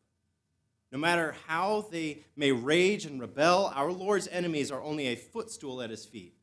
No 0.92 0.98
matter 0.98 1.36
how 1.46 1.86
they 1.90 2.24
may 2.34 2.50
rage 2.50 3.06
and 3.06 3.20
rebel, 3.20 3.72
our 3.74 3.92
Lord's 3.92 4.28
enemies 4.28 4.70
are 4.70 4.82
only 4.82 5.06
a 5.06 5.16
footstool 5.16 5.82
at 5.82 5.90
his 5.90 6.04
feet. 6.04 6.34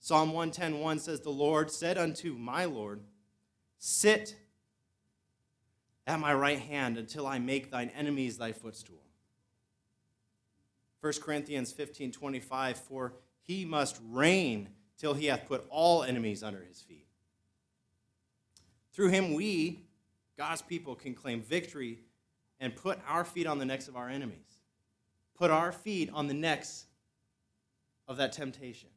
Psalm 0.00 0.32
110:1 0.32 1.00
says, 1.00 1.20
The 1.20 1.30
Lord 1.30 1.70
said 1.70 1.96
unto 1.96 2.34
my 2.34 2.66
Lord, 2.66 3.00
Sit 3.78 4.36
at 6.06 6.20
my 6.20 6.32
right 6.34 6.58
hand 6.58 6.98
until 6.98 7.26
I 7.26 7.38
make 7.38 7.70
thine 7.70 7.90
enemies 7.96 8.38
thy 8.38 8.52
footstool. 8.52 9.02
1 11.00 11.12
Corinthians 11.22 11.72
15 11.72 12.12
25, 12.12 12.78
for 12.78 13.14
he 13.40 13.64
must 13.64 14.00
reign 14.10 14.68
till 14.98 15.14
he 15.14 15.26
hath 15.26 15.46
put 15.46 15.66
all 15.70 16.02
enemies 16.02 16.42
under 16.42 16.62
his 16.62 16.80
feet. 16.80 17.06
Through 18.96 19.08
him, 19.08 19.34
we, 19.34 19.84
God's 20.38 20.62
people, 20.62 20.94
can 20.94 21.12
claim 21.12 21.42
victory 21.42 21.98
and 22.58 22.74
put 22.74 22.98
our 23.06 23.26
feet 23.26 23.46
on 23.46 23.58
the 23.58 23.66
necks 23.66 23.88
of 23.88 23.96
our 23.96 24.08
enemies, 24.08 24.62
put 25.36 25.50
our 25.50 25.70
feet 25.70 26.08
on 26.14 26.28
the 26.28 26.34
necks 26.34 26.86
of 28.08 28.16
that 28.16 28.32
temptation, 28.32 28.88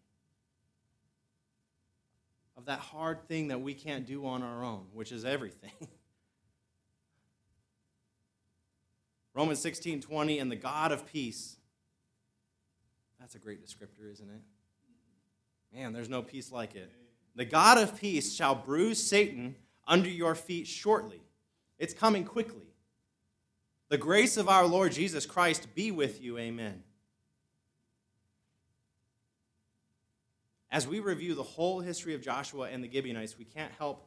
of 2.56 2.64
that 2.66 2.80
hard 2.80 3.28
thing 3.28 3.50
that 3.50 3.60
we 3.60 3.74
can't 3.74 4.06
do 4.06 4.26
on 4.26 4.42
our 4.42 4.64
own, 4.64 4.86
which 4.94 5.12
is 5.12 5.26
everything. 5.26 5.74
Romans 9.36 9.60
16 9.60 10.00
20, 10.00 10.40
and 10.40 10.50
the 10.50 10.56
God 10.56 10.94
of 10.94 11.06
peace. 11.06 11.58
That's 13.20 13.36
a 13.36 13.40
great 13.40 13.62
descriptor, 13.62 14.10
isn't 14.10 14.30
it? 14.30 15.76
Man, 15.76 15.92
there's 15.92 16.08
no 16.08 16.22
peace 16.22 16.54
like 16.54 16.76
it. 16.76 16.90
The 17.36 17.44
God 17.44 17.78
of 17.78 18.00
peace 18.00 18.34
shall 18.34 18.56
bruise 18.56 19.04
Satan 19.04 19.58
under 19.90 20.08
your 20.08 20.36
feet 20.36 20.68
shortly. 20.68 21.22
It's 21.80 21.94
coming 21.94 22.24
quickly. 22.24 22.68
The 23.90 23.98
grace 23.98 24.38
of 24.38 24.48
our 24.48 24.66
Lord 24.66 24.92
Jesus 24.92 25.26
Christ 25.26 25.68
be 25.74 25.92
with 25.92 26.22
you. 26.22 26.38
Amen. 26.38 26.84
As 30.72 30.88
we 30.88 31.00
review 31.00 31.34
the 31.34 31.44
whole 31.44 31.80
history 31.80 32.14
of 32.14 32.22
Joshua 32.22 32.70
and 32.72 32.84
the 32.84 32.92
Gibeonites, 32.92 33.38
we 33.40 33.46
can't 33.46 33.72
help 33.80 34.06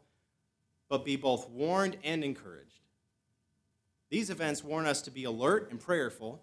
but 0.88 1.04
be 1.04 1.16
both 1.16 1.48
warned 1.50 1.96
and 2.04 2.22
encouraged. 2.22 2.80
These 4.08 4.30
events 4.30 4.62
warn 4.62 4.86
us 4.86 5.02
to 5.02 5.10
be 5.10 5.24
alert 5.24 5.70
and 5.70 5.80
prayerful. 5.80 6.40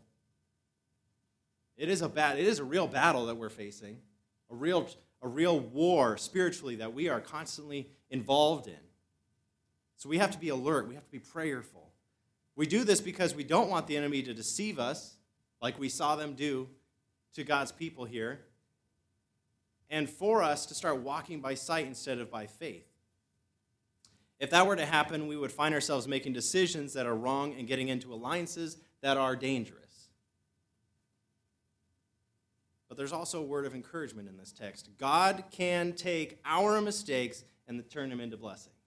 It 1.78 1.88
is 1.88 2.02
a 2.02 2.10
bad, 2.10 2.38
it 2.38 2.48
is 2.48 2.60
a 2.60 2.64
real 2.66 2.88
battle 2.88 3.28
that 3.28 3.36
we're 3.36 3.50
facing, 3.50 4.00
a 4.52 4.56
real, 4.56 4.90
a 5.22 5.28
real 5.28 5.60
war 5.60 6.18
spiritually 6.18 6.76
that 6.78 6.94
we 6.94 7.08
are 7.08 7.22
constantly 7.22 7.88
involved 8.10 8.68
in. 8.68 8.89
So 10.00 10.08
we 10.08 10.18
have 10.18 10.32
to 10.32 10.40
be 10.40 10.48
alert, 10.48 10.88
we 10.88 10.96
have 10.96 11.04
to 11.04 11.12
be 11.12 11.20
prayerful. 11.20 11.90
We 12.56 12.66
do 12.66 12.86
this 12.86 13.02
because 13.02 13.36
we 13.36 13.44
don't 13.44 13.70
want 13.70 13.86
the 13.86 13.98
enemy 13.98 14.24
to 14.24 14.34
deceive 14.34 14.80
us, 14.80 15.18
like 15.62 15.78
we 15.78 15.90
saw 15.90 16.16
them 16.16 16.36
do 16.36 16.70
to 17.34 17.44
God's 17.44 17.74
people 17.74 18.06
here, 18.06 18.40
and 19.90 20.10
for 20.10 20.42
us 20.42 20.66
to 20.68 20.74
start 20.74 21.02
walking 21.02 21.42
by 21.42 21.54
sight 21.54 21.86
instead 21.86 22.20
of 22.20 22.32
by 22.32 22.48
faith. 22.48 22.88
If 24.40 24.52
that 24.52 24.66
were 24.66 24.78
to 24.78 24.86
happen, 24.86 25.28
we 25.28 25.36
would 25.36 25.52
find 25.52 25.74
ourselves 25.76 26.08
making 26.08 26.32
decisions 26.32 26.94
that 26.94 27.06
are 27.06 27.16
wrong 27.16 27.54
and 27.60 27.68
getting 27.68 27.90
into 27.90 28.14
alliances 28.14 28.78
that 29.02 29.18
are 29.18 29.36
dangerous. 29.36 30.08
But 32.88 32.98
there's 32.98 33.12
also 33.12 33.42
a 33.42 33.46
word 33.46 33.66
of 33.66 33.76
encouragement 33.76 34.30
in 34.30 34.38
this 34.38 34.54
text. 34.54 34.88
God 34.98 35.44
can 35.52 35.92
take 35.92 36.40
our 36.46 36.80
mistakes 36.80 37.44
and 37.68 37.84
turn 37.90 38.10
them 38.10 38.22
into 38.22 38.38
blessings. 38.38 38.79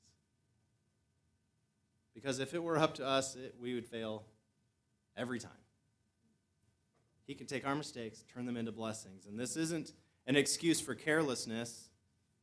Because 2.15 2.39
if 2.39 2.55
it 2.55 2.63
were 2.63 2.79
up 2.79 2.95
to 2.95 3.07
us, 3.07 3.37
it, 3.37 3.55
we 3.61 3.75
would 3.75 3.87
fail 3.87 4.25
every 5.17 5.39
time. 5.39 5.51
He 7.27 7.35
can 7.35 7.47
take 7.47 7.67
our 7.67 7.75
mistakes, 7.75 8.25
turn 8.33 8.47
them 8.47 8.57
into 8.57 8.73
blessings. 8.73 9.27
And 9.27 9.39
this 9.39 9.57
isn't 9.57 9.93
an 10.27 10.37
excuse 10.37 10.81
for 10.81 10.95
carelessness 10.95 11.91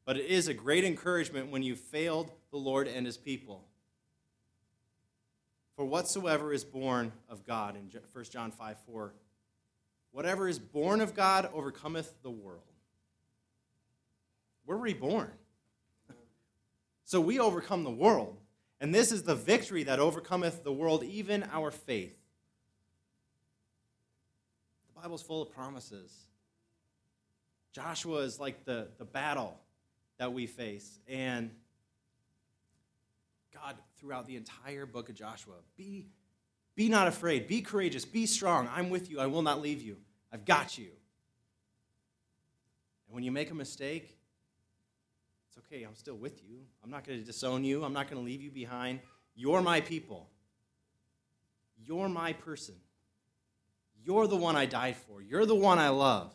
but 0.09 0.17
it 0.17 0.25
is 0.25 0.47
a 0.47 0.55
great 0.55 0.83
encouragement 0.83 1.51
when 1.51 1.61
you 1.61 1.75
failed 1.75 2.31
the 2.49 2.57
Lord 2.57 2.87
and 2.87 3.05
his 3.05 3.15
people. 3.15 3.67
For 5.75 5.85
whatsoever 5.85 6.51
is 6.51 6.63
born 6.63 7.11
of 7.29 7.45
God, 7.45 7.75
in 7.75 7.91
1 8.11 8.25
John 8.25 8.49
5 8.49 8.77
4, 8.87 9.13
whatever 10.09 10.47
is 10.47 10.57
born 10.57 10.99
of 11.01 11.13
God 11.13 11.47
overcometh 11.53 12.11
the 12.23 12.31
world. 12.31 12.63
We're 14.65 14.77
reborn. 14.77 15.31
So 17.05 17.21
we 17.21 17.39
overcome 17.39 17.83
the 17.83 17.91
world. 17.91 18.35
And 18.81 18.95
this 18.95 19.11
is 19.11 19.23
the 19.23 19.35
victory 19.35 19.83
that 19.83 19.99
overcometh 19.99 20.63
the 20.63 20.71
world, 20.71 21.03
even 21.03 21.43
our 21.51 21.69
faith. 21.71 22.17
The 24.87 25.01
Bible's 25.01 25.21
full 25.21 25.41
of 25.41 25.51
promises. 25.51 26.13
Joshua 27.73 28.19
is 28.19 28.39
like 28.39 28.65
the, 28.65 28.87
the 28.97 29.05
battle 29.05 29.59
that 30.17 30.33
we 30.33 30.45
face. 30.47 30.99
And 31.07 31.51
God, 33.53 33.75
throughout 33.97 34.27
the 34.27 34.37
entire 34.37 34.85
book 34.85 35.09
of 35.09 35.15
Joshua, 35.15 35.55
be, 35.75 36.05
be 36.75 36.87
not 36.87 37.07
afraid, 37.07 37.47
be 37.47 37.61
courageous, 37.61 38.05
be 38.05 38.25
strong. 38.25 38.69
I'm 38.73 38.89
with 38.89 39.09
you, 39.09 39.19
I 39.19 39.25
will 39.25 39.41
not 39.41 39.61
leave 39.61 39.81
you. 39.81 39.97
I've 40.31 40.45
got 40.45 40.77
you. 40.77 40.89
And 43.07 43.15
when 43.15 43.23
you 43.23 43.31
make 43.31 43.51
a 43.51 43.55
mistake, 43.55 44.18
okay, 45.59 45.83
I'm 45.83 45.95
still 45.95 46.15
with 46.15 46.43
you. 46.43 46.59
I'm 46.83 46.89
not 46.89 47.05
going 47.05 47.19
to 47.19 47.25
disown 47.25 47.63
you, 47.63 47.83
I'm 47.83 47.93
not 47.93 48.09
going 48.09 48.21
to 48.21 48.25
leave 48.25 48.41
you 48.41 48.51
behind. 48.51 48.99
You're 49.35 49.61
my 49.61 49.81
people, 49.81 50.29
you're 51.77 52.09
my 52.09 52.33
person. 52.33 52.75
You're 54.01 54.27
the 54.27 54.37
one 54.37 54.55
I 54.55 54.65
died 54.65 54.95
for. 54.95 55.21
You're 55.21 55.45
the 55.45 55.55
one 55.55 55.77
I 55.77 55.89
love. 55.89 56.33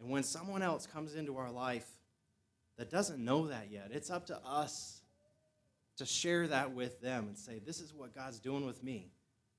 And 0.00 0.10
when 0.10 0.22
someone 0.22 0.62
else 0.62 0.86
comes 0.86 1.14
into 1.14 1.38
our 1.38 1.50
life 1.50 1.86
that 2.76 2.90
doesn't 2.90 3.24
know 3.24 3.48
that 3.48 3.68
yet, 3.70 3.88
it's 3.90 4.10
up 4.10 4.26
to 4.26 4.38
us 4.46 5.00
to 5.96 6.06
share 6.06 6.46
that 6.48 6.72
with 6.72 7.00
them 7.00 7.26
and 7.28 7.36
say, 7.36 7.58
This 7.58 7.80
is 7.80 7.92
what 7.92 8.14
God's 8.14 8.38
doing 8.38 8.64
with 8.64 8.84
me. 8.84 9.10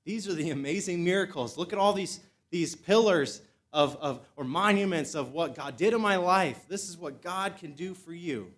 These 0.04 0.28
are 0.28 0.34
the 0.34 0.50
amazing 0.50 1.04
miracles. 1.04 1.58
Look 1.58 1.72
at 1.72 1.78
all 1.78 1.92
these, 1.92 2.20
these 2.50 2.74
pillars 2.74 3.42
of, 3.72 3.96
of, 3.96 4.20
or 4.36 4.44
monuments 4.44 5.14
of 5.14 5.32
what 5.32 5.54
God 5.54 5.76
did 5.76 5.94
in 5.94 6.00
my 6.00 6.16
life. 6.16 6.66
This 6.68 6.88
is 6.88 6.96
what 6.96 7.22
God 7.22 7.56
can 7.56 7.72
do 7.72 7.94
for 7.94 8.12
you. 8.12 8.52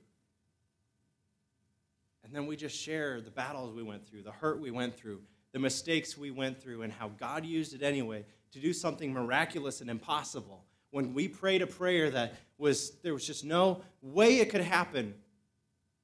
And 2.24 2.34
then 2.34 2.46
we 2.46 2.56
just 2.56 2.76
share 2.76 3.20
the 3.20 3.30
battles 3.30 3.74
we 3.74 3.82
went 3.82 4.06
through, 4.06 4.22
the 4.22 4.32
hurt 4.32 4.60
we 4.60 4.70
went 4.70 4.96
through, 4.96 5.20
the 5.52 5.58
mistakes 5.58 6.16
we 6.16 6.30
went 6.30 6.60
through, 6.62 6.82
and 6.82 6.92
how 6.92 7.08
God 7.08 7.44
used 7.44 7.74
it 7.74 7.82
anyway 7.82 8.24
to 8.52 8.58
do 8.58 8.72
something 8.72 9.12
miraculous 9.12 9.80
and 9.80 9.90
impossible. 9.90 10.64
When 10.90 11.14
we 11.14 11.28
prayed 11.28 11.62
a 11.62 11.66
prayer 11.66 12.10
that 12.10 12.34
was, 12.58 12.92
there 13.02 13.12
was 13.12 13.26
just 13.26 13.44
no 13.44 13.82
way 14.00 14.38
it 14.38 14.50
could 14.50 14.60
happen, 14.60 15.14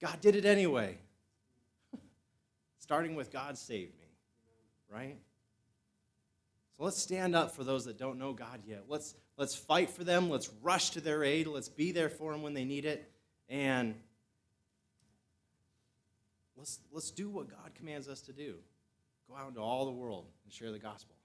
God 0.01 0.21
did 0.21 0.37
it 0.37 0.45
anyway. 0.45 0.99
Starting 2.79 3.15
with 3.15 3.31
God 3.33 3.57
saved 3.57 3.95
me, 3.99 4.07
right? 4.91 5.17
So 6.79 6.85
let's 6.85 6.99
stand 6.99 7.35
up 7.35 7.57
for 7.57 7.65
those 7.65 7.87
that 7.87 7.99
don't 7.99 8.21
know 8.21 8.33
God 8.33 8.61
yet. 8.65 8.85
Let's, 8.89 9.17
let's 9.37 9.57
fight 9.57 9.91
for 9.91 10.05
them. 10.05 10.31
Let's 10.31 10.49
rush 10.63 10.91
to 10.91 11.01
their 11.01 11.25
aid. 11.25 11.49
Let's 11.49 11.69
be 11.69 11.91
there 11.91 12.09
for 12.09 12.31
them 12.31 12.43
when 12.43 12.55
they 12.55 12.65
need 12.65 12.85
it. 12.85 13.11
And 13.49 13.97
let's, 16.57 16.79
let's 16.93 17.11
do 17.11 17.29
what 17.29 17.51
God 17.51 17.75
commands 17.75 18.09
us 18.09 18.21
to 18.23 18.33
do 18.33 18.55
go 19.29 19.37
out 19.37 19.49
into 19.49 19.61
all 19.61 19.85
the 19.85 19.91
world 19.91 20.25
and 20.45 20.53
share 20.53 20.73
the 20.73 20.79
gospel. 20.79 21.18